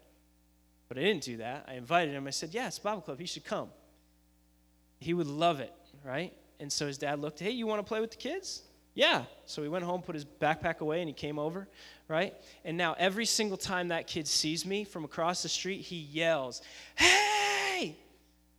But 0.87 0.97
I 0.97 1.01
didn't 1.01 1.23
do 1.23 1.37
that. 1.37 1.65
I 1.67 1.73
invited 1.73 2.13
him. 2.13 2.27
I 2.27 2.31
said, 2.31 2.53
Yeah, 2.53 2.67
it's 2.67 2.79
Bible 2.79 3.01
Club. 3.01 3.19
He 3.19 3.25
should 3.25 3.45
come. 3.45 3.69
He 4.99 5.13
would 5.13 5.27
love 5.27 5.59
it, 5.59 5.73
right? 6.03 6.33
And 6.59 6.71
so 6.71 6.87
his 6.87 6.97
dad 6.97 7.19
looked, 7.19 7.39
Hey, 7.39 7.51
you 7.51 7.67
want 7.67 7.79
to 7.79 7.87
play 7.87 8.01
with 8.01 8.11
the 8.11 8.17
kids? 8.17 8.63
Yeah. 8.93 9.23
So 9.45 9.61
he 9.61 9.67
went 9.67 9.83
home, 9.83 10.01
put 10.01 10.15
his 10.15 10.25
backpack 10.25 10.79
away, 10.79 11.01
and 11.01 11.09
he 11.09 11.13
came 11.13 11.37
over, 11.37 11.67
right? 12.07 12.33
And 12.63 12.77
now 12.77 12.95
every 12.97 13.25
single 13.25 13.57
time 13.57 13.89
that 13.89 14.07
kid 14.07 14.27
sees 14.27 14.65
me 14.65 14.85
from 14.85 15.03
across 15.03 15.43
the 15.43 15.49
street, 15.49 15.81
he 15.81 15.97
yells, 15.97 16.61
Hey! 16.95 17.97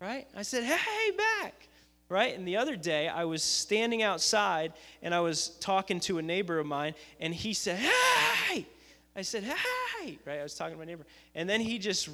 Right? 0.00 0.26
I 0.36 0.42
said, 0.42 0.64
Hey, 0.64 1.10
back 1.16 1.66
right? 2.08 2.36
And 2.36 2.46
the 2.46 2.56
other 2.56 2.76
day, 2.76 3.08
I 3.08 3.24
was 3.24 3.42
standing 3.42 4.02
outside 4.02 4.72
and 5.02 5.14
I 5.14 5.20
was 5.20 5.48
talking 5.60 6.00
to 6.00 6.18
a 6.18 6.22
neighbor 6.22 6.58
of 6.58 6.66
mine, 6.66 6.94
and 7.20 7.34
he 7.34 7.52
said, 7.52 7.78
Hey! 7.78 8.66
I 9.14 9.22
said, 9.22 9.44
Hey! 9.44 10.18
Right? 10.24 10.40
I 10.40 10.42
was 10.42 10.54
talking 10.54 10.74
to 10.74 10.78
my 10.78 10.84
neighbor. 10.84 11.06
And 11.34 11.48
then 11.48 11.60
he 11.60 11.78
just 11.78 12.08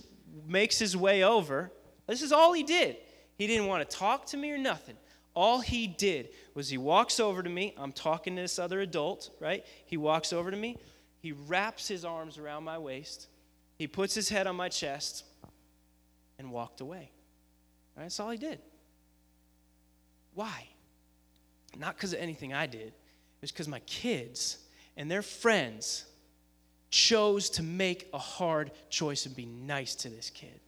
makes 0.47 0.79
his 0.79 0.97
way 0.97 1.25
over. 1.25 1.71
This 2.07 2.23
is 2.23 2.33
all 2.33 2.53
he 2.53 2.63
did. 2.63 2.97
He 3.37 3.47
didn't 3.47 3.67
want 3.67 3.89
to 3.89 3.97
talk 3.97 4.27
to 4.27 4.37
me 4.37 4.51
or 4.51 4.59
nothing. 4.59 4.97
All 5.35 5.61
he 5.61 5.87
did 5.87 6.29
was 6.55 6.69
he 6.69 6.79
walks 6.79 7.19
over 7.19 7.43
to 7.43 7.49
me. 7.49 7.75
I'm 7.79 7.93
talking 7.93 8.37
to 8.37 8.43
this 8.43 8.59
other 8.59 8.81
adult, 8.81 9.31
right? 9.41 9.65
He 9.87 9.97
walks 9.97 10.33
over 10.33 10.51
to 10.51 10.57
me. 10.57 10.77
He 11.21 11.33
wraps 11.33 11.89
his 11.89 12.05
arms 12.05 12.37
around 12.37 12.65
my 12.65 12.79
waist. 12.79 13.29
He 13.79 13.87
puts 13.87 14.15
his 14.15 14.29
head 14.29 14.47
on 14.47 14.57
my 14.57 14.69
chest 14.69 15.25
and 16.39 16.51
walked 16.51 16.81
away. 16.81 17.11
Right? 17.97 18.05
That's 18.05 18.21
all 18.21 18.31
he 18.31 18.39
did. 18.39 18.59
Why? 20.35 20.69
Not 21.79 21.97
because 21.97 22.13
of 22.13 22.19
anything 22.19 22.53
I 22.53 22.67
did. 22.67 22.89
It 22.89 22.95
was 23.41 23.53
because 23.53 23.69
my 23.69 23.81
kids 23.81 24.59
and 24.97 25.11
their 25.11 25.23
friends 25.23 26.05
chose 26.91 27.49
to 27.51 27.63
make 27.63 28.09
a 28.13 28.19
hard 28.19 28.71
choice 28.91 29.25
and 29.27 29.35
be 29.35 29.47
nice 29.47 29.95
to 29.97 30.09
this 30.11 30.29
kid. 30.31 30.61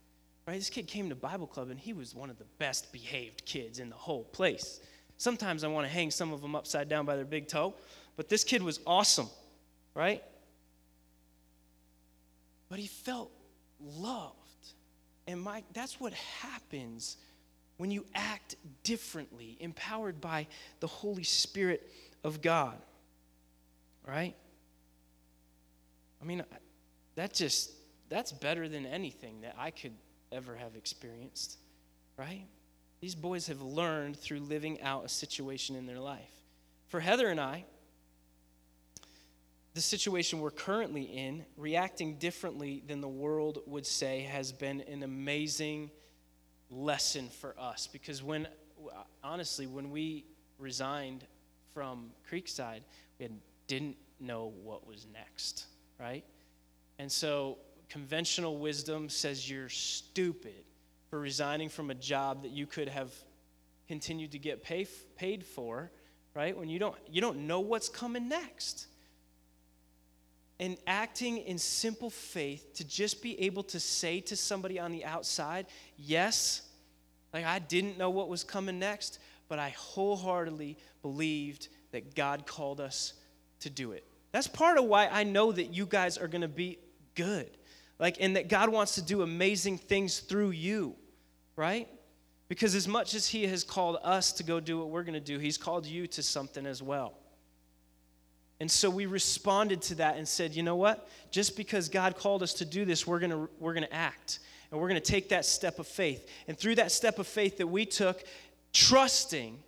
Right? 0.47 0.59
This 0.59 0.70
kid 0.70 0.86
came 0.86 1.09
to 1.09 1.14
Bible 1.14 1.47
club 1.47 1.70
and 1.70 1.80
he 1.80 1.92
was 1.92 2.14
one 2.14 2.30
of 2.30 2.38
the 2.38 2.45
best 2.59 2.92
behaved 2.92 3.45
kids 3.47 3.78
in 3.78 3.88
the 3.88 3.97
whole 3.97 4.24
place. 4.24 4.80
Sometimes 5.16 5.64
I 5.64 5.68
want 5.68 5.86
to 5.86 5.92
hang 5.92 6.11
some 6.11 6.32
of 6.32 6.42
them 6.42 6.55
upside 6.55 6.88
down 6.88 7.07
by 7.07 7.16
their 7.16 7.24
big 7.24 7.49
toe, 7.49 7.74
but 8.16 8.28
this 8.28 8.45
kid 8.45 8.62
was 8.62 8.80
awesome, 8.86 9.28
right? 9.95 10.22
But 12.68 12.78
he 12.78 12.86
felt 12.86 13.30
loved. 13.80 14.34
And 15.26 15.40
Mike, 15.40 15.64
that's 15.72 15.99
what 15.99 16.12
happens 16.12 17.16
when 17.76 17.90
you 17.90 18.05
act 18.14 18.57
differently, 18.82 19.57
empowered 19.61 20.20
by 20.20 20.47
the 20.80 20.86
Holy 20.86 21.24
Spirit 21.24 21.90
of 22.22 22.42
God. 22.42 22.76
Right? 24.07 24.34
I 26.20 26.24
mean, 26.24 26.45
that 27.14 27.32
just, 27.32 27.72
that's 28.09 28.32
better 28.32 28.68
than 28.68 28.84
anything 28.84 29.40
that 29.40 29.55
I 29.59 29.70
could 29.70 29.92
ever 30.35 30.57
have 30.57 30.76
experienced. 30.76 31.59
Right? 32.16 32.47
These 33.01 33.14
boys 33.14 33.47
have 33.49 33.62
learned 33.62 34.16
through 34.16 34.41
living 34.41 34.80
out 34.82 35.05
a 35.05 35.09
situation 35.09 35.76
in 35.76 35.87
their 35.87 36.01
life. 36.01 36.30
For 36.89 37.01
Heather 37.01 37.28
and 37.28 37.41
I, 37.41 37.64
the 39.74 39.80
situation 39.80 40.41
we're 40.41 40.53
currently 40.53 41.03
in, 41.03 41.45
reacting 41.57 42.14
differently 42.18 42.85
than 42.87 43.01
the 43.01 43.09
world 43.09 43.59
would 43.66 43.85
say, 43.85 44.20
has 44.20 44.53
been 44.53 44.80
an 44.82 45.03
amazing 45.03 45.91
lesson 46.70 47.28
for 47.41 47.55
us. 47.59 47.89
Because 47.93 48.22
when, 48.22 48.47
honestly, 49.24 49.66
when 49.66 49.91
we 49.91 50.24
resigned 50.59 51.26
from 51.72 52.12
Creekside, 52.30 52.82
we 53.18 53.28
didn't 53.66 53.97
know 54.20 54.53
what 54.62 54.87
was 54.87 55.07
next, 55.12 55.66
right? 55.99 56.24
And 57.01 57.11
so 57.11 57.59
conventional 57.95 58.59
wisdom 58.59 59.09
says 59.09 59.49
you're 59.49 59.68
stupid 59.68 60.64
for 61.11 61.20
resigning 61.20 61.68
from 61.68 61.92
a 61.92 61.95
job 61.95 62.42
that 62.42 62.51
you 62.51 62.66
could 62.66 62.88
have 62.88 63.12
continued 63.86 64.32
to 64.32 64.38
get 64.40 64.64
pay, 64.64 64.84
paid 65.14 65.47
for, 65.47 65.92
right? 66.34 66.59
When 66.59 66.68
you 66.68 66.80
don't, 66.80 66.97
you 67.09 67.20
don't 67.20 67.47
know 67.47 67.61
what's 67.61 67.88
coming 67.88 68.28
next 68.28 68.88
and 70.59 70.76
acting 70.88 71.38
in 71.38 71.57
simple 71.57 72.11
faith 72.11 72.74
to 72.74 72.84
just 72.84 73.22
be 73.22 73.40
able 73.42 73.62
to 73.62 73.78
say 73.78 74.18
to 74.22 74.34
somebody 74.34 74.80
on 74.80 74.90
the 74.90 75.05
outside, 75.05 75.66
yes, 75.97 76.62
like 77.32 77.45
I 77.45 77.61
didn't 77.61 77.97
know 77.97 78.11
what 78.11 78.28
was 78.28 78.42
coming 78.42 78.80
next, 78.80 79.20
but 79.47 79.61
I 79.61 79.68
wholeheartedly 79.68 80.78
believed 81.01 81.68
that 81.92 82.16
God 82.16 82.45
called 82.45 82.80
us 82.80 83.12
to 83.61 83.70
do 83.70 83.92
it. 83.92 84.05
That's 84.32 84.49
part 84.49 84.78
of 84.78 84.86
why 84.86 85.07
I 85.07 85.22
know 85.22 85.53
that 85.53 85.72
you 85.72 85.86
guys 85.86 86.18
are 86.18 86.26
going 86.26 86.42
to 86.42 86.49
be 86.49 86.80
good. 87.14 87.57
Like 87.99 88.16
and 88.20 88.36
that 88.36 88.49
God 88.49 88.70
wants 88.70 88.97
to 88.97 89.03
do 89.03 89.22
amazing 89.22 89.78
things 89.78 90.20
through 90.20 90.51
you, 90.51 90.97
right? 91.57 91.88
Because 92.49 92.74
as 92.74 92.86
much 92.86 93.14
as 93.14 93.28
he 93.28 93.47
has 93.47 93.64
called 93.64 93.99
us 94.03 94.32
to 94.32 94.42
go 94.42 94.61
do 94.61 94.78
what 94.78 94.90
we're 94.90 95.05
going 95.05 95.14
to 95.14 95.20
do, 95.20 95.38
he's 95.38 95.57
called 95.57 95.86
you 95.86 96.07
to 96.09 96.22
something 96.22 96.66
as 96.66 96.82
well. 96.82 97.14
And 98.61 98.70
so 98.70 98.88
we 98.90 99.07
responded 99.07 99.82
to 99.82 99.97
that 99.97 100.16
and 100.16 100.26
said, 100.26 100.55
you 100.55 100.62
know 100.62 100.76
what? 100.76 101.09
Just 101.30 101.57
because 101.57 101.88
God 101.88 102.16
called 102.16 102.42
us 102.42 102.55
to 102.55 102.64
do 102.64 102.84
this, 102.84 103.07
we're 103.07 103.18
going 103.18 103.30
to 103.30 103.49
we're 103.59 103.74
going 103.74 103.86
to 103.86 103.95
act. 103.95 104.40
And 104.70 104.80
we're 104.80 104.88
going 104.88 105.01
to 105.01 105.12
take 105.12 105.28
that 105.28 105.45
step 105.45 105.78
of 105.78 105.86
faith. 105.86 106.28
And 106.49 106.59
through 106.59 106.76
that 106.76 106.90
step 106.90 107.20
of 107.20 107.28
faith 107.28 107.59
that 107.59 107.66
we 107.66 107.86
took, 107.86 108.24
trusting 108.72 109.62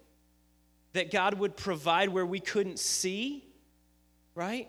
that 0.95 1.13
God 1.13 1.35
would 1.35 1.57
provide 1.57 2.09
where 2.09 2.27
we 2.27 2.41
couldn't 2.41 2.81
see, 2.81 3.45
right? 4.35 4.69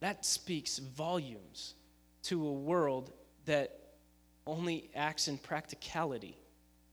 That 0.00 0.26
speaks 0.26 0.78
volumes 0.78 1.74
to 2.28 2.46
a 2.46 2.52
world 2.52 3.12
that 3.44 3.78
only 4.46 4.90
acts 4.94 5.28
in 5.28 5.38
practicality, 5.38 6.36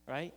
right? 0.06 0.34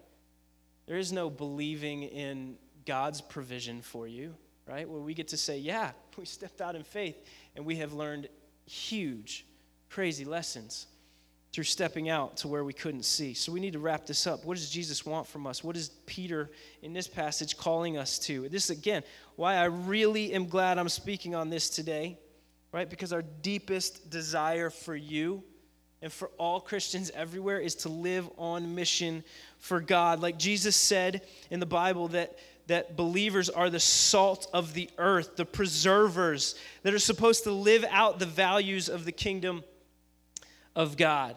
There 0.85 0.97
is 0.97 1.11
no 1.11 1.29
believing 1.29 2.03
in 2.03 2.57
God's 2.85 3.21
provision 3.21 3.81
for 3.81 4.07
you 4.07 4.35
right? 4.67 4.87
Where 4.87 5.01
we 5.01 5.13
get 5.13 5.29
to 5.29 5.37
say, 5.37 5.57
yeah, 5.57 5.91
we 6.17 6.25
stepped 6.25 6.61
out 6.61 6.75
in 6.75 6.83
faith 6.83 7.15
and 7.55 7.65
we 7.65 7.77
have 7.77 7.93
learned 7.93 8.27
huge, 8.65 9.45
crazy 9.89 10.25
lessons 10.25 10.87
through 11.53 11.63
stepping 11.63 12.09
out 12.09 12.37
to 12.37 12.47
where 12.47 12.63
we 12.63 12.73
couldn't 12.73 13.05
see. 13.05 13.33
So 13.33 13.51
we 13.51 13.59
need 13.59 13.73
to 13.73 13.79
wrap 13.79 14.05
this 14.05 14.27
up. 14.27 14.45
What 14.45 14.57
does 14.57 14.69
Jesus 14.69 15.05
want 15.05 15.25
from 15.25 15.47
us? 15.47 15.63
What 15.63 15.77
is 15.77 15.89
Peter 16.05 16.51
in 16.81 16.93
this 16.93 17.07
passage 17.07 17.57
calling 17.57 17.97
us 17.97 18.19
to? 18.19 18.49
This 18.49 18.69
again, 18.69 19.03
why 19.37 19.55
I 19.55 19.65
really 19.65 20.33
am 20.33 20.47
glad 20.47 20.77
I'm 20.77 20.89
speaking 20.89 21.33
on 21.33 21.49
this 21.49 21.69
today, 21.69 22.19
right? 22.71 22.89
Because 22.89 23.13
our 23.13 23.23
deepest 23.41 24.09
desire 24.09 24.69
for 24.69 24.95
you 24.95 25.43
and 26.01 26.11
for 26.11 26.29
all 26.37 26.59
Christians 26.59 27.11
everywhere 27.15 27.59
is 27.59 27.75
to 27.75 27.89
live 27.89 28.29
on 28.37 28.75
mission 28.75 29.23
for 29.57 29.79
God. 29.79 30.19
Like 30.21 30.37
Jesus 30.37 30.75
said 30.75 31.21
in 31.49 31.59
the 31.59 31.65
Bible 31.65 32.09
that 32.09 32.37
that 32.67 32.97
believers 32.97 33.49
are 33.49 33.69
the 33.69 33.79
salt 33.79 34.47
of 34.53 34.73
the 34.73 34.89
earth, 34.97 35.35
the 35.37 35.45
preservers 35.45 36.55
that 36.83 36.93
are 36.93 36.99
supposed 36.99 37.43
to 37.45 37.51
live 37.51 37.85
out 37.89 38.19
the 38.19 38.25
values 38.25 38.89
of 38.89 39.05
the 39.05 39.11
kingdom 39.11 39.63
of 40.75 40.97
God. 40.97 41.35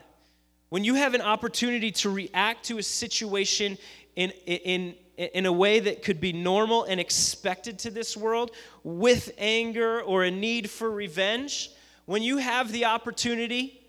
When 0.69 0.85
you 0.85 0.95
have 0.95 1.15
an 1.15 1.23
opportunity 1.23 1.93
to 1.93 2.11
react 2.11 2.67
to 2.67 2.79
a 2.79 2.83
situation 2.83 3.79
in, 4.17 4.31
in, 4.47 4.95
in 5.21 5.45
a 5.45 5.53
way 5.53 5.81
that 5.81 6.03
could 6.03 6.21
be 6.21 6.33
normal 6.33 6.85
and 6.85 6.99
expected 6.99 7.79
to 7.81 7.91
this 7.91 8.17
world 8.17 8.53
with 8.83 9.33
anger 9.37 10.01
or 10.01 10.25
a 10.25 10.31
need 10.31 10.71
for 10.71 10.91
revenge, 10.91 11.71
when 12.07 12.23
you 12.23 12.39
have 12.39 12.73
the 12.73 12.87
opportunity, 12.87 13.81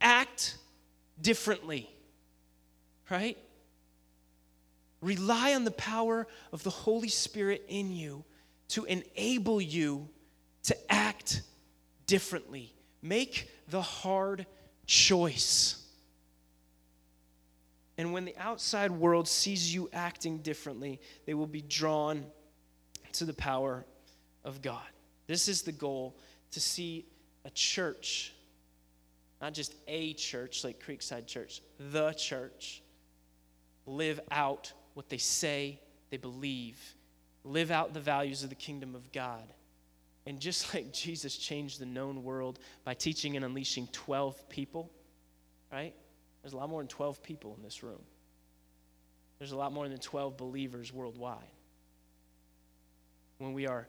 act 0.00 0.56
differently, 1.20 1.90
right? 3.10 3.36
Rely 5.02 5.54
on 5.54 5.64
the 5.64 5.70
power 5.70 6.26
of 6.50 6.62
the 6.62 6.70
Holy 6.70 7.08
Spirit 7.08 7.64
in 7.68 7.92
you 7.92 8.24
to 8.68 8.84
enable 8.86 9.60
you 9.60 10.08
to 10.64 10.92
act 10.92 11.42
differently. 12.06 12.72
Make 13.02 13.50
the 13.68 13.82
hard 13.82 14.46
choice. 14.86 15.84
And 17.98 18.12
when 18.12 18.24
the 18.24 18.36
outside 18.38 18.92
world 18.92 19.26
sees 19.26 19.74
you 19.74 19.90
acting 19.92 20.38
differently, 20.38 21.00
they 21.26 21.34
will 21.34 21.48
be 21.48 21.62
drawn 21.62 22.24
to 23.14 23.24
the 23.24 23.34
power 23.34 23.84
of 24.44 24.62
God. 24.62 24.86
This 25.26 25.48
is 25.48 25.62
the 25.62 25.72
goal 25.72 26.16
to 26.52 26.60
see 26.60 27.06
a 27.44 27.50
church, 27.50 28.32
not 29.42 29.52
just 29.52 29.74
a 29.88 30.12
church 30.14 30.62
like 30.62 30.82
Creekside 30.82 31.26
Church, 31.26 31.60
the 31.90 32.12
church, 32.12 32.82
live 33.84 34.20
out 34.30 34.72
what 34.94 35.08
they 35.08 35.18
say 35.18 35.80
they 36.10 36.16
believe, 36.16 36.78
live 37.42 37.72
out 37.72 37.94
the 37.94 38.00
values 38.00 38.44
of 38.44 38.48
the 38.48 38.54
kingdom 38.54 38.94
of 38.94 39.10
God. 39.10 39.44
And 40.24 40.38
just 40.38 40.72
like 40.74 40.92
Jesus 40.92 41.36
changed 41.36 41.80
the 41.80 41.86
known 41.86 42.22
world 42.22 42.60
by 42.84 42.94
teaching 42.94 43.34
and 43.34 43.44
unleashing 43.44 43.88
12 43.90 44.48
people, 44.48 44.88
right? 45.72 45.94
There's 46.48 46.54
a 46.54 46.60
lot 46.60 46.70
more 46.70 46.80
than 46.80 46.88
12 46.88 47.22
people 47.22 47.54
in 47.58 47.62
this 47.62 47.82
room. 47.82 48.00
There's 49.38 49.52
a 49.52 49.56
lot 49.56 49.70
more 49.70 49.86
than 49.86 49.98
12 49.98 50.38
believers 50.38 50.90
worldwide. 50.94 51.44
When 53.36 53.52
we 53.52 53.66
are 53.66 53.86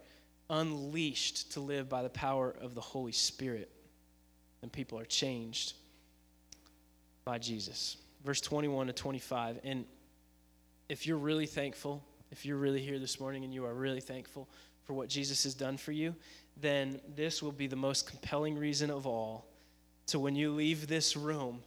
unleashed 0.49 1.53
to 1.53 1.61
live 1.61 1.87
by 1.87 2.03
the 2.03 2.09
power 2.09 2.53
of 2.59 2.75
the 2.75 2.81
Holy 2.81 3.13
Spirit, 3.13 3.71
then 4.59 4.69
people 4.69 4.99
are 4.99 5.05
changed 5.05 5.71
by 7.23 7.37
Jesus. 7.37 7.95
Verse 8.25 8.41
21 8.41 8.87
to 8.87 8.93
25. 8.93 9.61
And 9.63 9.85
if 10.89 11.07
you're 11.07 11.15
really 11.15 11.45
thankful, 11.45 12.03
if 12.29 12.45
you're 12.45 12.57
really 12.57 12.81
here 12.81 12.99
this 12.99 13.21
morning 13.21 13.45
and 13.45 13.53
you 13.53 13.63
are 13.63 13.73
really 13.73 14.01
thankful 14.01 14.49
for 14.83 14.91
what 14.91 15.07
Jesus 15.07 15.45
has 15.45 15.53
done 15.53 15.77
for 15.77 15.93
you, 15.93 16.13
then 16.57 16.99
this 17.15 17.41
will 17.41 17.53
be 17.53 17.67
the 17.67 17.77
most 17.77 18.05
compelling 18.05 18.57
reason 18.57 18.91
of 18.91 19.07
all 19.07 19.47
to 20.07 20.19
when 20.19 20.35
you 20.35 20.51
leave 20.51 20.87
this 20.87 21.15
room 21.15 21.61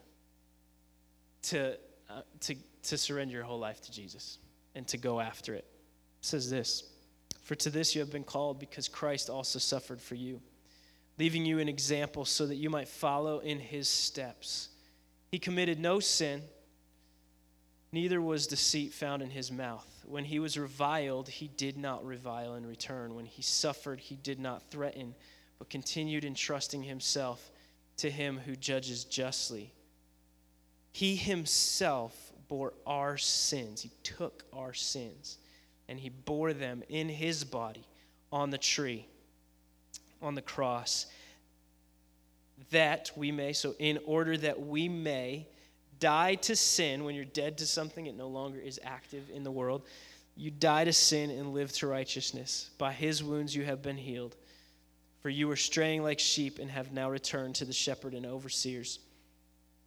to, 1.43 1.77
uh, 2.11 2.23
to, 2.41 2.55
to 2.85 2.99
surrender 2.99 3.35
your 3.35 3.45
whole 3.45 3.59
life 3.59 3.81
to 3.83 3.93
Jesus 3.93 4.39
and 4.75 4.87
to 4.89 4.97
go 4.97 5.21
after 5.21 5.55
it. 5.55 5.59
it. 5.59 5.67
says 6.21 6.51
this 6.51 6.85
For 7.43 7.55
to 7.57 7.71
this 7.71 7.95
you 7.95 8.01
have 8.01 8.13
been 8.13 8.25
called 8.25 8.59
because 8.59 8.89
Christ 8.89 9.31
also 9.31 9.59
suffered 9.59 10.01
for 10.01 10.15
you, 10.15 10.41
leaving 11.19 11.45
you 11.45 11.59
an 11.59 11.69
example 11.69 12.25
so 12.25 12.47
that 12.47 12.57
you 12.57 12.71
might 12.71 12.89
follow 12.89 13.41
in 13.41 13.59
his 13.59 13.89
steps. 13.89 14.69
He 15.31 15.39
committed 15.39 15.79
no 15.79 16.01
sin 16.01 16.43
Neither 17.93 18.23
was 18.23 18.47
deceit 18.47 18.95
found 18.95 19.21
in 19.21 19.31
his 19.31 19.53
mouth. 19.53 19.87
When 20.07 20.25
he 20.25 20.39
was 20.39 20.57
reviled, 20.57 21.29
he 21.29 21.49
did 21.49 21.77
not 21.77 22.05
revile 22.05 22.55
in 22.55 22.67
return. 22.67 23.15
When 23.15 23.27
he 23.27 23.43
suffered, 23.43 24.01
he 24.01 24.17
did 24.17 24.41
not 24.41 24.71
threaten, 24.71 25.15
but 25.59 25.69
continued 25.69 26.25
entrusting 26.25 26.83
himself 26.83 27.51
to 27.99 28.11
him 28.11 28.39
who 28.39 28.57
judges 28.57 29.05
justly. 29.05 29.75
He 30.93 31.17
himself 31.17 32.33
bore 32.49 32.75
our 32.87 33.17
sins, 33.17 33.81
he 33.83 33.91
took 34.03 34.45
our 34.53 34.75
sins 34.75 35.39
and 35.89 35.99
he 35.99 36.11
bore 36.11 36.53
them 36.53 36.83
in 36.89 37.09
his 37.09 37.45
body 37.45 37.85
on 38.31 38.51
the 38.51 38.59
tree, 38.59 39.07
on 40.21 40.35
the 40.35 40.43
cross, 40.43 41.07
that 42.71 43.11
we 43.17 43.33
may, 43.33 43.53
so 43.53 43.75
in 43.79 43.99
order 44.07 44.37
that 44.37 44.61
we 44.61 44.89
may 44.89 45.47
die 45.99 46.35
to 46.37 46.57
sin, 46.57 47.05
when 47.05 47.15
you're 47.15 47.25
dead 47.25 47.59
to 47.59 47.67
something, 47.67 48.07
it 48.07 48.17
no 48.17 48.29
longer 48.29 48.59
is 48.59 48.81
active 48.83 49.25
in 49.33 49.45
the 49.45 49.51
world. 49.51 49.83
You 50.37 50.51
die 50.51 50.85
to 50.85 50.93
sin 50.93 51.31
and 51.31 51.53
live 51.53 51.73
to 51.75 51.87
righteousness. 51.87 52.71
By 52.79 52.93
his 52.93 53.23
wounds 53.23 53.55
you 53.55 53.65
have 53.65 53.83
been 53.83 53.99
healed. 53.99 54.37
For 55.21 55.29
you 55.29 55.47
were 55.47 55.57
straying 55.57 56.03
like 56.03 56.19
sheep 56.19 56.59
and 56.59 56.71
have 56.71 56.93
now 56.93 57.11
returned 57.11 57.55
to 57.57 57.65
the 57.65 57.73
shepherd 57.73 58.15
and 58.15 58.27
overseers 58.27 58.99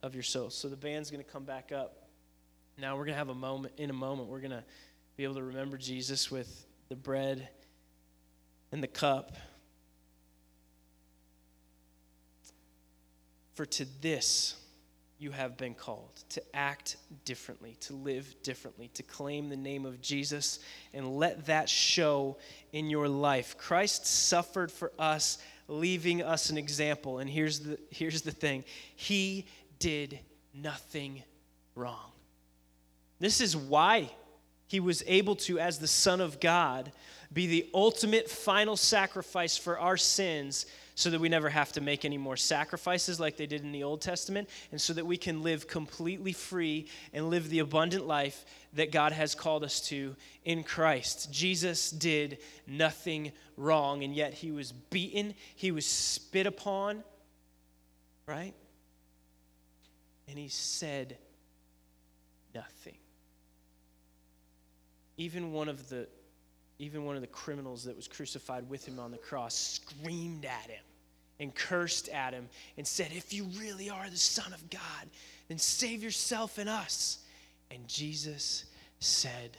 of 0.05 0.13
your 0.13 0.23
souls. 0.23 0.55
So 0.55 0.67
the 0.67 0.75
band's 0.75 1.09
going 1.09 1.23
to 1.23 1.29
come 1.29 1.45
back 1.45 1.71
up. 1.71 2.07
Now 2.77 2.95
we're 2.95 3.05
going 3.05 3.15
to 3.15 3.17
have 3.17 3.29
a 3.29 3.35
moment, 3.35 3.73
in 3.77 3.89
a 3.89 3.93
moment, 3.93 4.29
we're 4.29 4.39
going 4.39 4.51
to 4.51 4.63
be 5.17 5.23
able 5.23 5.35
to 5.35 5.43
remember 5.43 5.77
Jesus 5.77 6.29
with 6.29 6.67
the 6.89 6.95
bread 6.95 7.49
and 8.71 8.83
the 8.83 8.87
cup. 8.87 9.35
For 13.55 13.65
to 13.65 13.85
this 14.01 14.55
you 15.17 15.31
have 15.31 15.57
been 15.57 15.73
called 15.73 16.23
to 16.29 16.43
act 16.55 16.97
differently, 17.23 17.77
to 17.79 17.93
live 17.93 18.35
differently, 18.43 18.89
to 18.93 19.01
claim 19.01 19.49
the 19.49 19.57
name 19.57 19.85
of 19.85 20.01
Jesus, 20.01 20.59
and 20.93 21.17
let 21.17 21.47
that 21.47 21.67
show 21.67 22.37
in 22.73 22.91
your 22.91 23.07
life. 23.07 23.57
Christ 23.57 24.05
suffered 24.05 24.71
for 24.71 24.91
us, 24.99 25.39
leaving 25.67 26.21
us 26.21 26.49
an 26.51 26.57
example. 26.57 27.19
And 27.19 27.29
here's 27.29 27.61
the, 27.61 27.79
here's 27.89 28.21
the 28.21 28.31
thing 28.31 28.65
He 28.95 29.47
did 29.79 30.19
nothing 30.53 31.23
wrong. 31.75 32.11
This 33.19 33.41
is 33.41 33.55
why 33.55 34.11
he 34.67 34.79
was 34.79 35.03
able 35.05 35.35
to, 35.35 35.59
as 35.59 35.79
the 35.79 35.87
Son 35.87 36.21
of 36.21 36.39
God, 36.39 36.91
be 37.31 37.47
the 37.47 37.69
ultimate 37.73 38.29
final 38.29 38.75
sacrifice 38.77 39.57
for 39.57 39.77
our 39.77 39.97
sins 39.97 40.65
so 40.95 41.09
that 41.09 41.19
we 41.19 41.27
never 41.27 41.49
have 41.49 41.73
to 41.73 41.81
make 41.81 42.05
any 42.05 42.17
more 42.17 42.37
sacrifices 42.37 43.19
like 43.19 43.35
they 43.35 43.45
did 43.45 43.61
in 43.61 43.73
the 43.73 43.83
Old 43.83 44.01
Testament, 44.01 44.49
and 44.71 44.79
so 44.79 44.93
that 44.93 45.05
we 45.05 45.17
can 45.17 45.43
live 45.43 45.67
completely 45.67 46.31
free 46.31 46.87
and 47.13 47.29
live 47.29 47.49
the 47.49 47.59
abundant 47.59 48.07
life 48.07 48.45
that 48.73 48.93
God 48.93 49.11
has 49.11 49.35
called 49.35 49.65
us 49.65 49.81
to 49.89 50.15
in 50.45 50.63
Christ. 50.63 51.31
Jesus 51.31 51.91
did 51.91 52.37
nothing 52.65 53.33
wrong, 53.57 54.03
and 54.03 54.15
yet 54.15 54.33
he 54.33 54.51
was 54.51 54.71
beaten, 54.71 55.33
he 55.55 55.71
was 55.71 55.85
spit 55.85 56.47
upon, 56.47 57.03
right? 58.25 58.53
And 60.27 60.37
he 60.37 60.47
said 60.47 61.17
nothing. 62.53 62.97
Even 65.17 65.51
one 65.51 65.69
of 65.69 65.89
the 65.89 66.07
even 66.77 67.05
one 67.05 67.15
of 67.15 67.21
the 67.21 67.27
criminals 67.27 67.85
that 67.85 67.95
was 67.95 68.07
crucified 68.07 68.69
with 68.69 68.85
him 68.85 68.99
on 68.99 69.11
the 69.11 69.17
cross 69.17 69.55
screamed 69.55 70.43
at 70.43 70.69
him 70.69 70.83
and 71.39 71.53
cursed 71.55 72.09
at 72.09 72.33
him 72.33 72.49
and 72.77 72.85
said, 72.85 73.11
If 73.13 73.33
you 73.33 73.45
really 73.57 73.89
are 73.89 74.09
the 74.09 74.17
Son 74.17 74.51
of 74.53 74.69
God, 74.69 75.09
then 75.47 75.57
save 75.57 76.03
yourself 76.03 76.57
and 76.57 76.69
us. 76.69 77.19
And 77.71 77.87
Jesus 77.87 78.65
said 78.99 79.57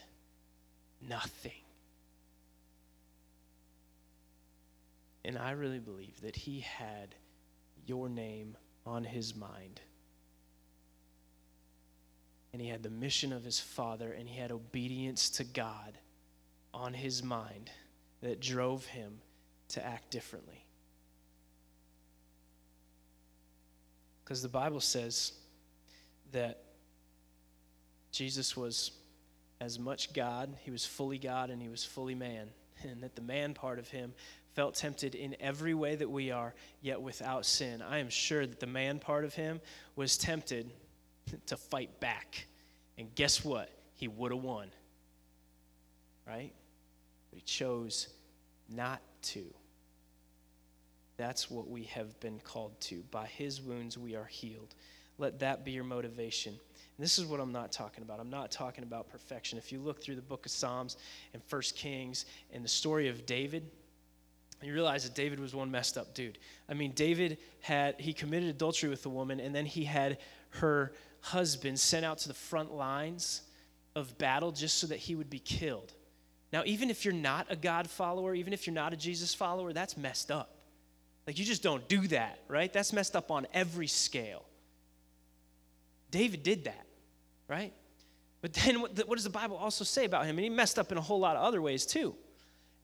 nothing. 1.08 1.52
And 5.24 5.36
I 5.38 5.52
really 5.52 5.80
believe 5.80 6.20
that 6.20 6.36
he 6.36 6.60
had 6.60 7.14
your 7.86 8.08
name 8.08 8.56
on 8.84 9.04
his 9.04 9.34
mind. 9.34 9.80
And 12.56 12.62
he 12.62 12.70
had 12.70 12.82
the 12.82 12.88
mission 12.88 13.34
of 13.34 13.44
his 13.44 13.60
Father, 13.60 14.12
and 14.12 14.26
he 14.26 14.40
had 14.40 14.50
obedience 14.50 15.28
to 15.28 15.44
God 15.44 15.98
on 16.72 16.94
his 16.94 17.22
mind 17.22 17.70
that 18.22 18.40
drove 18.40 18.86
him 18.86 19.18
to 19.68 19.84
act 19.84 20.10
differently. 20.10 20.64
Because 24.24 24.40
the 24.40 24.48
Bible 24.48 24.80
says 24.80 25.32
that 26.32 26.62
Jesus 28.10 28.56
was 28.56 28.92
as 29.60 29.78
much 29.78 30.14
God, 30.14 30.56
he 30.62 30.70
was 30.70 30.86
fully 30.86 31.18
God, 31.18 31.50
and 31.50 31.60
he 31.60 31.68
was 31.68 31.84
fully 31.84 32.14
man. 32.14 32.48
And 32.82 33.02
that 33.02 33.16
the 33.16 33.22
man 33.22 33.52
part 33.52 33.78
of 33.78 33.88
him 33.88 34.14
felt 34.54 34.76
tempted 34.76 35.14
in 35.14 35.36
every 35.40 35.74
way 35.74 35.94
that 35.94 36.10
we 36.10 36.30
are, 36.30 36.54
yet 36.80 37.02
without 37.02 37.44
sin. 37.44 37.82
I 37.82 37.98
am 37.98 38.08
sure 38.08 38.46
that 38.46 38.60
the 38.60 38.66
man 38.66 38.98
part 38.98 39.26
of 39.26 39.34
him 39.34 39.60
was 39.94 40.16
tempted 40.16 40.70
to 41.46 41.56
fight 41.56 42.00
back. 42.00 42.46
And 42.98 43.14
guess 43.14 43.44
what? 43.44 43.70
He 43.94 44.08
would 44.08 44.32
have 44.32 44.42
won. 44.42 44.68
Right? 46.26 46.52
But 47.30 47.38
he 47.38 47.42
chose 47.42 48.08
not 48.68 49.00
to. 49.22 49.44
That's 51.16 51.50
what 51.50 51.68
we 51.68 51.84
have 51.84 52.18
been 52.20 52.40
called 52.40 52.78
to. 52.82 53.02
By 53.10 53.26
his 53.26 53.62
wounds, 53.62 53.96
we 53.96 54.14
are 54.16 54.24
healed. 54.24 54.74
Let 55.18 55.38
that 55.40 55.64
be 55.64 55.72
your 55.72 55.84
motivation. 55.84 56.52
And 56.52 57.04
this 57.04 57.18
is 57.18 57.24
what 57.24 57.40
I'm 57.40 57.52
not 57.52 57.72
talking 57.72 58.02
about. 58.02 58.20
I'm 58.20 58.30
not 58.30 58.50
talking 58.50 58.84
about 58.84 59.08
perfection. 59.08 59.56
If 59.56 59.72
you 59.72 59.78
look 59.78 60.02
through 60.02 60.16
the 60.16 60.22
book 60.22 60.44
of 60.44 60.52
Psalms 60.52 60.96
and 61.32 61.42
First 61.44 61.76
Kings 61.76 62.26
and 62.52 62.64
the 62.64 62.68
story 62.68 63.08
of 63.08 63.24
David, 63.24 63.70
you 64.62 64.72
realize 64.72 65.04
that 65.04 65.14
David 65.14 65.38
was 65.38 65.54
one 65.54 65.70
messed 65.70 65.98
up 65.98 66.14
dude. 66.14 66.38
I 66.68 66.74
mean, 66.74 66.92
David 66.92 67.38
had, 67.60 68.00
he 68.00 68.12
committed 68.12 68.48
adultery 68.48 68.88
with 68.88 69.04
a 69.06 69.10
woman, 69.10 69.40
and 69.40 69.54
then 69.54 69.66
he 69.66 69.84
had 69.84 70.18
her 70.50 70.92
husband 71.26 71.78
sent 71.78 72.04
out 72.04 72.18
to 72.18 72.28
the 72.28 72.34
front 72.34 72.72
lines 72.72 73.42
of 73.94 74.16
battle 74.18 74.52
just 74.52 74.78
so 74.78 74.86
that 74.86 74.98
he 74.98 75.14
would 75.14 75.28
be 75.28 75.38
killed. 75.38 75.92
Now, 76.52 76.62
even 76.64 76.90
if 76.90 77.04
you're 77.04 77.14
not 77.14 77.46
a 77.50 77.56
God 77.56 77.90
follower, 77.90 78.34
even 78.34 78.52
if 78.52 78.66
you're 78.66 78.74
not 78.74 78.92
a 78.92 78.96
Jesus 78.96 79.34
follower, 79.34 79.72
that's 79.72 79.96
messed 79.96 80.30
up. 80.30 80.54
Like, 81.26 81.38
you 81.38 81.44
just 81.44 81.62
don't 81.62 81.86
do 81.88 82.06
that, 82.08 82.38
right? 82.46 82.72
That's 82.72 82.92
messed 82.92 83.16
up 83.16 83.32
on 83.32 83.48
every 83.52 83.88
scale. 83.88 84.44
David 86.12 86.44
did 86.44 86.64
that, 86.64 86.86
right? 87.48 87.72
But 88.40 88.52
then 88.52 88.80
what, 88.80 88.94
does 88.94 89.24
the 89.24 89.30
Bible 89.30 89.56
also 89.56 89.82
say 89.82 90.04
about 90.04 90.26
him? 90.26 90.38
And 90.38 90.44
he 90.44 90.50
messed 90.50 90.78
up 90.78 90.92
in 90.92 90.98
a 90.98 91.00
whole 91.00 91.18
lot 91.18 91.34
of 91.34 91.42
other 91.42 91.60
ways, 91.60 91.84
too. 91.84 92.14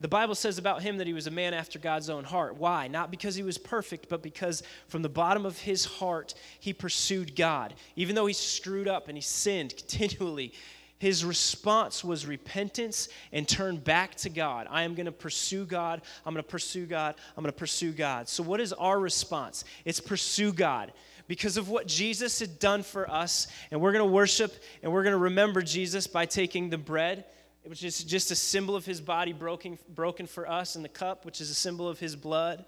The 0.02 0.08
Bible 0.08 0.34
says 0.34 0.58
about 0.58 0.82
him 0.82 0.98
that 0.98 1.06
he 1.06 1.12
was 1.12 1.28
a 1.28 1.30
man 1.30 1.54
after 1.54 1.78
God's 1.78 2.10
own 2.10 2.24
heart. 2.24 2.56
Why? 2.56 2.88
Not 2.88 3.12
because 3.12 3.36
he 3.36 3.44
was 3.44 3.56
perfect, 3.56 4.08
but 4.08 4.20
because 4.20 4.64
from 4.88 5.02
the 5.02 5.08
bottom 5.08 5.46
of 5.46 5.58
his 5.58 5.84
heart, 5.84 6.34
he 6.58 6.72
pursued 6.72 7.36
God. 7.36 7.72
Even 7.94 8.16
though 8.16 8.26
he 8.26 8.32
screwed 8.32 8.88
up 8.88 9.06
and 9.06 9.16
he 9.16 9.22
sinned 9.22 9.76
continually, 9.76 10.52
his 10.98 11.24
response 11.24 12.02
was 12.02 12.26
repentance 12.26 13.08
and 13.30 13.48
turn 13.48 13.76
back 13.76 14.16
to 14.16 14.28
God. 14.28 14.66
I 14.70 14.82
am 14.82 14.96
going 14.96 15.06
to 15.06 15.12
pursue 15.12 15.64
God. 15.64 16.02
I'm 16.26 16.34
going 16.34 16.42
to 16.44 16.50
pursue 16.50 16.86
God. 16.86 17.14
I'm 17.36 17.44
going 17.44 17.52
to 17.52 17.58
pursue 17.58 17.92
God. 17.92 18.28
So, 18.28 18.42
what 18.42 18.60
is 18.60 18.72
our 18.72 18.98
response? 18.98 19.64
It's 19.84 20.00
pursue 20.00 20.52
God 20.52 20.92
because 21.28 21.56
of 21.56 21.68
what 21.68 21.86
Jesus 21.86 22.40
had 22.40 22.58
done 22.58 22.82
for 22.82 23.08
us. 23.08 23.46
And 23.70 23.80
we're 23.80 23.92
going 23.92 24.04
to 24.04 24.12
worship 24.12 24.52
and 24.82 24.92
we're 24.92 25.04
going 25.04 25.14
to 25.14 25.18
remember 25.18 25.62
Jesus 25.62 26.08
by 26.08 26.26
taking 26.26 26.70
the 26.70 26.78
bread, 26.78 27.24
which 27.64 27.84
is 27.84 28.02
just 28.02 28.30
a 28.30 28.36
symbol 28.36 28.74
of 28.74 28.84
his 28.84 29.00
body 29.00 29.32
broken, 29.32 29.78
broken 29.88 30.26
for 30.26 30.48
us, 30.48 30.74
and 30.76 30.84
the 30.84 30.88
cup, 30.88 31.24
which 31.24 31.40
is 31.40 31.50
a 31.50 31.54
symbol 31.54 31.88
of 31.88 31.98
his 31.98 32.16
blood 32.16 32.64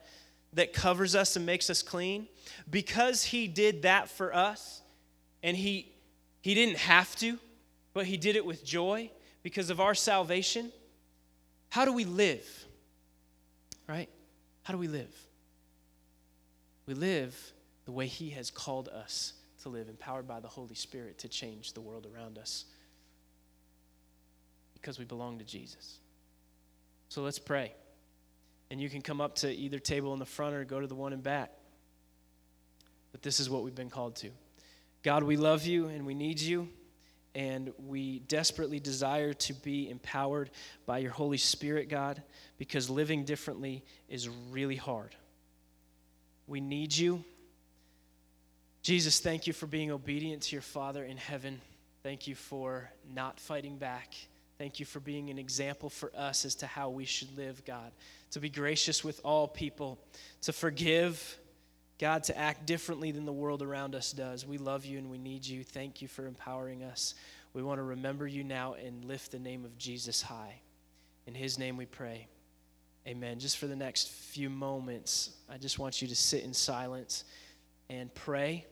that 0.53 0.73
covers 0.73 1.15
us 1.15 1.37
and 1.37 1.45
makes 1.45 1.69
us 1.69 1.83
clean. 1.83 2.29
Because 2.71 3.25
he 3.25 3.49
did 3.49 3.83
that 3.83 4.09
for 4.09 4.35
us, 4.35 4.83
and 5.43 5.57
he, 5.57 5.93
he 6.43 6.55
didn't 6.55 6.79
have 6.79 7.15
to 7.17 7.39
but 7.95 8.07
he 8.07 8.17
did 8.17 8.37
it 8.37 8.45
with 8.45 8.65
joy 8.65 9.11
because 9.43 9.71
of 9.71 9.81
our 9.81 9.95
salvation. 9.95 10.71
How 11.71 11.85
do 11.85 11.93
we 11.93 12.05
live? 12.05 12.47
Right? 13.89 14.11
How 14.65 14.75
do 14.75 14.79
we 14.79 14.89
live? 14.89 15.15
We 16.87 16.95
live 16.95 17.53
the 17.87 17.93
way 17.93 18.07
he 18.07 18.31
has 18.31 18.51
called 18.51 18.89
us 18.89 19.35
to 19.63 19.69
live, 19.69 19.89
empowered 19.89 20.27
by 20.27 20.41
the 20.41 20.49
Holy 20.49 20.75
Spirit 20.75 21.19
to 21.19 21.29
change 21.29 21.73
the 21.73 21.81
world 21.81 22.07
around 22.13 22.37
us 22.37 22.67
because 24.85 24.99
we 24.99 25.07
belong 25.07 25.39
to 25.39 25.45
Jesus. 25.47 25.99
So 27.09 27.23
let's 27.23 27.39
pray. 27.39 27.73
And 28.71 28.79
you 28.79 28.91
can 28.91 29.01
come 29.01 29.19
up 29.19 29.37
to 29.37 29.51
either 29.51 29.79
table 29.79 30.13
in 30.13 30.19
the 30.19 30.27
front 30.27 30.55
or 30.55 30.63
go 30.65 30.79
to 30.79 30.87
the 30.87 30.95
one 30.95 31.15
in 31.15 31.23
back. 31.23 31.51
But 33.11 33.23
this 33.23 33.41
is 33.41 33.49
what 33.49 33.63
we've 33.63 33.75
been 33.75 33.89
called 33.89 34.17
to. 34.17 34.29
God, 35.03 35.23
we 35.23 35.39
love 35.39 35.65
you 35.65 35.87
and 35.89 36.05
we 36.05 36.13
need 36.13 36.39
you 36.39 36.69
and 37.35 37.73
we 37.87 38.19
desperately 38.19 38.79
desire 38.79 39.33
to 39.33 39.55
be 39.55 39.89
empowered 39.89 40.51
by 40.85 40.99
your 40.99 41.13
Holy 41.13 41.39
Spirit, 41.39 41.89
God, 41.89 42.23
because 42.59 42.91
living 42.91 43.25
differently 43.25 43.83
is 44.11 44.29
really 44.51 44.77
hard. 44.77 45.17
We 46.47 46.61
need 46.61 46.95
you. 46.95 47.25
Jesus, 48.83 49.19
thank 49.19 49.47
you 49.47 49.55
for 49.55 49.67
being 49.67 49.91
obedient 49.91 50.43
to 50.43 50.53
your 50.55 50.63
Father 50.63 51.03
in 51.05 51.17
heaven. 51.17 51.63
Thank 52.03 52.27
you 52.27 52.35
for 52.35 52.91
not 53.15 53.41
fighting 53.41 53.79
back. 53.79 54.15
Thank 54.59 54.79
you 54.79 54.87
for 54.87 55.01
being 55.01 55.31
an 55.31 55.39
example 55.39 55.91
for 55.91 56.13
us 56.17 56.45
as 56.45 56.55
to 56.57 56.67
how 56.67 56.91
we 56.91 57.05
should 57.05 57.37
live, 57.37 57.65
God. 57.65 57.91
To 58.33 58.41
be 58.41 58.49
gracious 58.49 59.03
with 59.03 59.21
all 59.25 59.49
people, 59.49 59.99
to 60.43 60.53
forgive 60.53 61.39
God, 61.99 62.25
to 62.25 62.37
act 62.37 62.67
differently 62.67 63.13
than 63.13 63.25
the 63.25 63.33
world 63.33 63.63
around 63.63 63.95
us 63.95 64.13
does. 64.13 64.47
We 64.47 64.59
love 64.59 64.85
you 64.85 64.99
and 64.99 65.11
we 65.11 65.19
need 65.19 65.47
you. 65.47 65.63
Thank 65.63 66.03
you 66.03 66.09
for 66.09 66.27
empowering 66.27 66.83
us. 66.83 67.15
We 67.53 67.63
want 67.63 67.79
to 67.79 67.85
remember 67.85 68.27
you 68.27 68.43
now 68.43 68.75
and 68.75 69.05
lift 69.05 69.31
the 69.31 69.39
name 69.39 69.65
of 69.65 69.79
Jesus 69.79 70.21
high. 70.21 70.61
In 71.27 71.35
his 71.35 71.59
name 71.59 71.77
we 71.77 71.87
pray. 71.87 72.27
Amen. 73.07 73.39
Just 73.39 73.59
for 73.59 73.67
the 73.67 73.77
next 73.77 74.11
few 74.11 74.51
moments, 74.51 75.37
I 75.49 75.57
just 75.57 75.79
want 75.79 76.03
you 76.03 76.09
to 76.09 76.17
sit 76.17 76.43
in 76.43 76.53
silence 76.53 77.25
and 77.91 78.13
pray. 78.15 78.67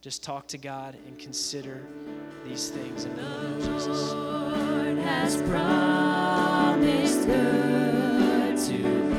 Just 0.00 0.22
talk 0.22 0.46
to 0.48 0.58
God 0.58 0.96
and 1.06 1.18
consider 1.18 1.82
these 2.46 2.70
things 2.70 3.04
in 3.04 3.16
the 3.16 3.22
name 3.22 3.56
of 3.56 3.64
Jesus. 3.64 4.69
Has 5.10 5.36
promised 5.42 7.26
good 7.26 8.56
to 8.56 9.09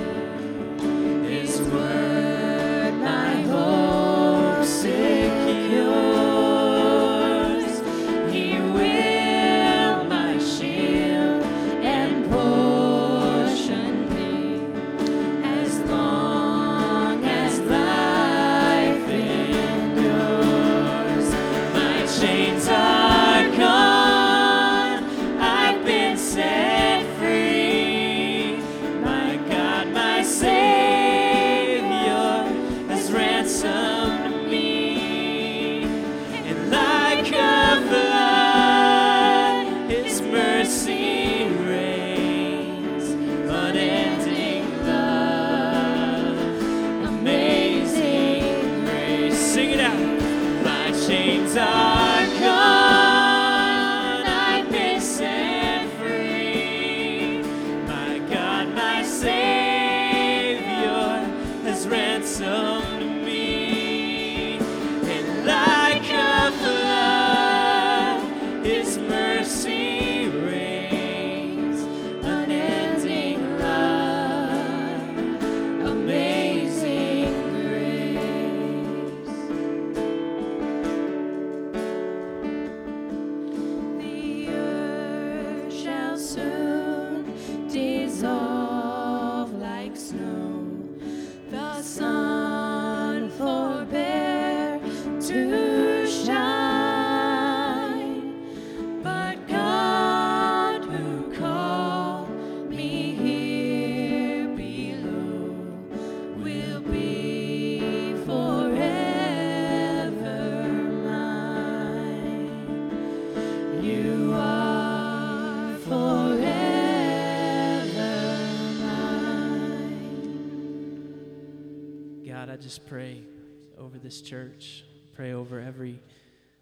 this 124.12 124.22
church, 124.22 124.84
pray 125.16 125.32
over 125.32 125.62
every 125.62 125.98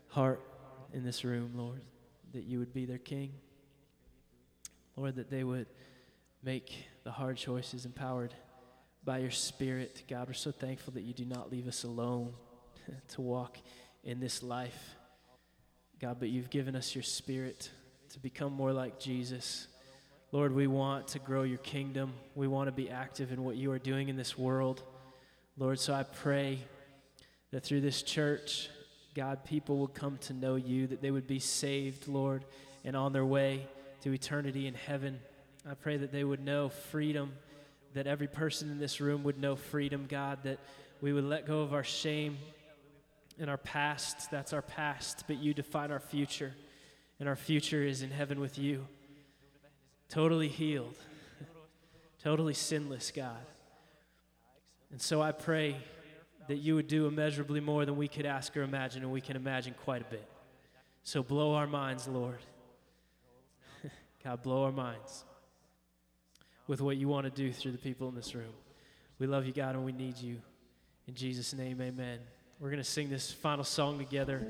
heart 0.09 0.39
in 0.93 1.03
this 1.03 1.23
room, 1.23 1.53
Lord, 1.55 1.81
that 2.31 2.43
you 2.43 2.59
would 2.59 2.75
be 2.75 2.85
their 2.85 2.99
king. 2.99 3.31
Lord, 4.95 5.15
that 5.15 5.31
they 5.31 5.43
would 5.43 5.65
make 6.43 6.85
the 7.03 7.09
hard 7.09 7.37
choices 7.37 7.87
empowered 7.87 8.35
by 9.03 9.17
your 9.17 9.31
Spirit. 9.31 10.03
God, 10.07 10.27
we're 10.27 10.33
so 10.33 10.51
thankful 10.51 10.93
that 10.93 11.01
you 11.01 11.11
do 11.11 11.25
not 11.25 11.51
leave 11.51 11.67
us 11.67 11.83
alone 11.85 12.33
to 13.15 13.21
walk 13.21 13.57
in 14.03 14.19
this 14.19 14.43
life. 14.43 14.95
God, 15.99 16.17
but 16.19 16.29
you've 16.29 16.51
given 16.51 16.75
us 16.75 16.93
your 16.93 17.03
Spirit 17.03 17.71
to 18.11 18.19
become 18.19 18.53
more 18.53 18.73
like 18.73 18.99
Jesus. 18.99 19.65
Lord, 20.31 20.53
we 20.53 20.67
want 20.67 21.07
to 21.07 21.19
grow 21.19 21.41
your 21.41 21.57
kingdom. 21.57 22.13
We 22.35 22.47
want 22.47 22.67
to 22.67 22.71
be 22.71 22.91
active 22.91 23.31
in 23.31 23.43
what 23.43 23.55
you 23.55 23.71
are 23.71 23.79
doing 23.79 24.07
in 24.07 24.17
this 24.17 24.37
world. 24.37 24.83
Lord, 25.57 25.79
so 25.79 25.95
I 25.95 26.03
pray 26.03 26.59
that 27.51 27.63
through 27.63 27.81
this 27.81 28.01
church, 28.01 28.69
God, 29.15 29.43
people 29.43 29.79
would 29.79 29.93
come 29.93 30.17
to 30.19 30.33
know 30.33 30.55
you, 30.55 30.87
that 30.87 31.01
they 31.01 31.11
would 31.11 31.27
be 31.27 31.39
saved, 31.39 32.07
Lord, 32.07 32.45
and 32.83 32.95
on 32.95 33.11
their 33.11 33.25
way 33.25 33.67
to 34.01 34.13
eternity 34.13 34.67
in 34.67 34.73
heaven. 34.75 35.19
I 35.69 35.73
pray 35.73 35.97
that 35.97 36.11
they 36.11 36.23
would 36.23 36.43
know 36.43 36.69
freedom, 36.69 37.33
that 37.93 38.07
every 38.07 38.27
person 38.27 38.69
in 38.71 38.79
this 38.79 39.01
room 39.01 39.23
would 39.23 39.39
know 39.39 39.55
freedom, 39.55 40.05
God, 40.07 40.39
that 40.43 40.59
we 41.01 41.11
would 41.11 41.25
let 41.25 41.45
go 41.45 41.61
of 41.61 41.73
our 41.73 41.83
shame 41.83 42.37
and 43.39 43.49
our 43.49 43.57
past. 43.57 44.29
That's 44.29 44.53
our 44.53 44.61
past, 44.61 45.23
but 45.27 45.37
you 45.37 45.53
define 45.53 45.91
our 45.91 45.99
future, 45.99 46.53
and 47.19 47.27
our 47.27 47.35
future 47.35 47.83
is 47.83 48.03
in 48.03 48.11
heaven 48.11 48.39
with 48.39 48.57
you. 48.57 48.87
Totally 50.07 50.47
healed, 50.47 50.97
totally 52.23 52.53
sinless, 52.53 53.11
God. 53.11 53.45
And 54.91 55.01
so 55.01 55.21
I 55.21 55.31
pray 55.31 55.75
that 56.49 56.57
you 56.57 56.73
would 56.73 56.87
do 56.87 57.05
immeasurably 57.05 57.59
more 57.59 57.85
than 57.85 57.95
we 57.95 58.07
could 58.07 58.25
ask 58.25 58.57
or 58.57 58.63
imagine, 58.63 59.03
and 59.03 59.11
we 59.11 59.21
can 59.21 59.35
imagine 59.35 59.75
quite 59.83 60.01
a 60.01 60.05
bit. 60.05 60.27
So 61.03 61.21
blow 61.21 61.53
our 61.53 61.67
minds, 61.67 62.07
Lord. 62.07 62.39
God, 64.23 64.41
blow 64.41 64.63
our 64.63 64.71
minds 64.71 65.25
with 66.65 66.81
what 66.81 66.97
you 66.97 67.07
want 67.07 67.25
to 67.25 67.29
do 67.29 67.53
through 67.53 67.73
the 67.73 67.77
people 67.77 68.09
in 68.09 68.15
this 68.15 68.33
room. 68.33 68.53
We 69.19 69.27
love 69.27 69.45
you, 69.45 69.53
God, 69.53 69.75
and 69.75 69.85
we 69.85 69.91
need 69.91 70.17
you. 70.17 70.37
In 71.07 71.13
Jesus' 71.13 71.53
name, 71.53 71.79
amen. 71.81 72.17
We're 72.59 72.71
going 72.71 72.81
to 72.81 72.89
sing 72.89 73.11
this 73.11 73.31
final 73.31 73.63
song 73.63 73.99
together 73.99 74.47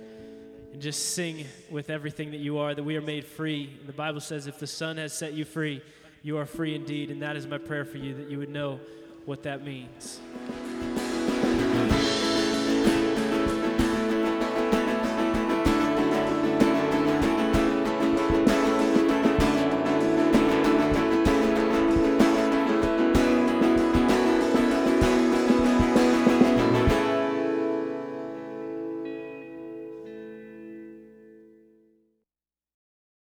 and 0.71 0.81
just 0.81 1.15
sing 1.15 1.45
with 1.69 1.89
everything 1.89 2.31
that 2.31 2.39
you 2.39 2.59
are, 2.59 2.73
that 2.73 2.83
we 2.83 2.95
are 2.95 3.01
made 3.01 3.25
free. 3.25 3.75
And 3.77 3.89
the 3.89 3.93
Bible 3.93 4.21
says, 4.21 4.47
if 4.47 4.57
the 4.57 4.67
Son 4.67 4.95
has 4.95 5.11
set 5.11 5.33
you 5.33 5.43
free, 5.43 5.81
you 6.23 6.37
are 6.37 6.45
free 6.45 6.75
indeed. 6.75 7.11
And 7.11 7.21
that 7.23 7.35
is 7.35 7.45
my 7.45 7.57
prayer 7.57 7.83
for 7.83 7.97
you, 7.97 8.15
that 8.15 8.29
you 8.29 8.37
would 8.37 8.49
know 8.49 8.79
what 9.25 9.43
that 9.43 9.65
means. 9.65 10.21